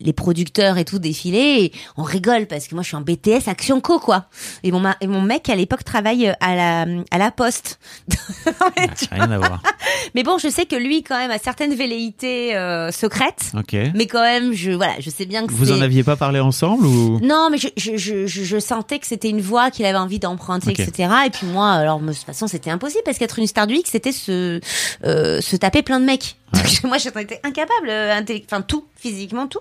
les- 0.00 0.12
producteurs 0.12 0.76
et 0.78 0.84
tout 0.84 0.98
défiler, 0.98 1.38
et 1.64 1.72
on 1.96 2.02
rigole 2.02 2.46
parce 2.46 2.66
que 2.68 2.74
moi 2.74 2.82
je 2.82 2.88
suis 2.88 2.96
en 2.96 3.00
BTS 3.00 3.48
Action 3.48 3.80
Co 3.80 3.98
quoi. 3.98 4.26
Et 4.62 4.70
mon, 4.72 4.80
ma- 4.80 4.96
et 5.00 5.06
mon 5.06 5.22
mec 5.22 5.48
à 5.48 5.54
l'époque 5.54 5.82
travaille 5.84 6.28
à 6.40 6.54
la, 6.54 6.86
à 7.10 7.18
la 7.18 7.30
poste. 7.30 7.78
Mais, 8.76 8.88
tu- 8.88 9.06
Rien 9.10 9.30
à 9.30 9.38
voir. 9.38 9.62
mais 10.14 10.22
bon, 10.22 10.38
je 10.38 10.48
sais 10.48 10.66
que 10.66 10.76
lui 10.76 11.02
quand 11.02 11.16
même 11.18 11.30
a 11.30 11.38
certaines 11.38 11.74
velléités 11.74 12.54
euh, 12.56 12.90
secrètes. 12.92 13.52
Ok. 13.56 13.74
Mais 13.94 14.06
quand 14.06 14.22
même, 14.22 14.52
je 14.52 14.72
voilà, 14.72 14.94
je 15.00 15.10
sais 15.10 15.24
bien 15.26 15.46
que 15.46 15.52
Vous 15.52 15.72
en 15.72 15.80
aviez 15.80 16.02
pas 16.02 16.16
parlé 16.16 16.40
ensemble 16.40 16.86
ou? 16.86 17.18
Non, 17.22 17.48
mais 17.50 17.58
je, 17.58 17.68
je, 17.76 17.96
je, 17.96 18.26
je, 18.26 18.58
sentais 18.58 18.98
que 18.98 19.06
c'était 19.06 19.30
une 19.30 19.40
voie 19.40 19.70
qu'il 19.70 19.84
avait 19.86 19.98
envie 19.98 20.18
d'emprunter, 20.18 20.72
etc. 20.72 21.08
Et 21.26 21.30
puis 21.30 21.46
moi, 21.46 21.70
alors 21.72 21.98
de 22.00 22.06
toute 22.12 22.16
façon, 22.24 22.46
c'était 22.46 22.70
impossible 22.70 23.02
parce 23.04 23.18
qu'être 23.18 23.38
une 23.38 23.46
star 23.46 23.66
du 23.66 23.74
X, 23.74 23.90
c'était 23.90 24.12
se, 24.12 24.60
euh, 25.04 25.40
se 25.40 25.56
taper 25.56 25.82
plein 25.82 26.00
de 26.00 26.04
mecs. 26.04 26.36
Donc 26.52 26.82
moi, 26.84 26.98
j'en 26.98 27.10
étais 27.20 27.40
incapable, 27.44 27.88
euh, 27.88 28.20
enfin 28.44 28.62
tout, 28.62 28.86
physiquement 28.96 29.46
tout. 29.46 29.60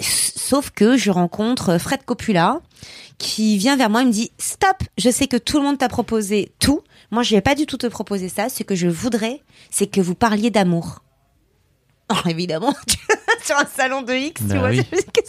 Sauf 0.00 0.70
que 0.70 0.96
je 0.96 1.10
rencontre 1.10 1.78
Fred 1.78 2.04
Copula 2.04 2.60
qui 3.18 3.58
vient 3.58 3.76
vers 3.76 3.90
moi 3.90 4.00
et 4.02 4.06
me 4.06 4.10
dit 4.10 4.32
stop, 4.38 4.76
je 4.96 5.10
sais 5.10 5.26
que 5.26 5.36
tout 5.36 5.58
le 5.58 5.64
monde 5.64 5.76
t'a 5.78 5.88
proposé 5.90 6.52
tout. 6.58 6.80
moi 7.10 7.22
je 7.22 7.34
vais 7.34 7.42
pas 7.42 7.54
du 7.54 7.66
tout 7.66 7.76
te 7.76 7.86
proposer 7.86 8.28
ça. 8.30 8.48
Ce 8.48 8.62
que 8.62 8.74
je 8.74 8.88
voudrais, 8.88 9.42
c'est 9.70 9.86
que 9.86 10.00
vous 10.00 10.14
parliez 10.14 10.50
d'amour. 10.50 11.02
Oh, 12.12 12.28
évidemment, 12.28 12.74
sur 13.44 13.56
un 13.56 13.66
salon 13.66 14.02
de 14.02 14.12
X, 14.12 14.42
Bah 14.42 14.54
tu 14.54 14.58
vois, 14.58 14.70
oui. 14.70 14.82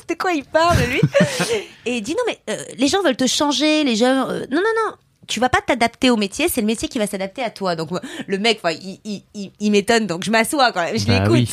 de 0.10 0.14
quoi 0.16 0.32
il 0.32 0.44
parle 0.44 0.80
lui 0.90 1.00
Et 1.86 1.98
il 1.98 2.02
dit 2.02 2.16
non 2.16 2.24
mais 2.26 2.40
euh, 2.50 2.58
les 2.76 2.88
gens 2.88 3.04
veulent 3.04 3.16
te 3.16 3.28
changer, 3.28 3.84
les 3.84 3.96
gens, 3.96 4.28
euh, 4.28 4.46
non 4.50 4.58
non 4.58 4.74
non. 4.88 4.96
Tu 5.32 5.40
vas 5.40 5.48
pas 5.50 5.62
t'adapter 5.66 6.10
au 6.10 6.18
métier, 6.18 6.50
c'est 6.50 6.60
le 6.60 6.68
métier 6.68 6.90
qui 6.90 7.00
va 7.00 7.08
s'adapter 7.08 7.42
à 7.42 7.50
toi. 7.50 7.76
Donc 7.78 7.90
le 8.28 8.38
mec, 8.38 8.60
il, 8.82 9.00
il, 9.06 9.24
il, 9.34 9.52
il 9.62 9.72
m'étonne, 9.72 10.06
donc 10.08 10.24
je 10.26 10.32
m'assois 10.32 10.72
quand 10.74 10.82
même, 10.84 10.98
je 10.98 11.06
Bah 11.08 11.20
l'écoute. 11.24 11.32
oui. 11.32 11.50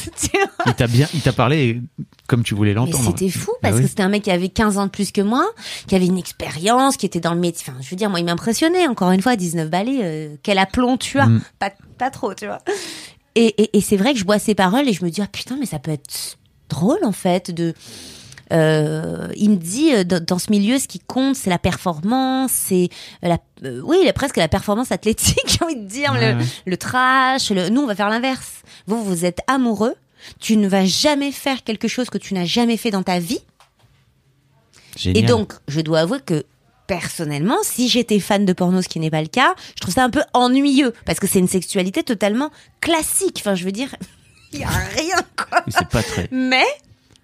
Il 0.67 0.75
t'a 0.75 0.87
bien, 0.89 1.07
il 1.15 1.21
t'a 1.21 1.33
parlé 1.33 1.81
comme 2.27 2.43
tu 2.43 2.55
voulais 2.55 2.75
l'entendre. 2.75 3.05
c'était 3.17 3.31
fou 3.31 3.53
Bah 3.63 3.69
parce 3.71 3.77
oui. 3.77 3.83
que 3.83 3.89
c'était 3.89 4.03
un 4.03 4.09
mec 4.09 4.25
qui 4.25 4.31
avait 4.33 4.49
15 4.49 4.79
ans 4.79 4.87
de 4.87 4.91
plus 4.91 5.13
que 5.13 5.21
moi, 5.21 5.47
qui 5.87 5.95
avait 5.95 6.07
une 6.07 6.19
expérience, 6.19 6.97
qui 6.97 7.07
était 7.07 7.21
dans 7.21 7.35
le 7.35 7.41
métier. 7.41 7.67
Enfin, 7.69 7.79
je 7.81 7.89
veux 7.89 7.97
dire, 7.97 8.11
moi, 8.11 8.19
il 8.19 8.25
m'impressionnait. 8.27 8.87
Encore 8.89 9.13
une 9.13 9.23
fois, 9.23 9.37
19 9.37 9.71
balais, 9.71 10.01
euh, 10.03 10.35
quel 10.43 10.59
aplomb 10.59 10.97
tu 10.97 11.19
as. 11.21 11.27
Mm. 11.27 11.43
Pas, 11.61 11.71
pas 11.99 12.11
trop, 12.11 12.35
tu 12.35 12.47
vois. 12.47 12.59
Et, 13.37 13.47
et, 13.63 13.79
et 13.79 13.81
c'est 13.81 13.97
vrai 13.97 14.13
que 14.13 14.19
je 14.19 14.25
bois 14.25 14.41
ces 14.41 14.57
paroles 14.57 14.89
et 14.89 14.93
je 14.93 15.05
me 15.05 15.11
dis, 15.11 15.23
ah 15.23 15.29
putain, 15.31 15.57
mais 15.59 15.67
ça 15.67 15.79
peut 15.79 15.93
être 15.93 16.37
drôle, 16.69 17.05
en 17.05 17.13
fait, 17.13 17.51
de... 17.53 17.73
Euh, 18.53 19.29
il 19.37 19.51
me 19.51 19.57
dit 19.57 19.93
euh, 19.95 20.05
dans, 20.05 20.23
dans 20.25 20.39
ce 20.39 20.51
milieu, 20.51 20.79
ce 20.79 20.89
qui 20.89 21.01
compte, 21.01 21.37
c'est 21.37 21.51
la 21.51 21.59
performance, 21.59 22.51
c'est 22.53 22.89
la, 23.23 23.39
euh, 23.65 23.81
oui, 23.85 23.99
la- 24.05 24.13
presque 24.13 24.37
la 24.37 24.49
performance 24.49 24.91
athlétique, 24.93 25.39
j'ai 25.47 25.65
envie 25.65 25.77
de 25.77 25.87
dire, 25.87 26.13
Ouais, 26.13 26.33
le, 26.33 26.39
ouais. 26.39 26.45
le 26.67 26.77
trash. 26.77 27.51
Le... 27.51 27.69
Nous, 27.69 27.81
on 27.83 27.87
va 27.87 27.95
faire 27.95 28.09
l'inverse. 28.09 28.63
Vous, 28.87 29.03
vous 29.05 29.25
êtes 29.25 29.41
amoureux. 29.49 29.95
Tu 30.41 30.57
ne 30.57 30.67
vas 30.67 30.85
jamais 30.85 31.31
faire 31.31 31.63
quelque 31.63 31.89
chose 31.89 32.11
que 32.11 32.19
tu 32.19 32.35
n'as 32.35 32.45
jamais 32.47 32.77
fait 32.77 32.91
dans 32.91 33.03
ta 33.03 33.19
vie. 33.19 33.41
Génial. 34.97 35.25
Et 35.25 35.27
donc, 35.27 35.53
je 35.69 35.81
dois 35.81 36.01
avouer 36.01 36.19
que 36.21 36.45
personnellement, 36.87 37.59
si 37.63 37.89
j'étais 37.89 38.19
fan 38.19 38.45
de 38.45 38.53
porno, 38.53 38.83
ce 38.83 38.89
qui 38.89 38.99
n'est 38.99 39.11
pas 39.11 39.21
le 39.23 39.29
cas, 39.29 39.55
je 39.77 39.81
trouve 39.83 39.95
ça 39.95 40.03
un 40.05 40.11
peu 40.11 40.23
ennuyeux 40.33 40.93
parce 41.05 41.21
que 41.21 41.27
c'est 41.27 41.39
une 41.39 41.49
sexualité 41.49 42.03
totalement 42.03 42.51
classique. 42.81 43.37
Enfin, 43.41 43.55
je 43.55 43.65
veux 43.65 43.73
dire, 43.73 43.95
il 44.53 44.61
y 44.61 44.65
a 44.65 44.69
rien 44.69 45.17
quoi. 45.37 45.63
C'est 45.69 45.87
pas 45.89 46.03
très. 46.03 46.29
Mais 46.33 46.65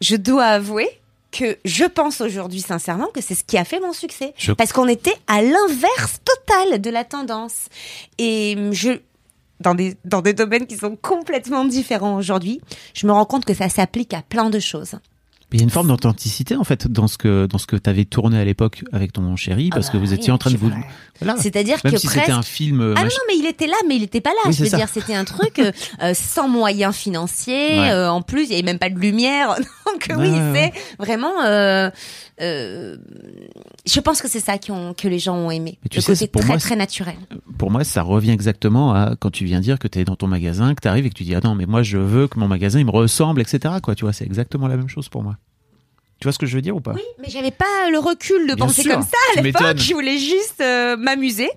je 0.00 0.16
dois 0.16 0.44
avouer 0.44 0.88
que 1.36 1.58
je 1.64 1.84
pense 1.84 2.20
aujourd'hui 2.20 2.60
sincèrement 2.60 3.08
que 3.08 3.20
c'est 3.20 3.34
ce 3.34 3.42
qui 3.44 3.58
a 3.58 3.64
fait 3.64 3.80
mon 3.80 3.92
succès. 3.92 4.32
Je- 4.38 4.52
Parce 4.52 4.72
qu'on 4.72 4.86
était 4.88 5.16
à 5.26 5.42
l'inverse 5.42 6.20
total 6.24 6.80
de 6.80 6.90
la 6.90 7.02
tendance. 7.04 7.66
Et 8.18 8.56
je 8.72 8.90
dans 9.60 9.74
des, 9.74 9.96
dans 10.04 10.20
des 10.20 10.32
domaines 10.34 10.66
qui 10.66 10.76
sont 10.76 10.96
complètement 10.96 11.64
différents 11.64 12.16
aujourd'hui, 12.16 12.60
je 12.92 13.06
me 13.06 13.12
rends 13.12 13.24
compte 13.24 13.44
que 13.44 13.54
ça 13.54 13.68
s'applique 13.68 14.12
à 14.12 14.22
plein 14.22 14.50
de 14.50 14.58
choses. 14.58 14.94
Il 15.54 15.60
y 15.60 15.62
a 15.62 15.64
une 15.64 15.70
forme 15.70 15.86
d'authenticité 15.86 16.56
en 16.56 16.64
fait 16.64 16.88
dans 16.88 17.06
ce 17.06 17.16
que 17.16 17.46
dans 17.46 17.58
ce 17.58 17.66
que 17.68 17.76
t'avais 17.76 18.04
tourné 18.04 18.40
à 18.40 18.44
l'époque 18.44 18.82
avec 18.92 19.12
ton 19.12 19.36
chéri 19.36 19.70
parce 19.70 19.86
Ah 19.88 19.92
que 19.92 19.98
vous 19.98 20.08
oui, 20.08 20.14
étiez 20.14 20.32
en 20.32 20.36
train 20.38 20.50
de 20.50 20.56
vous 20.56 20.72
voilà. 21.20 21.36
C'est-à-dire 21.40 21.80
que 21.80 21.96
si 21.96 22.08
presque... 22.08 22.18
c'était 22.22 22.32
un 22.32 22.42
film 22.42 22.80
euh, 22.80 22.94
Ah 22.96 23.04
non, 23.04 23.08
mais 23.28 23.36
il 23.38 23.46
était 23.46 23.68
là, 23.68 23.76
mais 23.86 23.94
il 23.94 24.02
était 24.02 24.20
pas 24.20 24.30
là. 24.30 24.40
Oui, 24.46 24.52
je 24.52 24.64
veux 24.64 24.68
ça. 24.68 24.78
dire, 24.78 24.88
c'était 24.92 25.14
un 25.14 25.24
truc 25.24 25.60
euh, 25.60 25.70
euh, 26.02 26.12
sans 26.12 26.48
moyens 26.48 26.92
financiers. 26.92 27.78
Ouais. 27.78 27.90
euh, 27.92 28.10
en 28.10 28.20
plus, 28.20 28.42
il 28.46 28.50
y 28.50 28.54
avait 28.54 28.62
même 28.64 28.80
pas 28.80 28.90
de 28.90 28.98
lumière. 28.98 29.54
Donc 29.86 30.08
oui, 30.08 30.28
ouais, 30.28 30.32
ouais. 30.32 30.72
c'est 30.74 30.96
vraiment. 30.98 31.40
euh, 31.44 31.88
je 33.86 34.00
pense 34.00 34.22
que 34.22 34.28
c'est 34.28 34.40
ça 34.40 34.58
qui 34.58 34.72
ont, 34.72 34.94
que 34.94 35.08
les 35.08 35.18
gens 35.18 35.36
ont 35.36 35.50
aimé. 35.50 35.78
Mais 35.82 35.88
tu 35.88 35.96
le 35.96 36.02
sais, 36.02 36.12
côté 36.12 36.18
c'est 36.18 36.28
pour 36.28 36.40
très 36.40 36.48
moi, 36.48 36.58
très 36.58 36.76
naturel. 36.76 37.16
pour 37.58 37.70
moi 37.70 37.84
ça 37.84 38.02
revient 38.02 38.30
exactement 38.30 38.94
à 38.94 39.14
quand 39.18 39.30
tu 39.30 39.44
viens 39.44 39.60
dire 39.60 39.78
que 39.78 39.88
tu 39.88 39.98
es 39.98 40.04
dans 40.04 40.16
ton 40.16 40.26
magasin 40.26 40.74
que 40.74 40.80
tu 40.80 40.88
arrives 40.88 41.06
et 41.06 41.10
que 41.10 41.14
tu 41.14 41.24
dis 41.24 41.34
attends 41.34 41.54
mais 41.54 41.66
moi 41.66 41.82
je 41.82 41.98
veux 41.98 42.28
que 42.28 42.38
mon 42.38 42.48
magasin 42.48 42.78
il 42.78 42.86
me 42.86 42.90
ressemble 42.90 43.40
etc 43.40 43.74
quoi 43.82 43.94
tu 43.94 44.04
vois 44.04 44.12
c'est 44.12 44.24
exactement 44.24 44.68
la 44.68 44.76
même 44.76 44.88
chose 44.88 45.08
pour 45.08 45.22
moi. 45.22 45.36
Tu 46.20 46.26
vois 46.26 46.32
ce 46.32 46.38
que 46.38 46.46
je 46.46 46.54
veux 46.54 46.62
dire 46.62 46.76
ou 46.76 46.80
pas? 46.80 46.92
Oui, 46.94 47.02
mais 47.20 47.28
j'avais 47.28 47.50
pas 47.50 47.90
le 47.90 47.98
recul 47.98 48.48
de 48.48 48.54
Bien 48.54 48.66
penser 48.66 48.82
sûr, 48.82 48.92
comme 48.94 49.02
ça 49.02 49.18
à 49.36 49.42
l'époque. 49.42 49.76
Je 49.76 49.92
voulais 49.92 50.16
juste 50.16 50.60
euh, 50.60 50.96
m'amuser. 50.96 51.50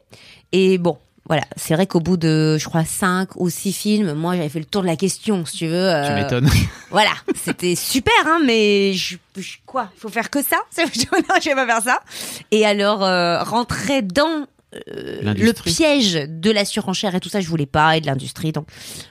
Et 0.52 0.78
bon. 0.78 0.98
Voilà, 1.28 1.44
c'est 1.58 1.74
vrai 1.76 1.88
qu'au 1.88 2.00
bout 2.00 2.16
de, 2.18 2.58
je 2.58 2.66
crois, 2.66 2.86
cinq 2.86 3.30
ou 3.36 3.50
six 3.50 3.74
films, 3.74 4.14
moi 4.14 4.36
j'avais 4.36 4.50
fait 4.50 4.60
le 4.60 4.66
tour 4.66 4.82
de 4.82 4.88
la 4.88 4.96
question, 4.96 5.46
si 5.46 5.58
tu 5.58 5.68
veux. 5.68 5.72
Tu 6.06 6.12
euh, 6.12 6.16
m'étonnes. 6.16 6.50
Voilà, 6.90 7.12
c'était 7.36 7.76
super, 7.76 8.14
hein, 8.26 8.40
mais 8.46 8.94
je, 8.94 9.18
je- 9.36 9.58
quoi, 9.66 9.90
il 9.96 10.00
faut 10.00 10.08
faire 10.08 10.30
que 10.30 10.42
ça? 10.42 10.56
Non, 10.78 11.36
je 11.42 11.50
vais 11.50 11.56
pas 11.56 11.66
faire 11.66 11.82
ça. 11.82 12.00
Et 12.52 12.66
alors, 12.66 13.04
euh, 13.04 13.44
rentrer 13.44 14.02
dans 14.02 14.46
euh, 14.74 15.22
le 15.22 15.52
piège 15.52 16.14
de 16.14 16.50
la 16.50 16.64
surenchère 16.64 17.14
et 17.14 17.20
tout 17.20 17.28
ça, 17.28 17.42
je 17.42 17.48
voulais 17.50 17.66
pas, 17.66 17.98
et 17.98 18.02
de 18.02 18.06
l'industrie. 18.06 18.54
Donc, 18.54 18.68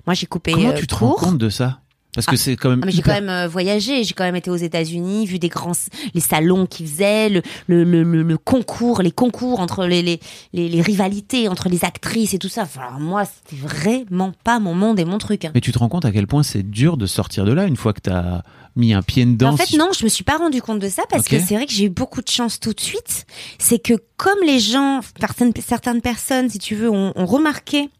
moi, 0.06 0.14
j'ai 0.14 0.24
coupé 0.26 0.52
Comment 0.52 0.70
euh, 0.70 0.74
tu 0.74 0.86
te 0.86 0.94
rends 0.94 1.12
compte 1.12 1.38
de 1.38 1.50
ça? 1.50 1.80
Parce 2.16 2.26
que 2.26 2.34
c'est 2.34 2.56
quand 2.56 2.70
même. 2.70 2.80
Ah, 2.82 2.86
mais 2.86 2.92
j'ai 2.92 2.98
hyper- 2.98 3.14
quand 3.14 3.20
même 3.20 3.30
euh, 3.30 3.46
voyagé, 3.46 4.02
j'ai 4.02 4.12
quand 4.14 4.24
même 4.24 4.34
été 4.34 4.50
aux 4.50 4.56
États-Unis, 4.56 5.26
vu 5.26 5.38
des 5.38 5.48
grands 5.48 5.70
les 6.14 6.20
salons 6.20 6.66
qu'ils 6.66 6.88
faisaient, 6.88 7.28
le, 7.28 7.42
le, 7.68 7.84
le, 8.02 8.38
concours, 8.38 9.02
les 9.02 9.12
concours 9.12 9.60
entre 9.60 9.86
les, 9.86 10.02
les, 10.02 10.18
les, 10.52 10.68
les 10.68 10.80
rivalités 10.82 11.46
entre 11.48 11.68
les 11.68 11.84
actrices 11.84 12.34
et 12.34 12.38
tout 12.38 12.48
ça. 12.48 12.62
Enfin, 12.62 12.80
alors 12.88 12.98
moi, 13.00 13.24
c'était 13.26 13.60
vraiment 13.62 14.32
pas 14.42 14.58
mon 14.58 14.74
monde 14.74 14.98
et 14.98 15.04
mon 15.04 15.18
truc. 15.18 15.44
hein. 15.44 15.52
Mais 15.54 15.60
tu 15.60 15.70
te 15.70 15.78
rends 15.78 15.88
compte 15.88 16.04
à 16.04 16.10
quel 16.10 16.26
point 16.26 16.42
c'est 16.42 16.62
dur 16.64 16.96
de 16.96 17.06
sortir 17.06 17.44
de 17.44 17.52
là 17.52 17.64
une 17.66 17.76
fois 17.76 17.92
que 17.92 18.00
tu 18.00 18.10
as 18.10 18.42
mis 18.74 18.92
un 18.94 19.02
pied 19.02 19.24
dedans. 19.24 19.52
En 19.52 19.56
fait, 19.56 19.66
si- 19.66 19.76
non, 19.78 19.88
je 19.98 20.04
me 20.04 20.08
suis 20.08 20.24
pas 20.24 20.36
rendu 20.38 20.60
compte 20.62 20.78
de 20.80 20.88
ça 20.88 21.02
parce 21.10 21.28
que 21.28 21.36
c'est 21.46 21.54
vrai 21.54 21.66
que 21.66 21.72
j'ai 21.72 21.84
eu 21.84 21.90
beaucoup 21.90 22.20
de 22.22 22.28
chance 22.28 22.58
tout 22.60 22.72
de 22.72 22.80
suite. 22.80 23.26
C'est 23.58 23.78
que 23.78 23.94
comme 24.16 24.38
les 24.46 24.58
gens, 24.58 25.00
certaines, 25.20 25.52
certaines 25.66 26.00
personnes, 26.00 26.48
si 26.50 26.58
tu 26.58 26.74
veux, 26.74 26.90
ont, 26.90 27.12
ont 27.14 27.26
remarqué 27.26 27.90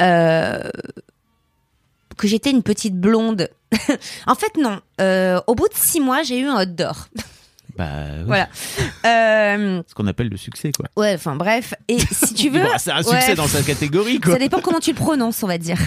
euh, 0.00 0.60
que 2.20 2.28
j'étais 2.28 2.50
une 2.50 2.62
petite 2.62 2.94
blonde. 2.96 3.48
en 4.26 4.34
fait, 4.34 4.56
non. 4.60 4.80
Euh, 5.00 5.40
au 5.46 5.54
bout 5.54 5.68
de 5.68 5.74
six 5.74 6.00
mois, 6.00 6.22
j'ai 6.22 6.38
eu 6.40 6.46
un 6.46 6.60
hot 6.62 6.66
d'or. 6.66 7.06
Bah, 7.78 7.86
oui, 8.18 8.24
Voilà. 8.26 8.48
Euh, 9.06 9.80
Ce 9.88 9.94
qu'on 9.94 10.06
appelle 10.08 10.28
le 10.28 10.36
succès, 10.36 10.70
quoi. 10.72 10.86
ouais, 10.96 11.14
enfin 11.14 11.36
bref. 11.36 11.72
Et 11.88 11.98
si 12.00 12.34
tu 12.34 12.50
veux, 12.50 12.62
Bon, 12.62 12.68
c'est 12.78 12.90
un 12.90 13.02
succès 13.02 13.28
ouais. 13.28 13.34
dans 13.36 13.46
sa 13.46 13.62
catégorie, 13.62 14.20
quoi. 14.20 14.34
Ça 14.34 14.38
dépend 14.38 14.60
comment 14.60 14.80
tu 14.80 14.90
le 14.90 14.96
prononces, 14.96 15.42
on 15.42 15.46
va 15.46 15.56
dire. 15.56 15.78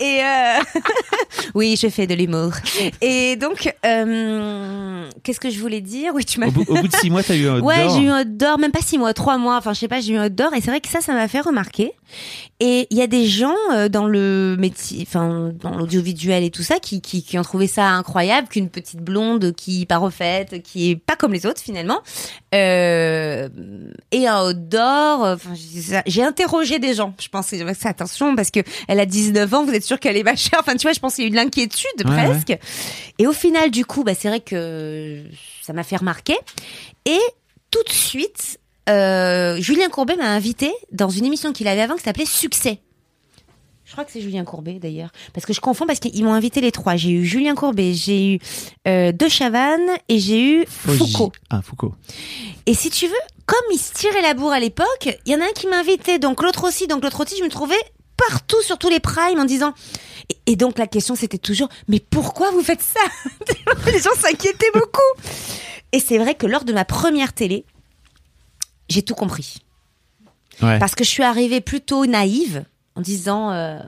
Et 0.00 0.20
euh, 0.22 0.80
oui, 1.54 1.76
je 1.80 1.88
fais 1.88 2.06
de 2.06 2.14
l'humour. 2.14 2.52
Et 3.00 3.36
donc, 3.36 3.72
euh, 3.84 5.08
qu'est-ce 5.22 5.40
que 5.40 5.50
je 5.50 5.58
voulais 5.60 5.80
dire? 5.80 6.12
Oui, 6.14 6.24
tu 6.24 6.40
m'as. 6.40 6.48
Au 6.48 6.50
bout, 6.50 6.64
au 6.68 6.74
bout 6.74 6.88
de 6.88 6.96
six 6.96 7.10
mois, 7.10 7.22
t'as 7.22 7.34
eu 7.36 7.48
un 7.48 7.60
Ouais, 7.60 7.84
d'or. 7.84 7.96
j'ai 7.96 8.02
eu 8.04 8.08
un 8.08 8.20
hot 8.22 8.24
d'or, 8.24 8.58
même 8.58 8.72
pas 8.72 8.80
six 8.82 8.98
mois, 8.98 9.12
trois 9.14 9.38
mois. 9.38 9.56
Enfin, 9.56 9.72
je 9.72 9.80
sais 9.80 9.88
pas, 9.88 10.00
j'ai 10.00 10.14
eu 10.14 10.16
un 10.16 10.26
hot 10.26 10.30
d'or. 10.30 10.54
Et 10.54 10.60
c'est 10.60 10.70
vrai 10.70 10.80
que 10.80 10.88
ça, 10.88 11.00
ça 11.00 11.12
m'a 11.12 11.28
fait 11.28 11.40
remarquer. 11.40 11.92
Et 12.60 12.86
il 12.90 12.96
y 12.96 13.02
a 13.02 13.06
des 13.06 13.26
gens 13.26 13.54
euh, 13.72 13.88
dans 13.88 14.06
le 14.06 14.56
métier, 14.58 15.04
enfin, 15.06 15.52
dans 15.60 15.76
l'audiovisuel 15.76 16.44
et 16.44 16.50
tout 16.50 16.62
ça, 16.62 16.78
qui, 16.78 17.00
qui, 17.00 17.22
qui 17.22 17.38
ont 17.38 17.42
trouvé 17.42 17.66
ça 17.66 17.86
incroyable 17.88 18.48
qu'une 18.48 18.70
petite 18.70 19.00
blonde 19.00 19.52
qui 19.54 19.84
pas 19.86 19.98
refaite, 19.98 20.62
qui 20.62 20.90
est 20.90 20.96
pas 20.96 21.16
comme 21.16 21.32
les 21.32 21.46
autres 21.46 21.60
finalement, 21.60 22.00
euh, 22.54 23.48
et 24.12 24.26
un 24.26 24.40
hot 24.42 24.52
d'or. 24.54 25.22
Enfin, 25.22 25.50
j'ai- 26.06 26.22
interrogé 26.22 26.78
des 26.78 26.94
gens. 26.94 27.14
Je 27.20 27.28
pensais, 27.28 27.58
ça, 27.74 27.88
attention, 27.90 28.34
parce 28.36 28.50
que 28.50 28.60
elle 28.88 29.00
a 29.00 29.06
19 29.06 29.52
ans, 29.54 29.64
vous 29.64 29.72
êtes 29.72 29.84
sûr 29.84 29.98
qu'elle 30.00 30.16
est 30.16 30.24
pas 30.24 30.36
chère. 30.36 30.60
Enfin, 30.60 30.74
tu 30.76 30.82
vois, 30.82 30.92
je 30.92 31.00
pense 31.00 31.14
qu'il 31.16 31.24
y 31.24 31.26
a 31.26 31.28
eu 31.28 31.30
de 31.30 31.36
l'inquiétude 31.36 31.86
Ouais, 32.04 32.26
presque. 32.30 32.56
Et 33.18 33.26
au 33.26 33.32
final, 33.32 33.70
du 33.70 33.84
coup, 33.84 34.04
bah, 34.04 34.12
c'est 34.18 34.28
vrai 34.28 34.40
que 34.40 35.24
ça 35.62 35.72
m'a 35.72 35.82
fait 35.82 35.96
remarquer. 35.96 36.36
Et 37.04 37.18
tout 37.70 37.82
de 37.84 37.92
suite, 37.92 38.58
euh, 38.88 39.56
Julien 39.60 39.88
Courbet 39.88 40.16
m'a 40.16 40.30
invité 40.30 40.72
dans 40.92 41.10
une 41.10 41.24
émission 41.24 41.52
qu'il 41.52 41.68
avait 41.68 41.82
avant 41.82 41.96
qui 41.96 42.02
s'appelait 42.02 42.26
Succès. 42.26 42.80
Je 43.96 44.02
crois 44.02 44.04
que 44.04 44.12
c'est 44.12 44.20
Julien 44.20 44.44
Courbet 44.44 44.74
d'ailleurs, 44.74 45.08
parce 45.32 45.46
que 45.46 45.54
je 45.54 45.60
confonds 45.62 45.86
parce 45.86 46.00
qu'ils 46.00 46.22
m'ont 46.22 46.34
invité 46.34 46.60
les 46.60 46.70
trois. 46.70 46.96
J'ai 46.96 47.12
eu 47.12 47.24
Julien 47.24 47.54
Courbet, 47.54 47.94
j'ai 47.94 48.34
eu 48.34 48.38
euh, 48.86 49.10
De 49.10 49.26
Chavannes 49.26 49.88
et 50.10 50.18
j'ai 50.18 50.38
eu. 50.38 50.66
Foucault. 50.66 51.32
Ah, 51.48 51.62
Foucault. 51.62 51.94
Et 52.66 52.74
si 52.74 52.90
tu 52.90 53.06
veux, 53.06 53.14
comme 53.46 53.58
ils 53.72 53.78
se 53.78 53.94
tiraient 53.94 54.20
la 54.20 54.34
bourre 54.34 54.52
à 54.52 54.60
l'époque, 54.60 55.18
il 55.24 55.32
y 55.32 55.34
en 55.34 55.40
a 55.40 55.44
un 55.44 55.52
qui 55.54 55.66
m'invitait, 55.66 56.18
donc 56.18 56.42
l'autre 56.42 56.68
aussi, 56.68 56.86
donc 56.86 57.02
l'autre 57.04 57.24
aussi, 57.24 57.38
je 57.38 57.42
me 57.42 57.48
trouvais 57.48 57.74
partout 58.18 58.60
sur 58.60 58.76
tous 58.76 58.90
les 58.90 59.00
primes 59.00 59.40
en 59.40 59.46
disant. 59.46 59.72
Et, 60.28 60.52
et 60.52 60.56
donc 60.56 60.76
la 60.76 60.86
question 60.86 61.14
c'était 61.14 61.38
toujours, 61.38 61.70
mais 61.88 61.98
pourquoi 61.98 62.50
vous 62.50 62.62
faites 62.62 62.82
ça? 62.82 63.00
Les 63.90 63.98
gens 63.98 64.14
s'inquiétaient 64.14 64.72
beaucoup. 64.74 65.00
Et 65.92 66.00
c'est 66.00 66.18
vrai 66.18 66.34
que 66.34 66.46
lors 66.46 66.64
de 66.64 66.74
ma 66.74 66.84
première 66.84 67.32
télé, 67.32 67.64
j'ai 68.90 69.00
tout 69.00 69.14
compris. 69.14 69.56
Ouais. 70.60 70.78
Parce 70.78 70.94
que 70.94 71.02
je 71.02 71.08
suis 71.08 71.22
arrivée 71.22 71.62
plutôt 71.62 72.04
naïve 72.04 72.66
en 72.96 73.00
disant 73.00 73.52
euh, 73.52 73.78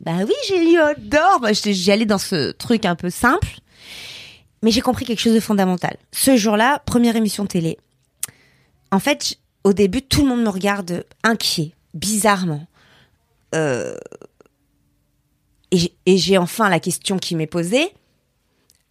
bah 0.00 0.12
oui 0.26 0.34
j'ai 0.48 0.72
eu 0.72 0.76
un 0.78 0.92
d'or 0.98 1.40
Bah, 1.40 1.52
j'y 1.52 1.90
allais 1.90 2.04
dans 2.06 2.18
ce 2.18 2.50
truc 2.52 2.84
un 2.84 2.94
peu 2.96 3.08
simple. 3.10 3.48
Mais 4.62 4.70
j'ai 4.72 4.80
compris 4.80 5.04
quelque 5.04 5.20
chose 5.20 5.34
de 5.34 5.40
fondamental. 5.40 5.96
Ce 6.12 6.36
jour-là 6.36 6.80
première 6.84 7.16
émission 7.16 7.46
télé. 7.46 7.78
En 8.90 8.98
fait 8.98 9.36
au 9.64 9.72
début 9.72 10.02
tout 10.02 10.22
le 10.22 10.28
monde 10.28 10.42
me 10.42 10.48
regarde 10.50 11.04
inquiet 11.22 11.72
bizarrement. 11.94 12.66
Euh, 13.54 13.96
et 15.70 16.16
j'ai- 16.16 16.38
enfin 16.38 16.68
la 16.68 16.80
question 16.80 17.18
qui 17.18 17.36
m'est 17.36 17.46
posée. 17.46 17.92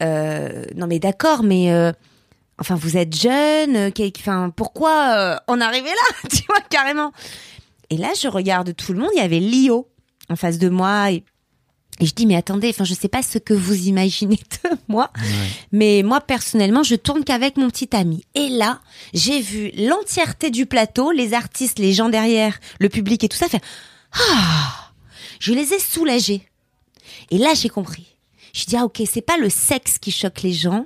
Euh, 0.03 0.63
non 0.75 0.88
mais 0.88 0.99
d'accord 0.99 1.43
mais 1.43 1.71
euh, 1.71 1.91
Enfin, 2.60 2.73
vous 2.73 2.97
êtes 2.97 3.15
jeune, 3.15 3.91
enfin, 4.18 4.49
pourquoi 4.49 5.39
en 5.45 5.61
arriver 5.61 5.91
là, 5.91 6.30
tu 6.32 6.41
vois, 6.47 6.59
carrément. 6.61 7.11
Et 7.89 7.97
là, 7.97 8.11
je 8.19 8.27
regarde 8.27 8.75
tout 8.75 8.93
le 8.93 8.99
monde, 8.99 9.09
il 9.15 9.19
y 9.19 9.21
avait 9.21 9.39
Lio 9.39 9.88
en 10.29 10.35
face 10.35 10.57
de 10.57 10.69
moi, 10.69 11.11
et 11.11 11.23
Et 11.99 12.05
je 12.05 12.13
dis 12.13 12.25
mais 12.25 12.35
attendez, 12.35 12.69
enfin 12.69 12.83
je 12.83 12.93
sais 12.93 13.07
pas 13.07 13.23
ce 13.23 13.38
que 13.38 13.53
vous 13.53 13.88
imaginez 13.88 14.35
de 14.63 14.69
moi, 14.88 15.11
mais 15.71 16.03
moi 16.03 16.21
personnellement 16.21 16.83
je 16.83 16.95
tourne 16.95 17.23
qu'avec 17.23 17.57
mon 17.57 17.69
petit 17.69 17.95
ami. 17.95 18.23
Et 18.35 18.49
là 18.49 18.81
j'ai 19.13 19.41
vu 19.41 19.71
l'entièreté 19.75 20.51
du 20.51 20.65
plateau, 20.65 21.11
les 21.11 21.33
artistes, 21.33 21.79
les 21.79 21.93
gens 21.93 22.09
derrière, 22.09 22.59
le 22.79 22.89
public 22.89 23.23
et 23.23 23.29
tout 23.29 23.38
ça 23.38 23.47
faire 23.47 23.61
ah, 24.13 24.91
je 25.39 25.53
les 25.53 25.73
ai 25.73 25.79
soulagés. 25.79 26.47
Et 27.31 27.38
là 27.38 27.53
j'ai 27.53 27.69
compris. 27.69 28.17
Je 28.53 28.65
dis 28.65 28.75
ah 28.75 28.85
ok 28.85 29.01
c'est 29.09 29.21
pas 29.21 29.38
le 29.38 29.49
sexe 29.49 29.97
qui 29.97 30.11
choque 30.11 30.41
les 30.41 30.53
gens, 30.53 30.85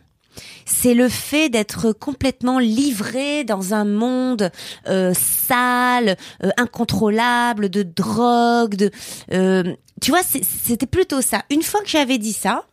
c'est 0.65 0.93
le 0.93 1.09
fait 1.09 1.49
d'être 1.49 1.91
complètement 1.91 2.59
livré 2.59 3.43
dans 3.43 3.73
un 3.73 3.86
monde 3.86 4.51
euh, 4.88 5.13
sale, 5.13 6.17
euh, 6.43 6.49
incontrôlable, 6.57 7.69
de 7.69 7.84
drogue, 7.84 8.75
de, 8.75 8.91
euh, 9.34 9.75
tu 10.01 10.11
vois, 10.11 10.21
c'était 10.23 10.88
plutôt 10.88 11.21
ça. 11.21 11.43
Une 11.49 11.63
fois 11.63 11.82
que 11.82 11.89
j'avais 11.89 12.17
dit 12.17 12.34
ça, 12.34 12.65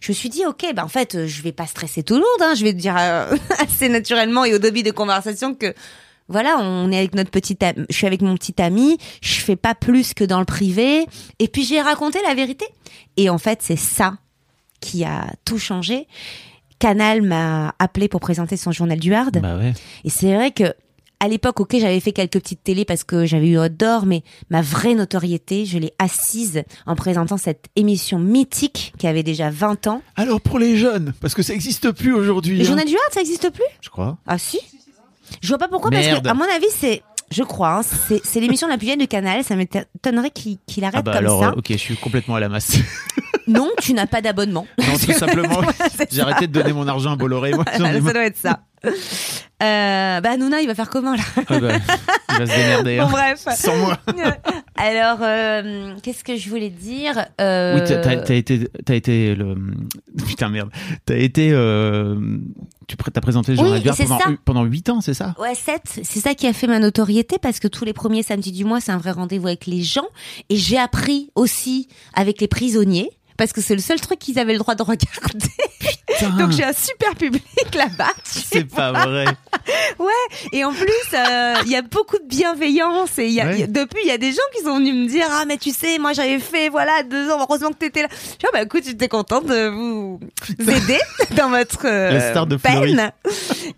je 0.00 0.12
me 0.12 0.14
suis 0.14 0.28
dit 0.28 0.44
ok, 0.46 0.72
bah 0.74 0.84
en 0.84 0.88
fait, 0.88 1.26
je 1.26 1.42
vais 1.42 1.52
pas 1.52 1.66
stresser 1.66 2.02
tout 2.02 2.14
le 2.14 2.20
monde, 2.20 2.40
hein, 2.40 2.54
je 2.54 2.64
vais 2.64 2.72
dire 2.72 2.96
assez 3.58 3.88
naturellement 3.88 4.44
et 4.44 4.54
au 4.54 4.58
début 4.58 4.82
de 4.82 4.90
conversation 4.90 5.54
que 5.54 5.74
voilà, 6.28 6.56
on 6.60 6.90
est 6.90 6.98
avec 6.98 7.14
notre 7.14 7.30
petit 7.30 7.58
ami, 7.62 7.84
je 7.90 7.94
suis 7.94 8.06
avec 8.06 8.22
mon 8.22 8.36
petit 8.36 8.60
ami, 8.62 8.96
je 9.20 9.40
fais 9.40 9.56
pas 9.56 9.74
plus 9.74 10.14
que 10.14 10.24
dans 10.24 10.38
le 10.38 10.44
privé, 10.44 11.06
et 11.38 11.48
puis 11.48 11.64
j'ai 11.64 11.80
raconté 11.80 12.20
la 12.26 12.34
vérité. 12.34 12.64
Et 13.16 13.28
en 13.28 13.38
fait, 13.38 13.58
c'est 13.60 13.76
ça 13.76 14.14
qui 14.80 15.04
a 15.04 15.26
tout 15.44 15.58
changé. 15.58 16.06
Canal 16.82 17.22
m'a 17.22 17.76
appelé 17.78 18.08
pour 18.08 18.18
présenter 18.18 18.56
son 18.56 18.72
journal 18.72 18.98
du 18.98 19.14
Hard. 19.14 19.40
Bah 19.40 19.56
ouais. 19.56 19.72
Et 20.02 20.10
c'est 20.10 20.34
vrai 20.34 20.50
que 20.50 20.74
à 21.20 21.28
l'époque, 21.28 21.60
ok, 21.60 21.76
j'avais 21.78 22.00
fait 22.00 22.10
quelques 22.10 22.40
petites 22.40 22.64
télés 22.64 22.84
parce 22.84 23.04
que 23.04 23.24
j'avais 23.24 23.50
eu 23.50 23.70
d'or, 23.70 24.04
mais 24.04 24.24
ma 24.50 24.62
vraie 24.62 24.96
notoriété, 24.96 25.64
je 25.64 25.78
l'ai 25.78 25.92
assise 26.00 26.64
en 26.84 26.96
présentant 26.96 27.36
cette 27.36 27.66
émission 27.76 28.18
mythique 28.18 28.94
qui 28.98 29.06
avait 29.06 29.22
déjà 29.22 29.48
20 29.48 29.86
ans. 29.86 30.02
Alors 30.16 30.40
pour 30.40 30.58
les 30.58 30.76
jeunes, 30.76 31.12
parce 31.20 31.34
que 31.34 31.44
ça 31.44 31.54
existe 31.54 31.92
plus 31.92 32.12
aujourd'hui. 32.12 32.56
Le 32.56 32.62
hein. 32.62 32.66
journal 32.66 32.84
du 32.84 32.94
Hard, 32.94 33.12
ça 33.14 33.20
existe 33.20 33.50
plus? 33.50 33.62
Je 33.80 33.88
crois. 33.88 34.18
Ah 34.26 34.38
si 34.38 34.58
Je 35.40 35.46
vois 35.46 35.58
pas 35.58 35.68
pourquoi, 35.68 35.90
Merde. 35.90 36.08
parce 36.10 36.22
que 36.24 36.28
à 36.30 36.34
mon 36.34 36.52
avis, 36.52 36.66
c'est, 36.76 37.02
je 37.30 37.44
crois, 37.44 37.78
hein, 37.78 37.82
c'est, 37.84 38.20
c'est 38.24 38.40
l'émission 38.40 38.66
la 38.66 38.76
plus 38.76 38.86
vieille 38.86 38.96
de 38.96 39.04
Canal. 39.04 39.44
Ça 39.44 39.54
m'étonnerait 39.54 40.32
qu'il, 40.32 40.58
qu'il 40.66 40.82
arrête 40.82 40.96
Ah 40.98 41.02
bah 41.02 41.12
comme 41.12 41.18
alors, 41.26 41.42
ça. 41.42 41.48
euh, 41.50 41.58
ok, 41.58 41.66
je 41.70 41.76
suis 41.76 41.96
complètement 41.96 42.34
à 42.34 42.40
la 42.40 42.48
masse. 42.48 42.76
Non, 43.46 43.70
tu 43.80 43.94
n'as 43.94 44.06
pas 44.06 44.20
d'abonnement. 44.20 44.66
non, 44.78 44.98
tout 44.98 45.12
simplement, 45.18 45.60
j'ai 46.10 46.20
arrêté 46.20 46.46
de 46.46 46.52
donner 46.52 46.72
mon 46.72 46.86
argent 46.86 47.12
à 47.12 47.16
Bolloré. 47.16 47.52
Moi, 47.52 47.64
ça 47.66 48.12
doit 48.12 48.24
être 48.24 48.36
ça. 48.36 48.60
Euh, 49.62 50.20
bah 50.20 50.36
Nouna, 50.36 50.60
il 50.60 50.66
va 50.66 50.74
faire 50.74 50.90
comment 50.90 51.14
là 51.14 51.22
Ah 51.36 51.60
bah, 51.60 51.74
il 52.30 52.38
va 52.38 52.46
se 52.46 52.56
démerder. 52.56 52.96
Bon 52.96 53.04
hein. 53.04 53.08
bref. 53.12 53.44
Sans 53.54 53.76
moi. 53.76 53.96
Alors, 54.74 55.18
euh, 55.22 55.94
qu'est-ce 56.02 56.24
que 56.24 56.36
je 56.36 56.48
voulais 56.48 56.70
dire 56.70 57.26
euh... 57.40 57.76
Oui, 57.76 57.82
t'as 57.86 58.16
t'as 58.16 58.34
été, 58.34 58.68
t'as 58.84 58.94
été 58.94 59.36
le, 59.36 59.54
putain 60.26 60.48
merde, 60.48 60.70
t'as 61.06 61.16
été, 61.16 61.50
euh, 61.52 62.16
tu 62.88 62.96
t'as 62.96 63.20
présenté 63.20 63.54
le 63.54 63.62
Oui, 63.62 63.82
pendant 63.96 64.18
pendant 64.44 64.64
huit 64.64 64.88
ans, 64.90 65.00
c'est 65.00 65.14
ça? 65.14 65.36
Ouais, 65.38 65.54
7, 65.54 66.00
c'est 66.02 66.20
ça 66.20 66.34
qui 66.34 66.48
a 66.48 66.52
fait 66.52 66.66
ma 66.66 66.80
notoriété 66.80 67.38
parce 67.38 67.60
que 67.60 67.68
tous 67.68 67.84
les 67.84 67.92
premiers 67.92 68.24
samedis 68.24 68.50
du 68.50 68.64
mois, 68.64 68.80
c'est 68.80 68.92
un 68.92 68.98
vrai 68.98 69.12
rendez-vous 69.12 69.46
avec 69.46 69.66
les 69.66 69.82
gens. 69.82 70.08
Et 70.48 70.56
j'ai 70.56 70.78
appris 70.78 71.30
aussi 71.36 71.86
avec 72.14 72.40
les 72.40 72.48
prisonniers 72.48 73.10
parce 73.36 73.52
que 73.52 73.60
c'est 73.60 73.74
le 73.74 73.80
seul 73.80 74.00
truc 74.00 74.18
qu'ils 74.18 74.38
avaient 74.38 74.52
le 74.52 74.58
droit 74.58 74.74
de 74.74 74.82
regarder. 74.82 75.48
Putain, 76.06 76.30
Donc 76.36 76.52
j'ai 76.52 76.64
un 76.64 76.72
super 76.72 77.14
public 77.14 77.44
là-bas. 77.74 78.12
c'est 78.24 78.64
pas 78.64 78.92
vrai. 78.92 79.24
Et 80.52 80.64
en 80.64 80.72
plus, 80.72 80.86
euh, 81.14 81.54
il 81.64 81.70
y 81.70 81.76
a 81.76 81.82
beaucoup 81.82 82.18
de 82.18 82.26
bienveillance. 82.26 83.18
Et 83.18 83.26
il 83.26 83.32
y 83.32 83.40
a, 83.40 83.46
Ouais. 83.46 83.54
il 83.54 83.60
y 83.60 83.62
a- 83.62 83.66
depuis, 83.66 84.00
il 84.04 84.08
y 84.08 84.12
a 84.12 84.18
des 84.18 84.30
gens 84.32 84.42
qui 84.56 84.62
sont 84.64 84.76
venus 84.78 84.94
me 84.94 85.06
dire 85.08 85.26
Ah, 85.30 85.44
mais 85.46 85.56
tu 85.56 85.70
sais, 85.70 85.98
moi 85.98 86.12
j'avais 86.12 86.38
fait, 86.38 86.68
voilà, 86.68 87.02
deux 87.02 87.30
ans, 87.30 87.38
heureusement 87.40 87.70
que 87.70 87.76
t'étais 87.78 88.02
là. 88.02 88.08
Je 88.10 88.16
dis, 88.32 88.36
Ah, 88.44 88.48
bah 88.52 88.62
écoute, 88.62 88.82
j'étais 88.84 89.08
contente 89.08 89.46
de 89.46 89.68
vous 89.68 90.20
aider 90.60 90.98
dans 91.36 91.48
votre 91.50 91.86
euh, 91.86 92.10
La 92.12 92.30
star 92.30 92.46
de 92.46 92.56
Fleury. 92.56 92.94
peine. 92.96 93.12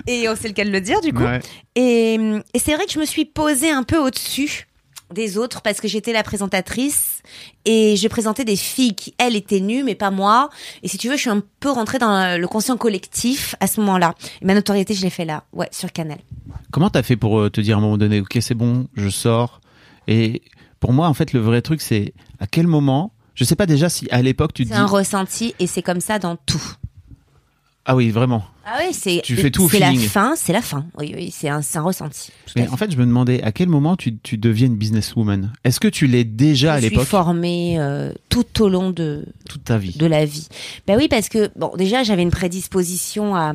Et 0.07 0.29
oh, 0.29 0.35
c'est 0.41 0.49
le 0.49 0.55
cas 0.55 0.65
de 0.65 0.71
le 0.71 0.81
dire, 0.81 1.01
du 1.01 1.13
coup. 1.13 1.23
Ouais. 1.23 1.41
Et, 1.77 2.15
et 2.15 2.59
c'est 2.59 2.75
vrai 2.75 2.87
que 2.87 2.93
je 2.93 2.99
me 2.99 3.05
suis 3.07 3.25
posée 3.25 3.71
un 3.71 3.83
peu 3.83 3.99
au-dessus 3.99 4.67
des 5.13 5.39
autres 5.39 5.61
parce 5.63 5.81
que 5.81 5.89
j'étais 5.89 6.13
la 6.13 6.23
présentatrice 6.23 7.14
et 7.65 7.97
je 7.97 8.09
présentais 8.09 8.45
des 8.45 8.57
filles 8.57 8.95
qui, 8.95 9.15
elles, 9.19 9.37
étaient 9.37 9.61
nues, 9.61 9.83
mais 9.83 9.95
pas 9.95 10.11
moi. 10.11 10.51
Et 10.83 10.89
si 10.89 10.99
tu 10.99 11.09
veux, 11.09 11.17
je 11.17 11.21
suis 11.23 11.31
un 11.31 11.43
peu 11.61 11.71
rentrée 11.71 11.99
dans 11.99 12.39
le 12.39 12.47
conscient 12.49 12.77
collectif 12.77 13.55
à 13.61 13.67
ce 13.67 13.81
moment-là. 13.81 14.15
Et 14.43 14.45
ma 14.45 14.55
notoriété, 14.55 14.95
je 14.95 15.03
l'ai 15.03 15.11
fait 15.11 15.25
là, 15.25 15.45
ouais, 15.53 15.69
sur 15.71 15.93
Canal. 15.93 16.19
Comment 16.71 16.91
t'as 16.91 17.03
fait 17.03 17.17
pour 17.17 17.39
euh, 17.41 17.51
te 17.51 17.61
dire 17.61 17.77
à 17.77 17.79
un 17.79 17.83
moment 17.83 17.99
donné, 17.99 18.21
ok, 18.21 18.39
c'est 18.41 18.55
bon, 18.55 18.87
je 18.95 19.09
sors? 19.09 19.61
Et 20.09 20.43
pour 20.81 20.93
moi, 20.93 21.09
en 21.09 21.15
fait, 21.15 21.33
le 21.33 21.41
vrai 21.41 21.63
truc, 21.63 21.81
c'est 21.81 22.13
à 22.41 22.47
quel 22.47 22.67
moment? 22.67 23.13
Je 23.35 23.45
sais 23.45 23.57
pas 23.57 23.67
déjà 23.67 23.89
si 23.89 24.07
à 24.11 24.23
l'époque 24.23 24.53
tu 24.53 24.65
te 24.65 24.69
C'est 24.69 24.75
dis. 24.75 24.81
un 24.81 24.87
ressenti 24.87 25.55
et 25.59 25.67
c'est 25.67 25.83
comme 25.83 26.01
ça 26.01 26.19
dans 26.19 26.37
tout. 26.37 26.63
Ah 27.87 27.95
oui, 27.95 28.11
vraiment. 28.11 28.45
Ah 28.67 28.79
oui, 28.81 28.95
c'est 28.95 29.21
Tu 29.23 29.37
fais 29.37 29.51
tout 29.51 29.69
c'est 29.69 29.79
la 29.79 29.93
fin, 29.93 30.35
c'est 30.37 30.55
la 30.55 30.63
fin. 30.63 30.87
Oui, 30.99 31.13
oui, 31.15 31.31
c'est 31.31 31.51
un, 31.51 31.61
un 31.75 31.81
ressenti. 31.83 32.31
Mais 32.57 32.67
en 32.69 32.79
fait, 32.79 32.91
je 32.91 32.97
me 32.97 33.05
demandais 33.05 33.43
à 33.43 33.53
quel 33.53 33.69
moment 33.69 33.95
tu, 33.95 34.17
tu 34.19 34.39
deviens 34.39 34.69
une 34.69 34.77
businesswoman? 34.77 35.53
Est-ce 35.65 35.81
que 35.81 35.89
tu 35.89 36.07
l'es 36.07 36.25
déjà 36.25 36.75
à 36.75 36.77
je 36.77 36.87
suis 36.87 36.91
l'époque, 36.91 37.07
formée 37.07 37.79
euh, 37.79 38.13
tout 38.31 38.63
au 38.63 38.71
long 38.71 38.91
de, 38.91 39.27
toute 39.49 39.65
ta 39.65 39.77
vie 39.77 39.95
de 39.97 40.07
la 40.07 40.25
vie. 40.25 40.49
Ben 40.87 40.97
oui, 40.97 41.09
parce 41.09 41.29
que 41.29 41.51
bon, 41.57 41.73
déjà 41.77 42.03
j'avais 42.03 42.23
une 42.23 42.31
prédisposition 42.31 43.37
à 43.37 43.53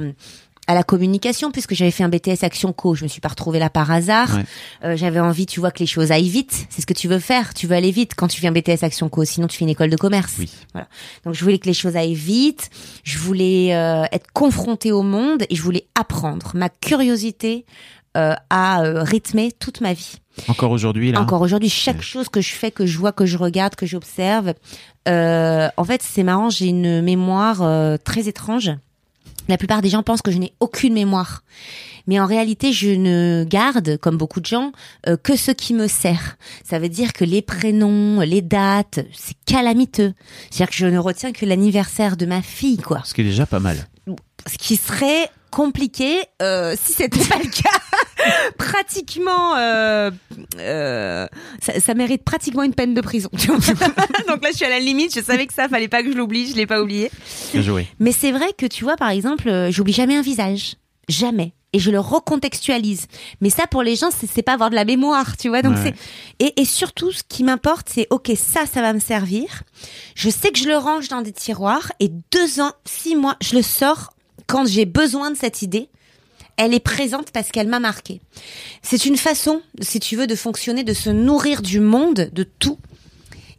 à 0.70 0.76
la 0.76 0.84
communication 0.84 1.50
puisque 1.52 1.74
j'avais 1.74 1.90
fait 1.90 2.04
un 2.04 2.10
BTS 2.10 2.44
Action 2.44 2.74
Co. 2.74 2.94
Je 2.94 3.04
me 3.04 3.10
suis 3.10 3.22
pas 3.22 3.30
retrouvée 3.30 3.58
là 3.58 3.72
par 3.72 3.90
hasard. 3.90 4.36
Ouais. 4.36 4.46
Euh, 4.84 4.96
j'avais 4.96 5.20
envie, 5.20 5.48
tu 5.48 5.60
vois, 5.60 5.72
que 5.72 5.80
les 5.80 5.88
choses 5.88 6.12
aillent 6.12 6.30
vite. 6.30 6.68
C'est 6.70 6.82
ce 6.82 6.86
que 6.86 6.94
tu 6.94 7.08
veux 7.08 7.18
faire. 7.18 7.56
Tu 7.56 7.66
veux 7.66 7.76
aller 7.76 7.90
vite 7.90 8.14
quand 8.16 8.28
tu 8.28 8.40
fais 8.40 8.48
un 8.48 8.52
BTS 8.52 8.84
Action 8.84 9.10
Co. 9.10 9.26
Sinon, 9.26 9.48
tu 9.48 9.58
fais 9.58 9.66
une 9.66 9.72
école 9.72 9.90
de 9.90 9.98
commerce. 9.98 10.36
Oui. 10.38 10.48
Voilà. 10.74 10.88
Donc, 11.26 11.34
je 11.34 11.44
voulais 11.44 11.58
que 11.58 11.66
les 11.66 11.74
choses 11.74 11.96
aillent 11.96 12.14
vite. 12.14 12.70
Je 13.04 13.18
voulais 13.18 13.74
euh, 13.74 14.04
être 14.12 14.32
confrontée 14.32 14.92
au 14.92 15.02
monde 15.02 15.44
et 15.50 15.56
je 15.56 15.64
voulais 15.64 15.88
apprendre. 16.00 16.52
Ma 16.54 16.70
curiosité 16.70 17.66
euh, 18.16 18.36
a 18.52 18.84
euh, 18.84 19.02
rythmé 19.02 19.52
toute 19.52 19.82
ma 19.82 19.94
vie. 19.94 20.18
Encore 20.48 20.72
aujourd'hui, 20.72 21.12
là? 21.12 21.20
Encore 21.20 21.42
aujourd'hui, 21.42 21.70
chaque 21.70 22.02
chose 22.02 22.30
que 22.30 22.42
je 22.42 22.54
fais, 22.54 22.72
que 22.72 22.86
je 22.86 22.98
vois, 22.98 23.12
que 23.12 23.26
je 23.26 23.38
regarde, 23.38 23.76
que 23.76 23.86
j'observe, 23.86 24.54
euh, 25.08 25.68
en 25.78 25.84
fait, 25.84 26.02
c'est 26.04 26.24
marrant, 26.24 26.50
j'ai 26.50 26.68
une 26.68 27.02
mémoire 27.02 27.62
euh, 27.62 27.98
très 27.98 28.28
étrange. 28.28 28.72
La 29.50 29.58
plupart 29.58 29.82
des 29.82 29.90
gens 29.90 30.04
pensent 30.04 30.22
que 30.22 30.32
je 30.32 30.38
n'ai 30.38 30.54
aucune 30.60 30.94
mémoire. 30.94 31.44
Mais 32.08 32.20
en 32.20 32.28
réalité, 32.28 32.72
je 32.72 32.90
ne 32.90 33.46
garde, 33.48 33.98
comme 33.98 34.16
beaucoup 34.16 34.40
de 34.40 34.46
gens, 34.46 34.72
euh, 35.08 35.18
que 35.18 35.36
ce 35.36 35.52
qui 35.52 35.74
me 35.74 35.88
sert. 35.88 36.38
Ça 36.64 36.80
veut 36.80 36.88
dire 36.88 37.14
que 37.14 37.26
les 37.26 37.42
prénoms, 37.42 38.22
les 38.22 38.42
dates, 38.44 39.00
c'est 39.12 39.36
calamiteux. 39.46 40.14
C'est-à-dire 40.52 40.70
que 40.70 40.76
je 40.78 40.86
ne 40.86 41.00
retiens 41.00 41.32
que 41.32 41.46
l'anniversaire 41.46 42.16
de 42.16 42.26
ma 42.28 42.42
fille, 42.44 42.78
quoi 42.78 43.02
Ce 43.06 43.14
qui 43.14 43.22
est 43.22 43.26
déjà 43.26 43.46
pas 43.48 43.60
mal. 43.60 43.88
ce 44.48 44.58
qui 44.58 44.76
serait 44.76 45.30
compliqué 45.52 46.20
euh, 46.42 46.76
si 46.82 46.94
c'était 46.94 47.26
pas 47.26 47.40
le 47.40 47.50
cas. 47.50 47.80
pratiquement, 48.58 49.56
euh, 49.58 50.12
euh, 50.58 51.28
ça, 51.62 51.80
ça 51.80 51.94
mérite 51.94 52.24
pratiquement 52.24 52.64
une 52.64 52.74
peine 52.74 52.94
de 52.94 53.02
prison. 53.02 53.30
Donc 53.34 54.44
là, 54.44 54.50
je 54.52 54.56
suis 54.56 54.66
à 54.66 54.70
la 54.70 54.80
limite. 54.80 55.14
Je 55.16 55.22
savais 55.24 55.48
que 55.48 55.54
ça, 55.54 55.68
fallait 55.70 55.88
pas 55.88 56.04
que 56.04 56.12
je 56.12 56.18
l'oublie. 56.18 56.50
Je 56.52 56.56
l'ai 56.56 56.68
pas 56.68 56.82
oublié. 56.82 57.12
Bien 57.54 57.62
joué. 57.62 57.88
Mais 58.00 58.12
c'est 58.12 58.32
vrai 58.32 58.54
que 58.58 58.66
tu 58.66 58.84
vois, 58.84 58.96
par 58.98 59.10
exemple, 59.10 59.48
euh, 59.50 59.72
j'oublie 59.72 59.94
jamais 59.94 60.16
un 60.16 60.22
visage, 60.22 60.76
jamais. 61.08 61.54
Et 61.72 61.78
je 61.80 61.92
le 61.92 62.00
recontextualise. 62.00 63.06
Mais 63.42 63.52
ça, 63.52 63.68
pour 63.68 63.84
les 63.84 63.96
gens, 63.96 64.10
c'est 64.10 64.28
c'est 64.28 64.42
pas 64.42 64.54
avoir 64.54 64.72
de 64.72 64.76
la 64.76 64.86
mémoire, 64.86 65.38
tu 65.38 65.50
vois. 65.50 65.62
Donc 65.62 65.76
Ouais. 65.76 65.94
c'est 66.40 66.46
et, 66.46 66.62
et 66.62 66.66
surtout, 66.66 67.12
ce 67.12 67.22
qui 67.28 67.44
m'importe, 67.44 67.90
c'est 67.94 68.08
ok, 68.10 68.32
ça, 68.36 68.62
ça 68.66 68.82
va 68.82 68.92
me 68.92 69.00
servir. 69.00 69.62
Je 70.16 70.32
sais 70.32 70.50
que 70.50 70.58
je 70.58 70.68
le 70.68 70.78
range 70.78 71.10
dans 71.10 71.22
des 71.22 71.32
tiroirs 71.32 71.92
et 72.00 72.10
deux 72.32 72.60
ans, 72.60 72.72
six 72.86 73.16
mois, 73.16 73.36
je 73.42 73.56
le 73.56 73.62
sors 73.62 74.14
quand 74.48 74.66
j'ai 74.68 74.86
besoin 74.86 75.30
de 75.30 75.38
cette 75.38 75.62
idée. 75.62 75.90
Elle 76.62 76.74
est 76.74 76.80
présente 76.82 77.32
parce 77.32 77.50
qu'elle 77.50 77.68
m'a 77.70 77.80
marqué. 77.80 78.20
C'est 78.82 79.06
une 79.06 79.16
façon, 79.18 79.62
si 79.82 80.00
tu 80.02 80.16
veux, 80.18 80.28
de 80.28 80.36
fonctionner, 80.36 80.84
de 80.84 80.94
se 80.94 81.10
nourrir 81.10 81.62
du 81.62 81.80
monde, 81.80 82.30
de 82.34 82.44
tout, 82.44 82.78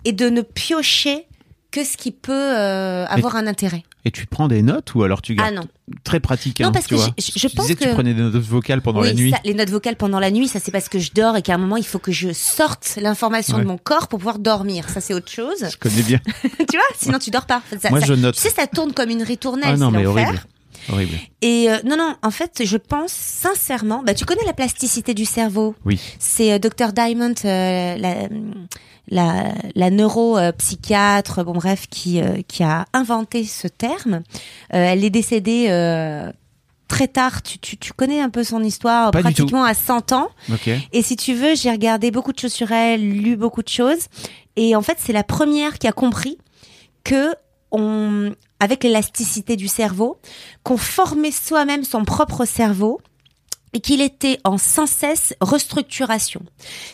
et 0.04 0.12
de 0.12 0.28
ne 0.28 0.42
piocher 0.42 1.24
que 1.70 1.82
ce 1.84 1.96
qui 1.96 2.10
peut 2.10 2.32
euh, 2.32 3.06
avoir 3.06 3.36
un 3.36 3.46
intérêt. 3.46 3.84
Et 4.04 4.10
tu 4.10 4.26
prends 4.26 4.48
des 4.48 4.60
notes 4.62 4.94
ou 4.94 5.02
alors 5.02 5.22
tu 5.22 5.34
gardes 5.34 5.48
Ah 5.50 5.60
non. 5.60 5.68
Très 6.04 6.20
pratique. 6.20 6.60
Non, 6.60 6.68
hein, 6.68 6.72
parce 6.72 6.86
tu 6.86 6.94
que 6.94 7.00
vois. 7.00 7.10
je- 7.18 7.32
je 7.36 7.48
Tu 7.48 7.54
pense 7.56 7.66
disais 7.66 7.76
que, 7.76 7.84
tu 7.84 7.90
prenais 7.94 8.12
des 8.14 8.20
notes 8.22 8.34
vocales 8.36 8.80
pendant 8.82 9.00
oui, 9.02 9.08
la 9.08 9.14
nuit. 9.14 9.30
ça, 9.30 9.38
les 9.44 9.54
notes 9.54 9.68
vocales 9.70 9.96
pendant 9.96 10.18
la 10.20 10.30
nuit, 10.30 10.48
ça 10.48 10.58
c'est 10.58 10.70
parce 10.72 10.88
que 10.88 10.98
je 10.98 11.10
dors 11.14 11.36
et 11.36 11.42
qu'à 11.42 11.54
un 11.54 11.58
moment 11.58 11.76
il 11.76 11.84
faut 11.86 11.98
que 11.98 12.10
je 12.12 12.32
sorte 12.32 12.98
l'information 13.00 13.56
Ouais. 13.56 13.62
de 13.62 13.68
mon 13.68 13.76
corps 13.78 14.08
pour 14.08 14.18
pouvoir 14.18 14.38
dormir. 14.38 14.88
Ça 14.88 15.00
c'est 15.00 15.12
autre 15.14 15.30
chose. 15.30 15.66
Je 15.70 15.76
connais 15.76 16.02
bien. 16.02 16.18
tu 16.42 16.76
vois 16.76 16.86
Sinon 16.98 17.18
tu 17.18 17.30
dors 17.30 17.46
pas. 17.46 17.62
Ça- 17.80 17.90
Moi, 17.90 18.00
ça- 18.00 18.06
je 18.06 18.14
note. 18.14 18.34
Tu 18.36 18.40
sais, 18.40 18.50
ça 18.50 18.66
tourne 18.66 18.92
comme 18.92 19.10
une 19.10 19.22
ritournelle. 19.22 19.70
Ah 19.74 19.76
non, 19.76 19.90
mais 19.90 20.06
horrible. 20.06 20.40
Horrible. 20.92 21.16
Et 21.42 21.70
euh, 21.70 21.78
non, 21.84 21.96
non, 21.96 22.14
en 22.22 22.30
fait, 22.30 22.62
je 22.64 22.76
pense 22.76 23.12
sincèrement. 23.12 24.02
Bah, 24.04 24.14
tu 24.14 24.24
connais 24.24 24.44
la 24.44 24.52
plasticité 24.52 25.14
du 25.14 25.24
cerveau? 25.24 25.74
Oui. 25.84 26.00
C'est 26.18 26.52
euh, 26.52 26.58
Dr 26.58 26.92
Diamond, 26.92 27.34
euh, 27.44 27.96
la, 27.96 28.28
la, 29.08 29.52
la 29.74 29.90
neuropsychiatre, 29.90 31.44
bon 31.44 31.52
bref, 31.52 31.86
qui, 31.90 32.20
euh, 32.20 32.42
qui 32.46 32.62
a 32.62 32.86
inventé 32.92 33.44
ce 33.44 33.68
terme. 33.68 34.22
Euh, 34.74 34.84
elle 34.84 35.04
est 35.04 35.10
décédée 35.10 35.66
euh, 35.68 36.30
très 36.88 37.08
tard. 37.08 37.42
Tu, 37.42 37.58
tu, 37.58 37.76
tu 37.76 37.92
connais 37.92 38.20
un 38.20 38.30
peu 38.30 38.44
son 38.44 38.62
histoire, 38.62 39.10
Pas 39.10 39.20
pratiquement 39.20 39.64
à 39.64 39.74
100 39.74 40.12
ans. 40.12 40.28
Ok. 40.52 40.70
Et 40.92 41.02
si 41.02 41.16
tu 41.16 41.34
veux, 41.34 41.54
j'ai 41.54 41.70
regardé 41.70 42.10
beaucoup 42.10 42.32
de 42.32 42.38
choses 42.38 42.52
sur 42.52 42.72
elle, 42.72 43.08
lu 43.08 43.36
beaucoup 43.36 43.62
de 43.62 43.68
choses. 43.68 44.06
Et 44.56 44.74
en 44.76 44.82
fait, 44.82 44.96
c'est 44.98 45.12
la 45.12 45.24
première 45.24 45.78
qui 45.78 45.86
a 45.86 45.92
compris 45.92 46.38
que 47.04 47.34
on, 47.72 48.32
avec 48.60 48.84
l'élasticité 48.84 49.56
du 49.56 49.68
cerveau, 49.68 50.18
qu'on 50.62 50.76
formait 50.76 51.32
soi-même 51.32 51.84
son 51.84 52.04
propre 52.04 52.44
cerveau 52.44 53.00
et 53.72 53.80
qu'il 53.80 54.00
était 54.00 54.38
en 54.44 54.58
sans 54.58 54.86
cesse 54.86 55.34
restructuration. 55.40 56.42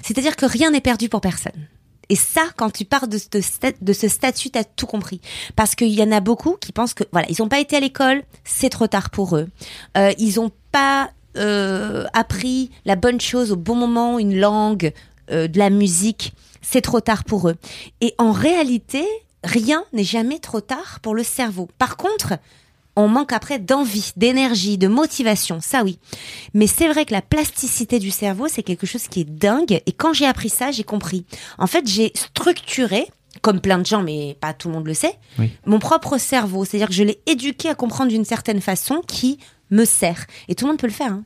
C'est-à-dire 0.03 0.37
que 0.37 0.47
rien 0.47 0.71
n'est 0.71 0.81
perdu 0.81 1.09
pour 1.09 1.21
personne. 1.21 1.69
Et 2.09 2.17
ça, 2.17 2.43
quand 2.57 2.71
tu 2.71 2.85
pars 2.85 3.09
de, 3.09 3.19
ce- 3.19 4.09
statut, 4.09 4.51
t'as 4.51 4.63
tout 4.63 4.87
compris. 4.87 5.21
Parce 5.57 5.75
qu'il 5.75 5.89
y 5.93 6.03
en 6.03 6.13
a 6.13 6.21
beaucoup 6.21 6.57
qui 6.61 6.71
pensent 6.73 6.95
que, 6.95 7.03
voilà, 7.13 7.27
ils 7.31 7.37
n'ont 7.41 7.49
pas 7.49 7.59
été 7.59 7.77
à 7.77 7.81
l'école, 7.81 8.23
c'est 8.45 8.71
trop 8.71 8.87
tard 8.87 9.11
pour 9.11 9.37
eux. 9.37 9.49
Euh, 9.97 10.13
ils 10.19 10.37
n'ont 10.37 10.53
pas 10.71 11.11
euh, 11.37 12.05
appris 12.13 12.71
la 12.85 12.95
bonne 12.95 13.21
chose 13.21 13.51
au 13.51 13.57
bon 13.57 13.75
moment, 13.75 14.19
une 14.21 14.39
langue, 14.39 14.93
euh, 15.33 15.49
de 15.49 15.59
la 15.59 15.71
musique, 15.71 16.33
c'est 16.63 16.81
trop 16.81 17.01
tard 17.01 17.25
pour 17.25 17.49
eux. 17.49 17.57
Et 18.01 18.15
en 18.19 18.31
réalité, 18.31 19.05
rien 19.45 19.85
n'est 19.93 20.05
jamais 20.05 20.39
trop 20.39 20.61
tard 20.61 21.01
pour 21.03 21.15
le 21.15 21.23
cerveau. 21.23 21.69
Par 21.79 21.97
contre, 21.97 22.35
on 22.97 23.09
manque 23.09 23.33
après 23.33 23.59
d'envie, 23.59 24.13
d'énergie, 24.17 24.79
de 24.79 24.89
motivation, 24.89 25.61
ça 25.61 25.83
oui. 25.85 25.99
Mais 26.55 26.67
c'est 26.67 26.89
vrai 26.89 27.05
que 27.05 27.13
la 27.13 27.21
plasticité 27.23 27.99
du 27.99 28.11
cerveau, 28.11 28.49
c'est 28.49 28.63
quelque 28.63 28.87
chose 28.87 29.07
qui 29.09 29.21
est 29.21 29.25
dingue. 29.31 29.81
Et 29.85 29.93
quand 29.93 30.13
j'ai 30.15 30.27
appris 30.27 30.49
ça, 30.49 30.71
j'ai 30.71 30.85
compris. 30.85 31.25
En 31.59 31.67
fait, 31.67 31.87
j'ai 31.87 32.11
structuré, 32.15 33.07
comme 33.43 33.61
plein 33.61 33.79
de 33.79 33.85
gens, 33.85 34.03
mais 34.03 34.37
pas 34.41 34.55
tout 34.55 34.69
le 34.69 34.75
monde 34.75 34.87
le 34.87 34.95
sait, 34.95 35.15
Oui. 35.39 35.51
mon 35.67 35.79
propre 35.79 36.17
cerveau. 36.17 36.65
C'est-à-dire 36.65 36.89
que 36.89 36.95
je 36.95 37.03
l'ai 37.03 37.21
éduqué 37.27 37.69
à 37.69 37.75
comprendre 37.75 38.11
d'une 38.11 38.25
certaine 38.25 38.63
façon 38.63 39.03
qui 39.07 39.39
me 39.71 39.85
sert. 39.85 40.27
Et 40.49 40.55
tout 40.55 40.65
le 40.65 40.71
monde 40.71 40.81
peut 40.81 40.87
le 40.87 40.93
faire. 40.93 41.13
Hein. 41.13 41.25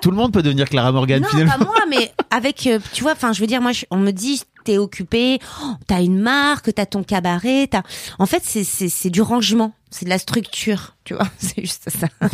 Tout 0.00 0.10
le 0.10 0.16
monde 0.16 0.32
peut 0.32 0.42
devenir 0.42 0.68
Clara 0.68 0.92
Morgan 0.92 1.22
non, 1.22 1.28
finalement. 1.28 1.52
pas 1.52 1.64
moi, 1.64 1.74
mais 1.88 2.12
avec, 2.30 2.66
euh, 2.66 2.78
tu 2.92 3.02
vois, 3.02 3.12
enfin, 3.12 3.32
je 3.32 3.40
veux 3.40 3.46
dire, 3.46 3.60
moi, 3.60 3.72
je- 3.72 3.84
on 3.90 3.96
me 3.98 4.10
dit, 4.10 4.42
t'es 4.64 4.78
occupé, 4.78 5.38
oh, 5.64 5.72
t'as 5.86 6.02
une 6.02 6.18
marque, 6.20 6.72
t'as 6.74 6.86
ton 6.86 7.02
cabaret, 7.02 7.66
t'as. 7.70 7.82
En 8.18 8.26
fait, 8.26 8.42
c'est 8.44 8.64
c'est 8.64 8.88
c'est 8.88 9.10
du 9.10 9.22
rangement, 9.22 9.74
c'est 9.90 10.04
de 10.04 10.10
la 10.10 10.18
structure, 10.18 10.96
tu 11.04 11.14
vois, 11.14 11.26
c'est 11.38 11.60
juste 11.62 11.88
ça. 11.90 12.06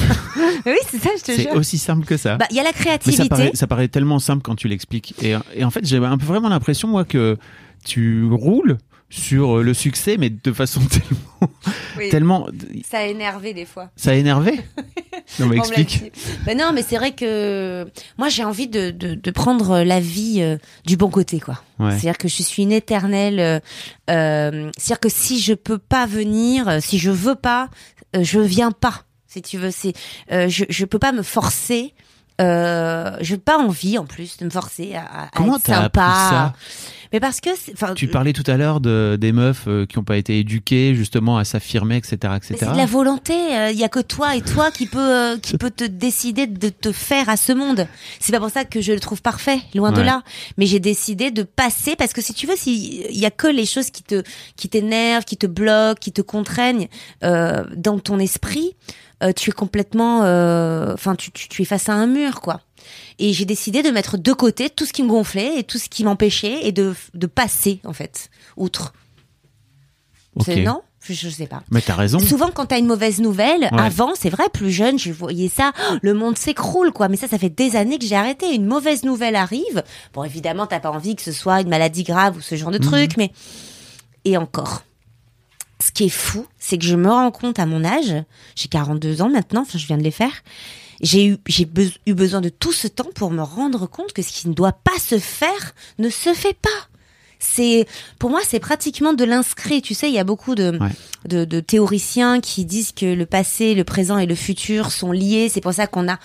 oui, 0.67 0.77
c'est 0.91 0.99
ça, 1.03 1.11
je 1.17 1.23
te 1.23 1.33
C'est 1.33 1.43
jure. 1.43 1.53
aussi 1.55 1.79
simple 1.79 2.05
que 2.05 2.17
ça. 2.17 2.37
Bah, 2.37 2.47
il 2.51 2.57
y 2.57 2.61
a 2.61 2.63
la 2.63 2.71
Mais 2.71 2.77
ça 2.77 2.83
créativité. 2.85 3.29
paraît, 3.29 3.51
ça 3.55 3.67
paraît 3.67 3.89
tellement 3.89 4.19
simple 4.19 4.43
quand 4.43 4.55
tu 4.57 4.69
l'expliques. 4.69 5.15
Et, 5.23 5.35
et 5.55 5.65
en 5.65 5.71
fait, 5.71 5.85
j'ai 5.87 5.99
un 5.99 6.19
peu 6.19 6.27
vraiment 6.27 6.49
l'impression, 6.49 6.89
moi, 6.89 7.05
que 7.05 7.37
tu 7.85 8.27
roules 8.31 8.79
sur 9.11 9.59
le 9.63 9.75
succès, 9.75 10.17
mais 10.19 10.31
de 10.31 10.53
façon 10.53 10.81
tellement. 10.91 11.51
Oui. 11.97 12.09
tellement 12.11 12.49
Ça 12.89 12.99
a 12.99 13.05
énervé 13.05 13.55
des 13.55 13.65
fois. 13.65 13.91
ça 13.97 14.11
a 14.11 14.15
énervé? 14.15 14.61
Non, 15.41 15.47
mais 15.47 15.57
explique. 15.59 16.11
Ben 16.47 16.57
non, 16.57 16.73
mais 16.73 16.83
c'est 16.83 16.97
vrai 16.97 17.13
que 17.15 17.87
moi 18.17 18.31
j'ai 18.31 18.45
envie 18.45 18.67
de, 18.67 18.91
de, 18.91 19.15
de 19.15 19.31
prendre 19.31 19.81
la 19.83 20.01
vie 20.01 20.39
euh, 20.41 20.57
du 20.87 20.97
bon 20.97 21.11
côté, 21.11 21.39
quoi. 21.39 21.61
Ouais. 21.79 21.91
C'est-à-dire 21.91 22.17
que 22.17 22.29
je 22.29 22.43
suis 22.43 22.63
une 22.63 22.73
éternelle. 22.73 23.39
euh, 23.39 23.61
euh, 24.11 24.71
C'est-à-dire 24.79 25.01
que 25.01 25.11
si 25.11 25.39
je 25.41 25.53
peux 25.53 25.77
pas 25.77 26.07
venir, 26.07 26.67
euh, 26.69 26.79
si 26.81 26.99
je 26.99 27.11
veux 27.11 27.35
pas, 27.35 27.69
euh, 28.17 28.25
je 28.25 28.41
viens 28.41 28.71
pas. 28.73 29.03
Si 29.27 29.43
tu 29.43 29.59
veux, 29.59 29.71
c'est 29.71 29.93
euh, 30.33 30.49
je 30.49 30.65
je 30.71 30.85
peux 30.87 30.99
pas 30.99 31.13
me 31.13 31.23
forcer. 31.23 31.93
Euh, 32.41 33.15
j'ai 33.21 33.37
pas 33.37 33.59
envie 33.59 33.99
en 33.99 34.07
plus 34.07 34.39
de 34.39 34.45
me 34.47 34.51
forcer 34.51 34.95
à, 34.95 35.25
à 35.25 35.29
Comment 35.35 35.57
être 35.59 35.71
appris 35.71 36.01
sympa. 36.01 36.29
ça? 36.31 36.55
Mais 37.13 37.21
parce 37.21 37.41
que, 37.41 37.51
enfin, 37.73 37.95
Tu 37.95 38.09
parlais 38.09 38.33
tout 38.33 38.45
à 38.47 38.57
l'heure 38.57 38.81
de, 38.81 39.17
des 39.21 39.33
meufs 39.33 39.65
euh, 39.67 39.87
qui 39.87 39.99
n'ont 39.99 40.05
pas 40.05 40.17
été 40.17 40.39
éduquées 40.39 40.95
justement 40.95 41.39
à 41.39 41.45
s'affirmer, 41.45 41.97
etc., 41.97 42.17
etc. 42.37 42.57
c'est 42.59 42.73
de 42.73 42.77
la 42.77 42.87
volonté. 42.87 43.35
Il 43.73 43.79
y 43.79 43.85
a 43.85 43.89
que 43.89 44.01
toi 44.01 44.37
et 44.37 44.43
toi 44.43 44.71
qui 44.71 44.87
peut 44.87 44.99
euh, 44.99 45.39
qui 45.39 45.57
peut 45.57 45.71
te 45.71 45.85
décider 45.85 46.47
de 46.47 46.69
te 46.69 46.93
faire 46.93 47.29
à 47.29 47.37
ce 47.37 47.53
monde. 47.53 47.87
C'est 48.21 48.33
pas 48.33 48.41
pour 48.41 48.51
ça 48.51 48.65
que 48.65 48.81
je 48.81 48.93
le 48.93 49.01
trouve 49.01 49.23
parfait, 49.23 49.61
loin 49.75 49.93
de 49.93 50.03
là. 50.03 50.23
Mais 50.57 50.67
j'ai 50.67 50.81
décidé 50.81 51.31
de 51.31 51.43
passer 51.43 51.97
parce 51.97 52.13
que 52.13 52.21
si 52.21 52.35
tu 52.35 52.47
veux, 52.47 52.57
si 52.57 53.05
il 53.11 53.19
y 53.19 53.27
a 53.27 53.31
que 53.31 53.47
les 53.47 53.67
choses 53.67 53.91
qui 53.91 54.03
te 54.03 54.23
qui 54.57 54.69
t'énervent, 54.69 55.25
qui 55.25 55.37
te 55.37 55.47
bloquent, 55.47 56.01
qui 56.01 56.13
te 56.13 56.23
contraignent 56.23 56.89
euh, 57.25 57.65
dans 57.77 57.99
ton 57.99 58.19
esprit, 58.19 58.77
euh, 59.23 59.33
tu 59.33 59.51
es 59.51 59.53
complètement, 59.53 60.23
euh, 60.25 60.95
enfin, 60.95 61.15
tu, 61.17 61.33
tu 61.33 61.49
tu 61.49 61.63
es 61.63 61.65
face 61.65 61.89
à 61.89 61.95
un 61.95 62.07
mur, 62.07 62.41
quoi. 62.41 62.61
Et 63.19 63.33
j'ai 63.33 63.45
décidé 63.45 63.83
de 63.83 63.91
mettre 63.91 64.17
de 64.19 64.33
côté 64.33 64.71
tout 64.71 64.87
ce 64.87 64.93
qui 64.93 65.03
me 65.03 65.09
gonflait 65.09 65.59
et 65.59 65.65
tout 65.65 65.79
ce 65.79 65.89
qui 65.89 66.05
m'empêchait 66.05 66.67
et 66.67 66.73
de 66.73 66.95
de 67.15 67.27
passer 67.27 67.81
en 67.85 67.93
fait 67.93 68.31
outre. 68.57 68.93
Non, 70.63 70.83
je, 71.01 71.15
je 71.15 71.29
sais 71.29 71.47
pas. 71.49 71.63
Mais 71.71 71.81
t'as 71.81 71.97
raison. 71.97 72.21
Souvent, 72.21 72.51
quand 72.51 72.67
t'as 72.67 72.79
une 72.79 72.87
mauvaise 72.87 73.21
nouvelle, 73.21 73.63
Ouais. 73.73 73.81
avant, 73.81 74.13
c'est 74.15 74.31
vrai, 74.31 74.49
plus 74.53 74.71
jeune, 74.71 74.99
je 74.99 75.11
voyais 75.11 75.49
ça, 75.49 75.73
oh, 75.91 75.95
le 76.01 76.15
monde 76.15 76.39
s'écroule, 76.39 76.93
quoi. 76.93 77.09
Mais 77.09 77.17
ça, 77.17 77.27
ça 77.27 77.39
fait 77.39 77.49
des 77.51 77.75
années 77.75 77.99
que 77.99 78.07
j'ai 78.07 78.15
arrêté. 78.15 78.55
Une 78.55 78.67
mauvaise 78.67 79.03
nouvelle 79.03 79.35
arrive. 79.35 79.83
Bon, 80.15 80.23
évidemment, 80.23 80.67
t'as 80.69 80.79
pas 80.79 80.91
envie 80.93 81.17
que 81.17 81.23
ce 81.23 81.33
soit 81.33 81.61
une 81.61 81.69
maladie 81.69 82.05
grave 82.05 82.37
ou 82.37 82.41
ce 82.41 82.55
genre 82.55 82.71
de 82.71 82.79
truc, 82.79 83.17
mais 83.17 83.33
et 84.25 84.37
encore. 84.37 84.83
Ce 85.83 85.91
qui 85.93 86.05
est 86.05 86.09
fou, 86.09 86.47
c'est 86.59 86.79
que 86.79 86.85
je 86.85 86.95
me 86.97 87.09
rends 87.11 87.31
compte 87.33 87.59
à 87.59 87.67
mon 87.67 87.85
âge, 87.85 88.15
j'ai 88.57 88.69
42 88.69 89.23
ans 89.23 89.29
maintenant, 89.31 89.63
enfin, 89.63 89.79
je 89.79 89.87
viens 89.87 89.97
de 89.99 90.03
les 90.03 90.11
faire. 90.11 90.43
J'ai 91.01 91.27
eu, 91.27 91.37
j'ai 91.47 91.65
be- 91.65 91.95
eu 92.07 92.15
besoin 92.15 92.41
de 92.41 92.49
tout 92.49 92.73
ce 92.73 92.89
temps 92.89 93.11
pour 93.15 93.31
me 93.31 93.43
rendre 93.43 93.87
compte 93.89 94.13
que 94.13 94.23
ce 94.23 94.33
qui 94.33 94.49
ne 94.49 94.55
doit 94.55 94.73
pas 94.73 94.99
se 95.01 95.19
faire 95.19 95.75
ne 95.99 96.09
se 96.11 96.35
fait 96.35 96.57
pas. 96.61 96.69
C'est, 97.41 97.87
pour 98.19 98.31
moi, 98.31 98.41
c'est 98.45 98.59
pratiquement 98.59 99.13
de 99.13 99.23
l'inscrit. 99.23 99.81
Tu 99.81 99.95
sais, 99.95 100.09
il 100.09 100.15
y 100.15 100.19
a 100.19 100.25
beaucoup 100.25 100.57
de, 100.57 100.77
Ouais. 100.81 100.91
de, 101.29 101.45
de 101.45 101.61
théoriciens 101.61 102.41
qui 102.41 102.65
disent 102.65 102.91
que 102.91 103.07
le 103.07 103.27
passé, 103.27 103.77
le 103.77 103.85
présent 103.85 104.19
et 104.19 104.27
le 104.27 104.35
futur 104.35 104.91
sont 104.91 105.13
liés. 105.13 105.49
C'est 105.49 105.61
pour 105.61 105.73
ça 105.73 105.87
qu'on 105.87 106.09
a 106.09 106.19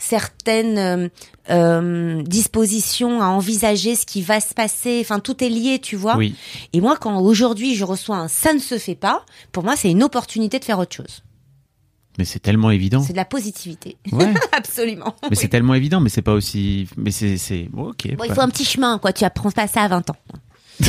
certaines 0.00 0.78
euh, 0.78 1.08
euh, 1.50 2.20
dispositions 2.22 3.22
à 3.22 3.26
envisager 3.26 3.94
ce 3.94 4.06
qui 4.06 4.22
va 4.22 4.40
se 4.40 4.54
passer. 4.54 4.98
Enfin, 5.00 5.20
tout 5.20 5.42
est 5.44 5.48
lié, 5.48 5.78
tu 5.78 5.94
vois. 5.94 6.16
Oui. 6.16 6.34
Et 6.72 6.80
moi, 6.80 6.96
quand 7.00 7.20
aujourd'hui 7.20 7.76
je 7.76 7.84
reçois 7.84 8.16
un 8.16 8.26
ça 8.28 8.52
ne 8.52 8.58
se 8.58 8.76
fait 8.78 8.96
pas, 8.96 9.24
pour 9.52 9.62
moi, 9.62 9.76
c'est 9.76 9.90
une 9.90 10.02
opportunité 10.02 10.58
de 10.58 10.64
faire 10.64 10.80
autre 10.80 10.96
chose. 10.96 11.22
Mais 12.18 12.24
c'est 12.24 12.38
tellement 12.38 12.70
évident. 12.70 13.02
C'est 13.02 13.12
de 13.12 13.18
la 13.18 13.24
positivité. 13.24 13.96
Ouais. 14.12 14.32
Absolument. 14.52 15.14
Mais 15.22 15.28
Oui. 15.30 15.36
c'est 15.36 15.48
tellement 15.48 15.74
évident, 15.74 16.00
mais 16.00 16.08
c'est 16.08 16.22
pas 16.22 16.32
aussi. 16.32 16.88
Mais 16.96 17.10
c'est. 17.10 17.68
bon, 17.70 17.90
ok. 17.90 18.14
Bon, 18.16 18.24
il 18.24 18.28
bah. 18.28 18.34
faut 18.34 18.40
un 18.40 18.48
petit 18.48 18.64
chemin, 18.64 18.98
quoi. 18.98 19.12
Tu 19.12 19.24
apprends 19.24 19.50
pas 19.50 19.66
ça 19.68 19.82
à 19.82 19.88
20 19.88 20.10
ans. 20.10 20.16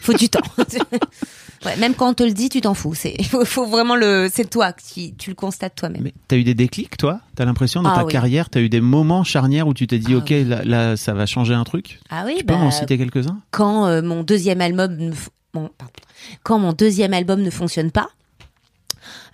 faut 0.00 0.12
du 0.14 0.28
temps. 0.28 0.40
ouais, 1.66 1.76
même 1.76 1.94
quand 1.94 2.10
on 2.10 2.14
te 2.14 2.22
le 2.22 2.32
dit, 2.32 2.48
tu 2.48 2.60
t'en 2.60 2.74
fous. 2.74 2.94
C'est, 2.94 3.22
faut, 3.24 3.44
faut 3.44 3.66
vraiment 3.66 3.96
le, 3.96 4.28
c'est 4.32 4.48
toi 4.48 4.72
qui, 4.72 5.14
tu 5.14 5.30
le 5.30 5.36
constates 5.36 5.74
toi-même. 5.74 6.02
Mais 6.02 6.14
t'as 6.28 6.36
eu 6.36 6.44
des 6.44 6.54
déclics, 6.54 6.96
toi? 6.96 7.20
T'as 7.36 7.44
l'impression 7.44 7.82
dans 7.82 7.90
Ah 7.90 7.96
ta 8.00 8.04
oui. 8.04 8.12
carrière, 8.12 8.50
t'as 8.50 8.60
eu 8.60 8.68
des 8.68 8.80
moments 8.80 9.24
charnières 9.24 9.66
où 9.68 9.74
tu 9.74 9.86
t'es 9.86 9.98
dit, 9.98 10.14
Ah 10.14 10.18
ok, 10.18 10.30
là, 10.30 10.64
là, 10.64 10.96
ça 10.96 11.14
va 11.14 11.26
changer 11.26 11.54
un 11.54 11.64
truc? 11.64 12.00
Ah 12.10 12.22
oui, 12.26 12.34
Tu 12.38 12.44
peux 12.44 12.54
bah, 12.54 12.60
m'en 12.60 12.70
citer 12.70 12.98
quelques-uns? 12.98 13.40
quand 13.50 13.86
euh, 13.86 14.02
mon 14.02 14.22
deuxième 14.22 14.60
album 14.60 15.12
pardon. 15.52 15.70
quand 16.42 16.58
mon 16.58 16.72
deuxième 16.72 17.14
album 17.14 17.40
ne 17.42 17.50
fonctionne 17.50 17.90
pas, 17.90 18.08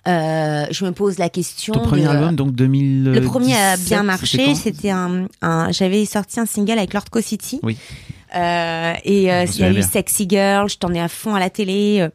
euh, 0.07 0.65
je 0.71 0.85
me 0.85 0.91
pose 0.91 1.17
la 1.19 1.29
question. 1.29 1.73
Ton 1.73 1.81
premier 1.81 2.03
de- 2.03 2.07
album, 2.09 2.35
donc 2.35 2.51
2000. 2.53 3.03
Le 3.03 3.21
premier 3.21 3.55
a 3.55 3.77
bien 3.77 4.03
marché. 4.03 4.55
C'était 4.55 4.89
un, 4.89 5.27
un- 5.41 5.71
j'avais 5.71 6.05
sorti 6.05 6.39
un 6.39 6.45
single 6.45 6.77
avec 6.79 6.93
Lord 6.93 7.05
Co 7.11 7.21
City. 7.21 7.59
Oui. 7.63 7.77
Euh, 8.35 8.93
et 9.03 9.31
euh, 9.31 9.45
il 9.45 9.59
y 9.59 9.63
a 9.63 9.71
eu. 9.71 9.81
Sexy 9.83 10.25
Girl. 10.29 10.69
Je 10.69 10.77
t'en 10.77 10.93
ai 10.93 10.99
à 11.01 11.07
fond 11.07 11.35
à 11.35 11.39
la 11.39 11.49
télé. 11.49 12.07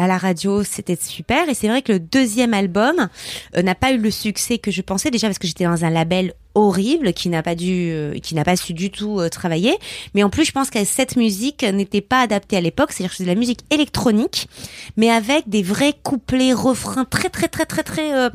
À 0.00 0.06
la 0.06 0.16
radio, 0.16 0.64
c'était 0.64 0.96
super. 0.96 1.50
Et 1.50 1.54
c'est 1.54 1.68
vrai 1.68 1.82
que 1.82 1.92
le 1.92 2.00
deuxième 2.00 2.54
album 2.54 3.08
euh, 3.54 3.62
n'a 3.62 3.74
pas 3.74 3.92
eu 3.92 3.98
le 3.98 4.10
succès 4.10 4.56
que 4.56 4.70
je 4.70 4.80
pensais 4.80 5.10
déjà 5.10 5.26
parce 5.26 5.38
que 5.38 5.46
j'étais 5.46 5.64
dans 5.64 5.84
un 5.84 5.90
label 5.90 6.32
horrible 6.54 7.12
qui 7.12 7.28
n'a 7.28 7.42
pas 7.42 7.54
dû, 7.54 7.90
euh, 7.90 8.18
qui 8.18 8.34
n'a 8.34 8.42
pas 8.42 8.56
su 8.56 8.72
du 8.72 8.90
tout 8.90 9.20
euh, 9.20 9.28
travailler. 9.28 9.76
Mais 10.14 10.22
en 10.22 10.30
plus, 10.30 10.46
je 10.46 10.52
pense 10.52 10.70
que 10.70 10.82
cette 10.86 11.16
musique 11.16 11.64
n'était 11.64 12.00
pas 12.00 12.22
adaptée 12.22 12.56
à 12.56 12.62
l'époque. 12.62 12.92
C'est-à-dire 12.92 13.10
que 13.10 13.18
c'est 13.18 13.24
de 13.24 13.28
la 13.28 13.34
musique 13.34 13.60
électronique, 13.70 14.48
mais 14.96 15.10
avec 15.10 15.50
des 15.50 15.62
vrais 15.62 15.94
couplets, 16.02 16.54
refrains 16.54 17.04
très 17.04 17.28
très 17.28 17.48
très 17.48 17.66
très 17.66 17.82
très 17.82 18.30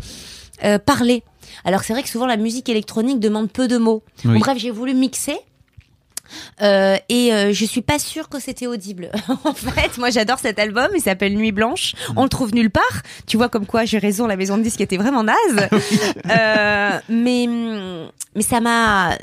parlés. 0.86 1.24
Alors 1.63 1.84
c'est 1.84 1.93
vrai 1.93 2.03
que 2.03 2.09
souvent 2.09 2.28
la 2.28 2.38
musique 2.38 2.70
électronique 2.70 3.20
demande 3.20 3.51
peu 3.51 3.68
de 3.68 3.78
mots. 3.78 4.03
Oui. 4.24 4.34
Bon, 4.34 4.39
bref, 4.39 4.59
j'ai 4.59 4.72
voulu 4.72 4.93
mixer. 4.93 5.38
Euh, 6.61 6.97
et 7.09 7.34
euh, 7.34 7.53
je 7.53 7.65
suis 7.65 7.82
pas 7.82 7.99
sûre 7.99 8.30
que 8.30 8.39
c'était 8.39 8.67
audible. 8.67 9.11
en 9.43 9.53
fait, 9.53 9.97
moi 9.97 10.09
j'adore 10.09 10.39
cet 10.39 10.59
album, 10.59 10.89
il 10.95 11.01
s'appelle 11.01 11.36
Nuit 11.36 11.51
Blanche. 11.51 11.93
On 12.15 12.23
le 12.23 12.30
trouve 12.30 12.53
nulle 12.53 12.71
part. 12.71 13.01
Tu 13.28 13.38
vois 13.38 13.49
comme 13.49 13.65
quoi 13.65 13.86
j'ai 13.86 13.97
raison, 13.97 14.28
la 14.28 14.38
maison 14.38 14.57
de 14.57 14.63
disques 14.63 14.82
était 14.82 14.97
vraiment 14.97 15.23
naze. 15.23 15.36
euh, 16.30 16.99
mais 17.09 17.47
mais 18.36 18.41
ça 18.41 18.59
m'a 18.59 19.17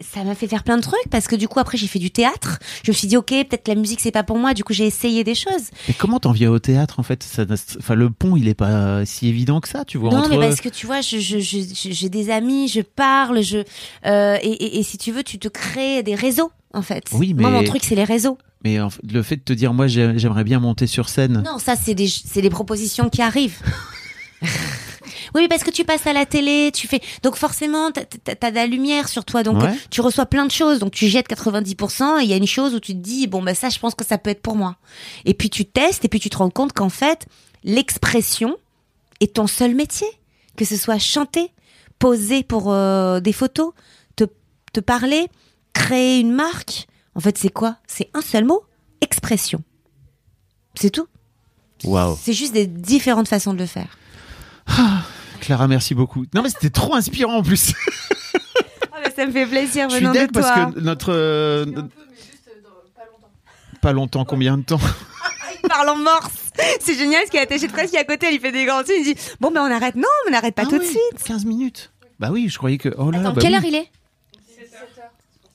ça 0.00 0.24
m'a 0.24 0.34
fait 0.34 0.46
faire 0.48 0.62
plein 0.62 0.76
de 0.76 0.82
trucs 0.82 1.08
parce 1.10 1.26
que 1.26 1.36
du 1.36 1.48
coup 1.48 1.58
après 1.58 1.78
j'ai 1.78 1.86
fait 1.86 1.98
du 1.98 2.10
théâtre. 2.10 2.58
Je 2.84 2.90
me 2.90 2.94
suis 2.96 3.08
dit 3.08 3.16
ok 3.16 3.28
peut-être 3.28 3.66
la 3.68 3.74
musique 3.74 4.00
c'est 4.00 4.10
pas 4.10 4.22
pour 4.22 4.38
moi. 4.38 4.54
Du 4.54 4.62
coup 4.64 4.72
j'ai 4.72 4.86
essayé 4.86 5.24
des 5.24 5.34
choses. 5.34 5.70
Mais 5.88 5.94
comment 5.94 6.20
t'en 6.20 6.32
viens 6.32 6.50
au 6.50 6.58
théâtre 6.58 7.00
en 7.00 7.02
fait? 7.02 7.22
Ça- 7.22 7.44
Enfin, 7.78 7.94
le 7.94 8.10
pont, 8.10 8.36
il 8.36 8.48
est 8.48 8.54
pas 8.54 9.04
si 9.06 9.28
évident 9.28 9.60
que 9.60 9.68
ça, 9.68 9.84
tu 9.84 9.98
vois. 9.98 10.10
Non, 10.10 10.18
entre... 10.18 10.30
mais 10.30 10.48
parce 10.48 10.60
que 10.60 10.68
tu 10.68 10.86
vois, 10.86 11.00
je, 11.00 11.18
je, 11.18 11.38
je, 11.38 11.58
je- 11.60 11.92
j'ai 11.92 12.08
des 12.08 12.30
amis, 12.30 12.68
je 12.68 12.80
parle, 12.80 13.42
je 13.42 13.58
euh, 14.06 14.36
et, 14.42 14.50
et, 14.50 14.78
et 14.78 14.82
si 14.82 14.98
tu 14.98 15.12
veux, 15.12 15.22
tu 15.22 15.38
te 15.38 15.48
crées 15.48 16.02
des 16.02 16.14
réseaux 16.14 16.50
en 16.74 16.82
fait. 16.82 17.04
Oui, 17.12 17.32
Moi, 17.34 17.50
mais- 17.50 17.56
mon 17.58 17.64
truc, 17.64 17.82
c'est 17.84 17.94
les 17.94 18.04
réseaux. 18.04 18.36
Mais 18.64 18.80
en 18.80 18.90
fait, 18.90 19.00
le 19.10 19.22
fait 19.22 19.36
de 19.36 19.42
te 19.42 19.52
dire, 19.52 19.72
moi, 19.72 19.86
j'ai- 19.86 20.18
j'aimerais 20.18 20.44
bien 20.44 20.58
monter 20.60 20.86
sur 20.86 21.08
scène. 21.08 21.42
Non, 21.44 21.58
ça, 21.58 21.74
c'est 21.76 21.94
des, 21.94 22.08
c'est 22.08 22.42
des 22.42 22.50
propositions 22.50 23.08
qui 23.08 23.22
arrivent. 23.22 23.60
Oui, 25.34 25.42
mais 25.42 25.48
parce 25.48 25.62
que 25.64 25.70
tu 25.70 25.84
passes 25.84 26.06
à 26.06 26.12
la 26.12 26.26
télé, 26.26 26.70
tu 26.74 26.86
fais. 26.88 27.00
Donc 27.22 27.36
forcément, 27.36 27.90
t'as- 27.92 28.50
de 28.50 28.54
la 28.54 28.66
lumière 28.66 29.08
sur 29.08 29.24
toi, 29.24 29.42
donc 29.42 29.62
Ouais. 29.62 29.74
tu 29.90 30.00
reçois 30.00 30.26
plein 30.26 30.44
de 30.46 30.50
choses. 30.50 30.78
Donc 30.78 30.92
tu 30.92 31.08
jettes 31.08 31.28
90%. 31.28 32.18
Et 32.18 32.24
il 32.24 32.30
y 32.30 32.32
a 32.32 32.36
une 32.36 32.46
chose 32.46 32.74
où 32.74 32.80
tu 32.80 32.92
te 32.92 32.98
dis 33.00 33.26
bon 33.26 33.42
bah 33.42 33.54
ça, 33.54 33.68
je 33.68 33.78
pense 33.78 33.94
que 33.94 34.04
ça 34.04 34.18
peut 34.18 34.30
être 34.30 34.42
pour 34.42 34.56
moi. 34.56 34.76
Et 35.24 35.34
puis 35.34 35.50
tu 35.50 35.64
testes 35.64 36.04
et 36.04 36.08
puis 36.08 36.20
tu 36.20 36.30
te 36.30 36.36
rends 36.38 36.50
compte 36.50 36.72
qu'en 36.72 36.88
fait, 36.90 37.26
l'expression 37.64 38.56
est 39.20 39.34
ton 39.34 39.46
seul 39.46 39.74
métier. 39.74 40.06
Que 40.56 40.64
ce 40.64 40.76
soit 40.76 40.98
chanter, 40.98 41.50
poser 41.98 42.42
pour 42.42 42.72
euh, 42.72 43.20
des 43.20 43.32
photos, 43.34 43.72
te, 44.16 44.24
te 44.72 44.80
parler, 44.80 45.28
créer 45.74 46.18
une 46.20 46.32
marque. 46.32 46.86
En 47.14 47.20
fait, 47.20 47.36
c'est 47.36 47.50
quoi? 47.50 47.76
C'est 47.86 48.08
un 48.14 48.22
seul 48.22 48.44
mot 48.46 48.62
expression. 49.02 49.62
C'est 50.74 50.90
tout. 50.90 51.06
Waouh. 51.84 52.16
C'est 52.22 52.32
juste 52.32 52.52
des 52.54 52.66
différentes 52.66 53.28
façons 53.28 53.52
de 53.52 53.58
le 53.58 53.66
faire. 53.66 53.98
Clara, 55.40 55.68
merci 55.68 55.94
beaucoup. 55.94 56.24
Non, 56.34 56.42
mais 56.42 56.48
c'était 56.50 56.70
trop 56.70 56.94
inspirant 56.94 57.36
en 57.38 57.42
plus. 57.42 57.72
Ah, 58.98 59.00
mais 59.04 59.12
ça 59.14 59.26
me 59.26 59.30
fait 59.32 59.44
plaisir 59.44 59.90
Je 59.90 59.96
suis 59.96 60.06
parce 60.32 60.46
toi. 60.54 60.72
que 60.72 60.80
notre. 60.80 61.12
euh, 61.12 61.66
Pas 63.82 63.92
longtemps, 63.92 64.24
combien 64.24 64.56
de 64.56 64.62
temps 64.62 64.80
Il 65.62 65.68
parle 65.68 65.90
en 65.90 65.96
morse. 65.96 66.32
C'est 66.80 66.94
génial 66.96 67.22
ce 67.26 67.30
qu'il 67.30 67.36
y 67.36 67.40
a 67.40 67.42
attaché 67.42 67.66
de 67.66 67.72
presse 67.72 67.90
qui 67.90 67.96
est 67.96 68.00
à 68.00 68.04
côté. 68.04 68.28
Il 68.32 68.40
fait 68.40 68.52
des 68.52 68.64
grands 68.64 68.80
yeux. 68.80 68.94
Il 68.98 69.04
dit 69.04 69.14
Bon, 69.40 69.50
ben 69.50 69.60
on 69.60 69.70
arrête. 69.70 69.96
Non, 69.96 70.08
on 70.26 70.30
n'arrête 70.30 70.54
pas 70.54 70.62
Ah 70.64 70.70
tout 70.70 70.78
de 70.78 70.82
suite. 70.84 70.98
15 71.24 71.44
minutes. 71.44 71.92
Bah 72.18 72.28
oui, 72.32 72.48
je 72.48 72.56
croyais 72.56 72.78
que. 72.78 72.88
Oh 72.96 73.10
là, 73.10 73.20
Attends, 73.20 73.32
bah 73.34 73.40
quelle 73.42 73.50
oui. 73.52 73.56
heure 73.58 73.64
il 73.64 73.74
est? 73.74 73.88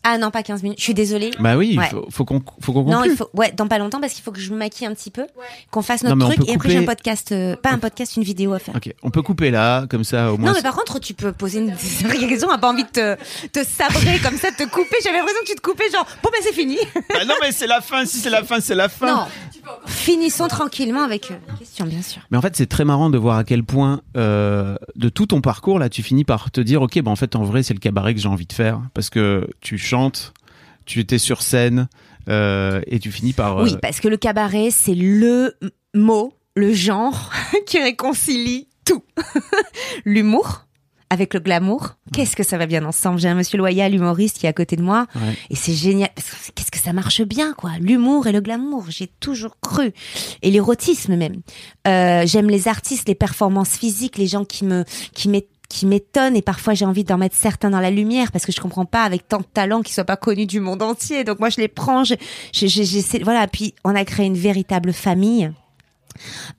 Ah 0.04 0.18
non, 0.18 0.32
pas 0.32 0.42
15 0.44 0.64
minutes. 0.64 0.80
Je 0.80 0.84
suis 0.84 0.94
désolée. 0.94 1.32
Bah 1.40 1.56
oui, 1.58 1.70
il 1.74 1.80
Ouais. 1.80 1.90
faut, 1.90 2.08
faut 2.10 2.26
qu'on 2.26 2.42
faut 2.60 2.74
qu'on 2.74 2.84
Non, 2.86 3.04
il 3.04 3.16
faut, 3.16 3.30
ouais, 3.34 3.52
dans 3.52 3.68
pas 3.68 3.78
longtemps 3.78 4.00
parce 4.00 4.14
qu'il 4.14 4.24
faut 4.24 4.32
que 4.32 4.40
je 4.40 4.52
me 4.52 4.58
maquille 4.58 4.88
un 4.88 4.94
petit 4.96 5.12
peu, 5.12 5.28
qu'on 5.70 5.82
fasse 5.84 6.04
notre 6.04 6.16
on 6.26 6.30
truc 6.30 6.50
et 6.50 6.56
après 6.56 6.70
j'ai 6.70 6.78
un 6.78 6.86
podcast, 6.86 7.32
euh, 7.32 7.56
pas 7.56 7.72
un 7.72 7.78
podcast, 7.78 8.16
une 8.18 8.24
vidéo 8.24 8.54
à 8.54 8.60
faire. 8.60 8.76
Ok, 8.76 8.94
on 9.04 9.12
peut 9.12 9.22
couper 9.22 9.52
là, 9.52 9.86
comme 9.88 10.04
ça 10.04 10.34
au 10.34 10.38
moins. 10.38 10.50
Non, 10.52 10.56
mais 10.56 10.64
par 10.64 10.76
contre, 10.76 11.00
tu 11.00 11.14
peux 11.14 11.32
poser 11.32 11.60
une 11.60 11.74
raison, 12.30 12.50
a 12.50 12.58
pas 12.58 12.70
envie 12.70 12.84
de 12.84 12.90
te, 12.90 13.16
te 13.52 13.64
sabrer 13.64 14.18
comme 14.24 14.38
ça, 14.38 14.50
de 14.52 14.56
te 14.56 14.64
couper. 14.70 14.96
J'avais 15.04 15.18
l'impression 15.18 15.42
que 15.44 15.50
tu 15.50 15.56
te 15.56 15.62
coupais, 15.62 15.90
genre, 15.92 16.06
bon, 16.24 16.30
ben 16.32 16.40
c'est 16.44 16.54
fini. 16.54 16.78
Bah 17.10 17.26
non, 17.26 17.36
mais 17.42 17.52
c'est 17.52 17.68
la 17.68 17.82
fin. 17.82 18.06
Si 18.06 18.18
c'est 18.18 18.30
la 18.32 18.44
fin, 18.44 18.60
c'est 18.60 18.76
la 18.76 18.90
fin. 18.90 19.16
Non. 19.16 19.26
Finissons 19.86 20.48
tranquillement 20.48 21.04
avec 21.04 21.30
euh, 21.32 21.36
la 21.48 21.54
question, 21.54 21.86
bien 21.86 22.02
sûr. 22.02 22.22
Mais 22.32 22.38
en 22.38 22.42
fait, 22.42 22.56
c'est 22.56 22.66
très 22.66 22.84
marrant 22.86 23.10
de 23.10 23.18
voir 23.18 23.38
à 23.38 23.44
quel 23.44 23.64
point 23.64 24.02
euh, 24.18 24.76
de 24.96 25.10
tout 25.10 25.28
ton 25.28 25.42
parcours 25.42 25.78
là, 25.80 25.88
tu 25.90 26.02
finis 26.04 26.24
par 26.24 26.50
te 26.52 26.62
dire, 26.62 26.82
ok, 26.82 27.00
bah 27.02 27.12
en 27.12 27.16
fait, 27.16 27.36
en 27.36 27.44
vrai, 27.44 27.62
c'est 27.64 27.74
le 27.74 27.80
cabaret 27.80 28.14
que 28.16 28.20
j'ai 28.20 28.28
envie 28.28 28.48
de 28.48 28.54
faire 28.54 28.82
parce 28.94 29.10
que 29.10 29.48
tu 29.62 29.78
chantes, 29.92 30.34
tu 30.86 31.00
étais 31.02 31.18
sur 31.18 31.42
scène 31.42 31.88
euh, 32.30 32.82
et 32.88 33.00
tu 33.00 33.12
finis 33.12 33.34
par. 33.34 33.58
euh, 33.58 33.64
Oui, 33.64 33.76
parce 33.82 34.00
que 34.00 34.08
le 34.08 34.16
cabaret, 34.18 34.70
c'est 34.72 34.96
le 34.96 35.54
mot, 35.94 36.34
le 36.56 36.72
genre 36.74 37.30
qui 37.66 37.78
réconcilie 37.80 38.68
tout. 38.86 39.04
L'humour 40.06 40.66
avec 41.10 41.34
le 41.34 41.42
glamour. 41.42 41.98
Qu'est-ce 42.14 42.38
que 42.38 42.44
ça 42.44 42.58
va 42.58 42.68
bien 42.68 42.86
ensemble? 42.86 43.20
J'ai 43.20 43.28
un 43.28 43.36
monsieur 43.36 43.58
loyal, 43.58 43.94
humoriste, 43.94 44.38
qui 44.38 44.46
est 44.46 44.50
à 44.50 44.54
côté 44.54 44.78
de 44.78 44.82
moi. 44.82 45.08
Ouais. 45.16 45.36
Et 45.50 45.58
c'est 45.58 45.74
génial. 45.74 46.10
Qu'est-ce 46.56 46.72
que 46.72 46.80
ça 46.80 46.94
marche 46.94 47.22
bien, 47.24 47.52
quoi? 47.54 47.72
L'humour 47.82 48.28
et 48.28 48.32
le 48.32 48.40
glamour, 48.40 48.86
j'ai 48.88 49.08
toujours 49.20 49.60
cru. 49.60 49.92
Et 50.42 50.52
l'érotisme 50.52 51.18
même. 51.18 51.42
Euh, 51.86 52.26
J'aime 52.26 52.50
les 52.50 52.70
artistes, 52.70 53.10
les 53.10 53.16
performances 53.16 53.76
physiques, 53.78 54.18
les 54.18 54.28
gens 54.28 54.46
qui 54.46 54.64
me, 54.64 54.86
qui 55.14 55.28
qui 55.72 55.86
m'étonnent 55.86 56.36
et 56.36 56.42
parfois 56.42 56.74
j'ai 56.74 56.86
envie 56.86 57.04
d'en 57.04 57.18
mettre 57.18 57.36
certains 57.36 57.70
dans 57.70 57.80
la 57.80 57.90
lumière 57.92 58.32
parce 58.32 58.46
que 58.46 58.52
je 58.52 58.60
comprends 58.62 58.86
pas 58.86 59.04
avec 59.04 59.28
tant 59.28 59.40
de 59.40 59.46
talents 59.52 59.82
qui 59.82 59.94
soient 59.94 60.04
pas 60.04 60.18
connus 60.18 60.46
du 60.46 60.60
monde 60.60 60.82
entier. 60.84 61.24
Donc 61.24 61.40
moi 61.40 61.50
je 61.50 61.60
les 61.62 61.68
prends, 61.68 62.04
je, 62.04 62.16
je- 62.54 62.68
je- 62.68 63.24
voilà. 63.24 63.48
Puis 63.48 63.74
on 63.84 63.96
a 63.96 64.04
créé 64.06 64.26
une 64.26 64.38
véritable 64.38 64.94
famille. 64.94 65.52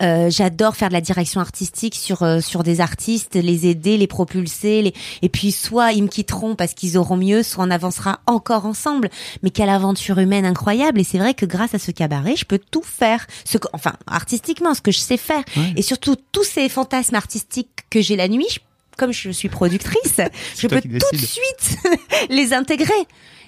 Euh, 0.02 0.30
j'adore 0.30 0.74
faire 0.76 0.88
de 0.88 0.94
la 0.94 1.02
direction 1.02 1.40
artistique 1.40 1.94
sur 1.94 2.22
euh, 2.22 2.40
sur 2.40 2.62
des 2.62 2.80
artistes, 2.80 3.34
les 3.34 3.66
aider, 3.66 3.98
les 3.98 4.06
propulser, 4.06 4.80
les... 4.82 4.94
et 5.20 5.28
puis 5.28 5.52
soit 5.52 5.92
ils 5.92 6.02
me 6.02 6.08
quitteront 6.08 6.56
parce 6.56 6.72
qu'ils 6.72 6.96
auront 6.96 7.18
mieux, 7.18 7.42
soit 7.42 7.62
on 7.64 7.70
avancera 7.70 8.20
encore 8.26 8.64
ensemble. 8.64 9.10
Mais 9.42 9.50
quelle 9.50 9.68
aventure 9.68 10.18
humaine 10.18 10.46
incroyable 10.46 11.00
Et 11.00 11.04
c'est 11.04 11.18
vrai 11.18 11.34
que 11.34 11.44
grâce 11.46 11.74
à 11.74 11.78
ce 11.78 11.90
cabaret, 11.90 12.34
je 12.34 12.46
peux 12.46 12.58
tout 12.70 12.82
faire, 12.82 13.26
ce 13.44 13.58
que, 13.58 13.68
enfin 13.74 13.92
artistiquement, 14.06 14.72
ce 14.74 14.80
que 14.80 14.90
je 14.90 14.98
sais 15.00 15.18
faire, 15.18 15.44
Ouais. 15.56 15.74
et 15.76 15.82
surtout 15.82 16.16
tous 16.32 16.44
ces 16.44 16.68
fantasmes 16.70 17.14
artistiques 17.14 17.68
que 17.90 18.00
j'ai 18.00 18.16
la 18.16 18.28
nuit. 18.28 18.46
je- 18.50 18.58
comme 18.96 19.12
je 19.12 19.30
suis 19.30 19.48
productrice, 19.48 20.20
je 20.58 20.66
peux 20.68 20.80
qui 20.80 20.88
tout 20.88 20.98
de 21.12 21.16
suite 21.18 21.78
les 22.30 22.52
intégrer. 22.52 22.92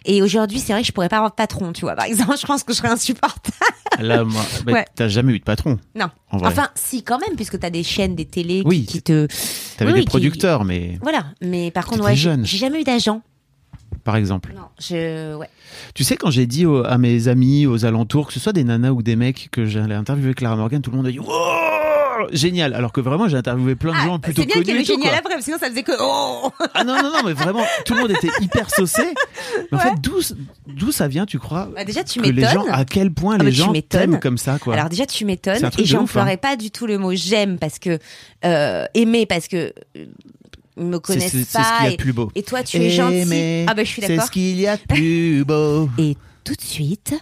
Et 0.06 0.20
aujourd'hui, 0.20 0.58
c'est 0.58 0.74
vrai 0.74 0.82
que 0.82 0.86
je 0.86 0.92
pourrais 0.92 1.08
pas 1.08 1.16
avoir 1.16 1.30
de 1.30 1.34
patron, 1.34 1.72
tu 1.72 1.80
vois. 1.82 1.94
Par 1.94 2.04
exemple, 2.04 2.34
je 2.40 2.46
pense 2.46 2.62
que 2.62 2.72
je 2.74 2.78
serais 2.78 2.88
insupportable. 2.90 3.56
Là, 4.00 4.22
moi, 4.24 4.42
bah, 4.66 4.72
Ouais. 4.72 4.84
t'as 4.94 5.08
jamais 5.08 5.32
eu 5.32 5.38
de 5.38 5.44
patron. 5.44 5.78
Non. 5.94 6.10
En. 6.30 6.44
Enfin, 6.44 6.68
si, 6.74 7.02
quand 7.02 7.18
même, 7.18 7.36
puisque 7.36 7.58
tu 7.58 7.64
as 7.64 7.70
des 7.70 7.82
chaînes, 7.82 8.14
des 8.14 8.26
télés 8.26 8.60
qui- 8.60 8.66
Oui, 8.68 8.84
qui, 8.84 9.00
te. 9.02 9.26
T'avais 9.78 9.92
oui, 9.92 10.00
des 10.00 10.04
qui- 10.04 10.08
producteurs, 10.08 10.64
mais 10.64 10.98
Voilà. 11.00 11.26
Mais 11.40 11.70
par 11.70 11.86
contre, 11.86 12.04
ouais, 12.04 12.14
j'ai 12.16 12.36
jamais 12.44 12.80
eu 12.82 12.84
d'agent. 12.84 13.22
par 14.02 14.16
exemple. 14.16 14.52
Non. 14.54 14.66
Je. 14.78 15.36
Ouais. 15.36 15.48
Tu 15.94 16.04
sais, 16.04 16.16
quand 16.16 16.30
j'ai 16.30 16.46
dit 16.46 16.66
à 16.84 16.98
mes 16.98 17.28
amis 17.28 17.64
aux 17.66 17.86
alentours, 17.86 18.26
que 18.26 18.34
ce 18.34 18.40
soit 18.40 18.52
des 18.52 18.64
nanas 18.64 18.90
ou 18.90 19.02
des 19.02 19.16
mecs, 19.16 19.48
que 19.50 19.64
j'allais 19.64 19.94
interviewer 19.94 20.34
Clara 20.34 20.56
Morgan, 20.56 20.82
tout 20.82 20.90
le 20.90 20.98
monde 20.98 21.06
a 21.06 21.10
dit 21.10 21.18
Wow 21.18 21.28
Génial 22.32 22.74
Alors 22.74 22.92
que 22.92 23.00
vraiment, 23.00 23.28
j'ai 23.28 23.36
interviewé 23.36 23.74
plein 23.74 23.92
de 23.92 23.96
gens 23.98 24.18
plutôt 24.18 24.42
Ah, 24.42 24.44
C'est 24.48 24.52
bien 24.54 24.62
qu'il 24.62 24.62
y 24.62 24.66
connus. 24.66 24.76
avait 24.78 24.84
génial 24.84 25.14
après, 25.18 25.40
sinon 25.42 25.58
ça 25.58 25.68
faisait 25.68 25.82
que. 25.82 25.92
Oh 26.00 26.50
Ah 26.74 26.84
non, 26.84 26.94
non, 27.02 27.10
non, 27.12 27.22
mais 27.24 27.32
vraiment, 27.32 27.64
tout 27.84 27.94
le 27.94 28.00
monde 28.00 28.10
était 28.10 28.30
hyper 28.40 28.70
saucé. 28.70 29.02
Mais 29.72 29.78
en 29.78 29.80
Ouais. 29.80 29.82
fait, 29.90 30.00
d'où, 30.00 30.20
d'où 30.66 30.92
ça 30.92 31.08
vient, 31.08 31.26
tu 31.26 31.38
crois 31.38 31.68
Bah, 31.74 31.84
déjà, 31.84 32.04
tu 32.04 32.20
m'étonnes. 32.20 32.68
à 32.70 32.84
quel 32.84 33.12
point 33.12 33.36
Ah, 33.40 33.44
les 33.44 33.52
gens 33.52 33.72
t'aiment 33.88 34.20
comme 34.20 34.38
ça, 34.38 34.58
quoi. 34.58 34.74
Alors 34.74 34.88
déjà 34.88 35.06
tu 35.06 35.24
m'étonnes 35.24 35.56
C'est 35.60 35.66
et 35.66 35.76
de 35.76 35.82
ouf, 35.82 35.86
j'emploierai 35.88 36.32
hein. 36.32 36.36
pas 36.36 36.56
du 36.56 36.70
tout 36.70 36.86
le 36.86 36.98
mot 36.98 37.12
j'aime 37.14 37.58
parce 37.58 37.78
que 37.78 37.98
euh, 38.44 38.84
aimer 38.94 39.26
parce 39.26 39.48
que 39.48 39.72
euh, 39.96 40.04
ils 40.76 40.84
me 40.84 40.94
c'est, 40.96 41.00
connaissent 41.02 41.32
c'est- 41.32 41.44
c'est 41.44 41.58
pas 41.58 41.64
ce 41.64 41.76
qu'il 41.78 41.84
y 41.84 41.88
a 41.88 41.90
de 41.92 41.96
plus 42.02 42.12
beau. 42.12 42.30
et 42.34 42.42
toi 42.42 42.62
tu 42.62 42.76
es 42.78 42.90
gentil. 42.90 43.64
Ah 43.68 43.74
bah 43.74 43.84
je 43.84 43.88
suis 43.88 44.02
C'est 44.02 44.08
d'accord. 44.08 44.26
ce 44.26 44.30
qu'il 44.32 44.60
y 44.60 44.66
a 44.66 44.76
de 44.76 44.82
plus 44.88 45.44
beau. 45.44 45.88
Et 45.98 46.16
tout 46.44 46.54
de 46.54 46.60
suite, 46.60 47.14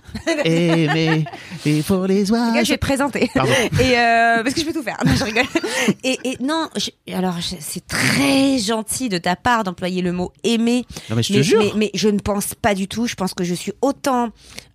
Aimer, 0.44 1.24
il 1.64 1.82
faut 1.82 2.04
les 2.06 2.30
oies. 2.30 2.62
je 2.62 2.68
vais 2.70 2.76
te 2.76 2.80
présenter. 2.80 3.30
Pardon. 3.34 3.52
Et 3.80 3.98
euh, 3.98 4.42
parce 4.42 4.54
que 4.54 4.60
je 4.60 4.66
peux 4.66 4.72
tout 4.72 4.82
faire. 4.82 4.98
Non, 5.06 5.12
je 5.14 5.24
rigole. 5.24 5.44
Et, 6.04 6.18
et 6.24 6.36
non, 6.40 6.68
je- 6.76 6.90
alors 7.14 7.34
c'est 7.60 7.86
très 7.86 8.58
gentil 8.58 9.08
de 9.08 9.18
ta 9.18 9.36
part 9.36 9.64
d'employer 9.64 10.02
le 10.02 10.12
mot 10.12 10.32
aimer. 10.44 10.84
Non, 11.10 11.16
mais 11.16 11.22
je 11.22 11.32
te 11.32 11.38
mais, 11.38 11.42
jure. 11.42 11.58
mais, 11.62 11.70
mais 11.76 11.90
je 11.94 12.08
ne 12.08 12.18
pense 12.18 12.54
pas 12.54 12.74
du 12.74 12.88
tout. 12.88 13.06
Je 13.06 13.14
pense 13.14 13.34
que 13.34 13.44
je 13.44 13.54
suis 13.54 13.72
autant 13.82 14.30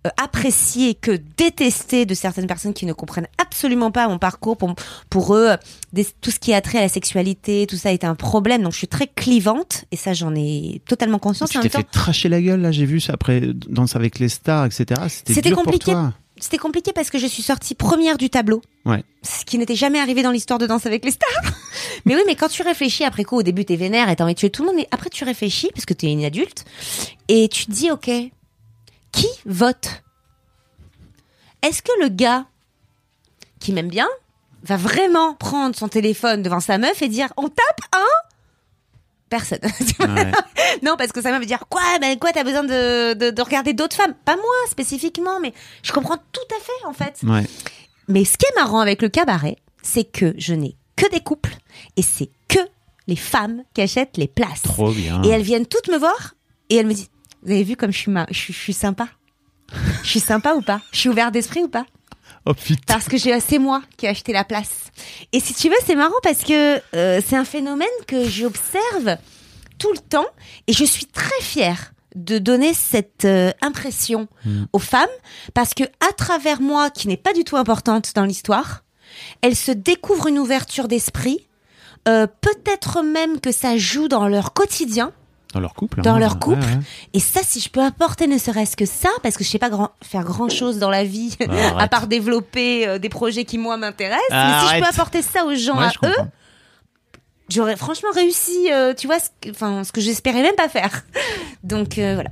euh, 0.06 0.10
appréciée 0.22 0.94
que 0.94 1.18
détestée 1.36 2.06
de 2.06 2.14
certaines 2.14 2.46
personnes 2.46 2.74
qui 2.74 2.86
ne 2.86 2.92
comprennent 2.92 3.28
absolument 3.38 3.90
pas 3.90 4.08
mon 4.08 4.18
parcours. 4.18 4.56
Pour, 4.56 4.74
pour 5.10 5.34
eux, 5.34 5.50
des- 5.92 6.06
tout 6.20 6.30
ce 6.30 6.38
qui 6.38 6.52
a 6.54 6.60
trait 6.60 6.78
à 6.78 6.82
la 6.82 6.88
sexualité, 6.88 7.66
tout 7.68 7.76
ça 7.76 7.92
est 7.92 8.04
un 8.04 8.14
problème. 8.14 8.62
Donc 8.62 8.72
je 8.72 8.78
suis 8.78 8.88
très 8.88 9.06
clivante 9.06 9.84
et 9.92 9.96
ça, 9.96 10.12
j'en 10.14 10.34
ai 10.34 10.80
totalement 10.86 11.18
conscience. 11.18 11.50
Tu 11.50 11.58
En 11.58 11.62
t'es 11.62 11.68
fait 11.68 11.84
tracher 11.90 12.28
la 12.28 12.40
gueule, 12.40 12.60
là, 12.60 12.70
j'ai 12.72 12.86
vu 12.86 13.00
ça 13.00 13.14
après 13.14 13.40
Danse 13.68 13.96
avec 13.96 14.18
les 14.18 14.28
stars, 14.38 14.66
etc. 14.66 15.00
C'était, 15.08 15.50
compliqué. 15.50 15.94
C'était 16.40 16.58
compliqué 16.58 16.92
parce 16.92 17.10
que 17.10 17.18
je 17.18 17.26
suis 17.26 17.42
sortie 17.42 17.74
première 17.74 18.16
du 18.16 18.30
tableau. 18.30 18.62
Ouais. 18.84 19.04
Ce 19.22 19.44
qui 19.44 19.58
n'était 19.58 19.74
jamais 19.74 19.98
arrivé 20.00 20.22
dans 20.22 20.30
l'histoire 20.30 20.58
de 20.58 20.66
Danse 20.66 20.86
avec 20.86 21.04
les 21.04 21.10
stars. 21.10 21.52
mais 22.04 22.14
oui, 22.14 22.22
mais 22.26 22.34
quand 22.34 22.48
tu 22.48 22.62
réfléchis 22.62 23.04
après 23.04 23.24
coup, 23.24 23.36
au 23.36 23.42
début 23.42 23.64
t'es 23.64 23.76
vénère 23.76 24.08
et 24.08 24.16
t'as 24.16 24.24
envie 24.24 24.34
de 24.34 24.38
tuer 24.38 24.50
tout 24.50 24.62
le 24.62 24.68
monde, 24.68 24.76
mais 24.76 24.88
après 24.90 25.10
tu 25.10 25.24
réfléchis 25.24 25.70
parce 25.74 25.86
que 25.86 25.94
t'es 25.94 26.10
une 26.10 26.24
adulte 26.24 26.64
et 27.28 27.48
tu 27.48 27.66
te 27.66 27.72
dis 27.72 27.90
ok, 27.90 28.10
qui 29.12 29.28
vote? 29.46 30.02
Est-ce 31.62 31.82
que 31.82 31.92
le 32.00 32.08
gars 32.08 32.46
qui 33.58 33.72
m'aime 33.72 33.88
bien 33.88 34.08
va 34.62 34.76
vraiment 34.76 35.34
prendre 35.34 35.74
son 35.74 35.88
téléphone 35.88 36.42
devant 36.42 36.60
sa 36.60 36.78
meuf 36.78 37.02
et 37.02 37.08
dire 37.08 37.28
on 37.36 37.48
tape 37.48 37.80
un 37.92 38.27
Personne. 39.28 39.58
Ouais. 40.00 40.30
Non, 40.82 40.94
parce 40.96 41.12
que 41.12 41.20
ça 41.20 41.36
me 41.38 41.44
dire 41.44 41.64
quoi 41.68 41.82
Ben 42.00 42.18
quoi, 42.18 42.30
t'as 42.32 42.44
besoin 42.44 42.62
de, 42.62 43.14
de, 43.14 43.30
de 43.30 43.42
regarder 43.42 43.72
d'autres 43.72 43.96
femmes? 43.96 44.14
Pas 44.24 44.36
moi 44.36 44.44
spécifiquement, 44.70 45.40
mais 45.40 45.52
je 45.82 45.92
comprends 45.92 46.16
tout 46.16 46.40
à 46.56 46.60
fait 46.62 46.86
en 46.86 46.92
fait. 46.92 47.20
Ouais. 47.24 47.44
Mais 48.06 48.24
ce 48.24 48.36
qui 48.38 48.46
est 48.46 48.54
marrant 48.54 48.80
avec 48.80 49.02
le 49.02 49.08
cabaret, 49.08 49.56
c'est 49.82 50.04
que 50.04 50.34
je 50.38 50.54
n'ai 50.54 50.76
que 50.96 51.10
des 51.10 51.20
couples 51.20 51.54
et 51.96 52.02
c'est 52.02 52.30
que 52.48 52.58
les 53.06 53.16
femmes 53.16 53.62
qui 53.74 53.82
achètent 53.82 54.16
les 54.16 54.28
places. 54.28 54.62
Trop 54.62 54.92
bien. 54.92 55.22
Et 55.24 55.28
elles 55.28 55.42
viennent 55.42 55.66
toutes 55.66 55.88
me 55.88 55.98
voir 55.98 56.34
et 56.70 56.76
elles 56.76 56.86
me 56.86 56.94
disent 56.94 57.10
Vous 57.42 57.50
avez 57.52 57.64
vu 57.64 57.76
comme 57.76 57.92
je 57.92 57.98
suis, 57.98 58.10
ma... 58.10 58.26
je 58.30 58.52
suis 58.52 58.72
sympa? 58.72 59.08
Je 60.02 60.08
suis 60.08 60.20
sympa 60.20 60.54
ou 60.54 60.62
pas? 60.62 60.80
Je 60.92 60.98
suis 60.98 61.08
ouvert 61.08 61.30
d'esprit 61.32 61.62
ou 61.62 61.68
pas? 61.68 61.84
Oh 62.46 62.52
parce 62.86 63.08
que 63.08 63.18
c'est 63.18 63.58
moi 63.58 63.82
qui 63.96 64.06
ai 64.06 64.08
acheté 64.08 64.32
la 64.32 64.44
place. 64.44 64.90
Et 65.32 65.40
si 65.40 65.54
tu 65.54 65.68
veux, 65.68 65.76
c'est 65.84 65.96
marrant 65.96 66.14
parce 66.22 66.42
que 66.44 66.80
euh, 66.94 67.20
c'est 67.24 67.36
un 67.36 67.44
phénomène 67.44 67.88
que 68.06 68.28
j'observe 68.28 69.16
tout 69.78 69.92
le 69.92 69.98
temps 69.98 70.26
et 70.66 70.72
je 70.72 70.84
suis 70.84 71.06
très 71.06 71.40
fière 71.40 71.92
de 72.14 72.38
donner 72.38 72.74
cette 72.74 73.24
euh, 73.26 73.52
impression 73.60 74.28
aux 74.72 74.78
femmes 74.78 75.06
parce 75.54 75.74
que 75.74 75.84
à 75.84 76.12
travers 76.16 76.60
moi 76.60 76.90
qui 76.90 77.06
n'est 77.06 77.16
pas 77.18 77.32
du 77.32 77.44
tout 77.44 77.56
importante 77.56 78.12
dans 78.14 78.24
l'histoire, 78.24 78.82
elles 79.42 79.56
se 79.56 79.72
découvrent 79.72 80.28
une 80.28 80.38
ouverture 80.38 80.88
d'esprit. 80.88 81.46
euh, 82.08 82.26
peut-être 82.40 83.02
même 83.02 83.40
que 83.40 83.52
ça 83.52 83.76
joue 83.76 84.08
dans 84.08 84.28
leur 84.28 84.52
quotidien 84.54 85.12
Dans 85.54 85.60
leur 85.60 85.74
couple. 85.74 86.02
dans 86.02 86.14
hein. 86.14 86.18
leur 86.18 86.38
couple. 86.38 86.60
Ouais, 86.60 86.66
ouais. 86.66 86.80
Et 87.14 87.20
ça, 87.20 87.40
si 87.42 87.60
je 87.60 87.70
peux 87.70 87.82
apporter 87.82 88.26
ne 88.26 88.36
serait-ce 88.36 88.76
que 88.76 88.84
ça, 88.84 89.08
parce 89.22 89.36
que 89.36 89.44
je 89.44 89.48
sais 89.48 89.58
pas 89.58 89.70
grand, 89.70 89.90
faire 90.02 90.24
grand 90.24 90.50
chose 90.50 90.78
dans 90.78 90.90
la 90.90 91.04
vie, 91.04 91.36
Bah, 91.40 91.54
à 91.78 91.88
part 91.88 92.06
développer 92.06 92.86
euh, 92.86 92.98
des 92.98 93.08
projets 93.08 93.44
qui 93.44 93.56
moi 93.56 93.78
m'intéressent, 93.78 94.28
mais 94.30 94.68
si 94.68 94.74
je 94.74 94.80
peux 94.80 94.88
apporter 94.88 95.22
ça 95.22 95.46
aux 95.46 95.54
gens, 95.54 95.78
Ouais, 95.78 95.86
à 95.86 96.08
eux, 96.08 96.28
j'aurais 97.48 97.76
franchement 97.76 98.10
réussi, 98.14 98.70
euh, 98.70 98.92
tu 98.94 99.06
vois, 99.06 99.18
ce 99.18 99.28
que, 99.40 99.84
ce 99.84 99.92
que 99.92 100.00
j'espérais 100.00 100.42
même 100.42 100.54
pas 100.54 100.68
faire. 100.68 101.04
Donc 101.62 101.98
euh, 101.98 102.14
voilà. 102.14 102.30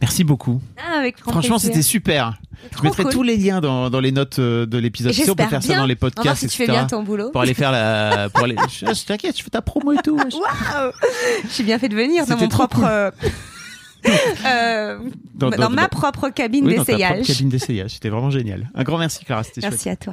Merci 0.00 0.22
beaucoup. 0.22 0.60
Ah, 0.76 0.98
avec 0.98 1.18
Franchement, 1.18 1.58
c'était 1.58 1.82
super. 1.82 2.38
Je 2.76 2.82
mettrai 2.82 3.02
cool. 3.04 3.12
tous 3.12 3.22
les 3.22 3.36
liens 3.36 3.60
dans, 3.60 3.88
dans 3.90 4.00
les 4.00 4.12
notes 4.12 4.38
euh, 4.38 4.66
de 4.66 4.78
l'épisode. 4.78 5.12
Si 5.12 5.28
on 5.30 5.34
peut 5.34 5.44
faire 5.46 5.62
ça 5.62 5.76
dans 5.76 5.86
les 5.86 5.94
On 6.00 6.06
va 6.06 6.10
voir 6.10 6.24
podcasts, 6.24 6.48
tu 6.48 6.56
fais 6.56 6.66
bien 6.66 6.86
ton 6.86 7.02
boulot. 7.02 7.30
Pour 7.30 7.40
aller 7.40 7.54
faire 7.54 7.72
la, 7.72 8.28
pour 8.34 8.44
aller, 8.44 8.56
je, 8.70 8.86
je 8.86 9.04
t'inquiète, 9.04 9.36
je 9.38 9.42
fais 9.42 9.50
ta 9.50 9.62
promo 9.62 9.92
et 9.92 9.96
tout. 10.04 10.16
Waouh 10.16 10.92
J'ai 11.56 11.62
bien 11.64 11.78
fait 11.78 11.88
de 11.88 11.94
venir 11.96 12.26
dans 12.26 12.36
mon 12.36 12.48
propre. 12.48 12.84
euh, 12.84 13.10
euh, 14.46 14.98
Dans- 15.34 15.50
dans, 15.50 15.56
dans- 15.56 15.70
ma 15.70 15.88
propre 15.88 16.28
cabine 16.30 16.66
Oui, 16.66 16.76
dans 16.76 16.84
ta 16.84 16.92
propre 16.92 16.98
d'essayage. 17.08 17.26
cabine 17.26 17.48
d'essayage. 17.48 17.90
C'était 17.94 18.08
vraiment 18.08 18.30
génial. 18.30 18.70
Un 18.74 18.82
grand 18.84 18.98
merci, 18.98 19.24
Clara. 19.24 19.42
C'était 19.44 19.60
chouette. 19.60 19.72
Merci 19.72 19.88
à 19.90 19.96
toi. 19.96 20.12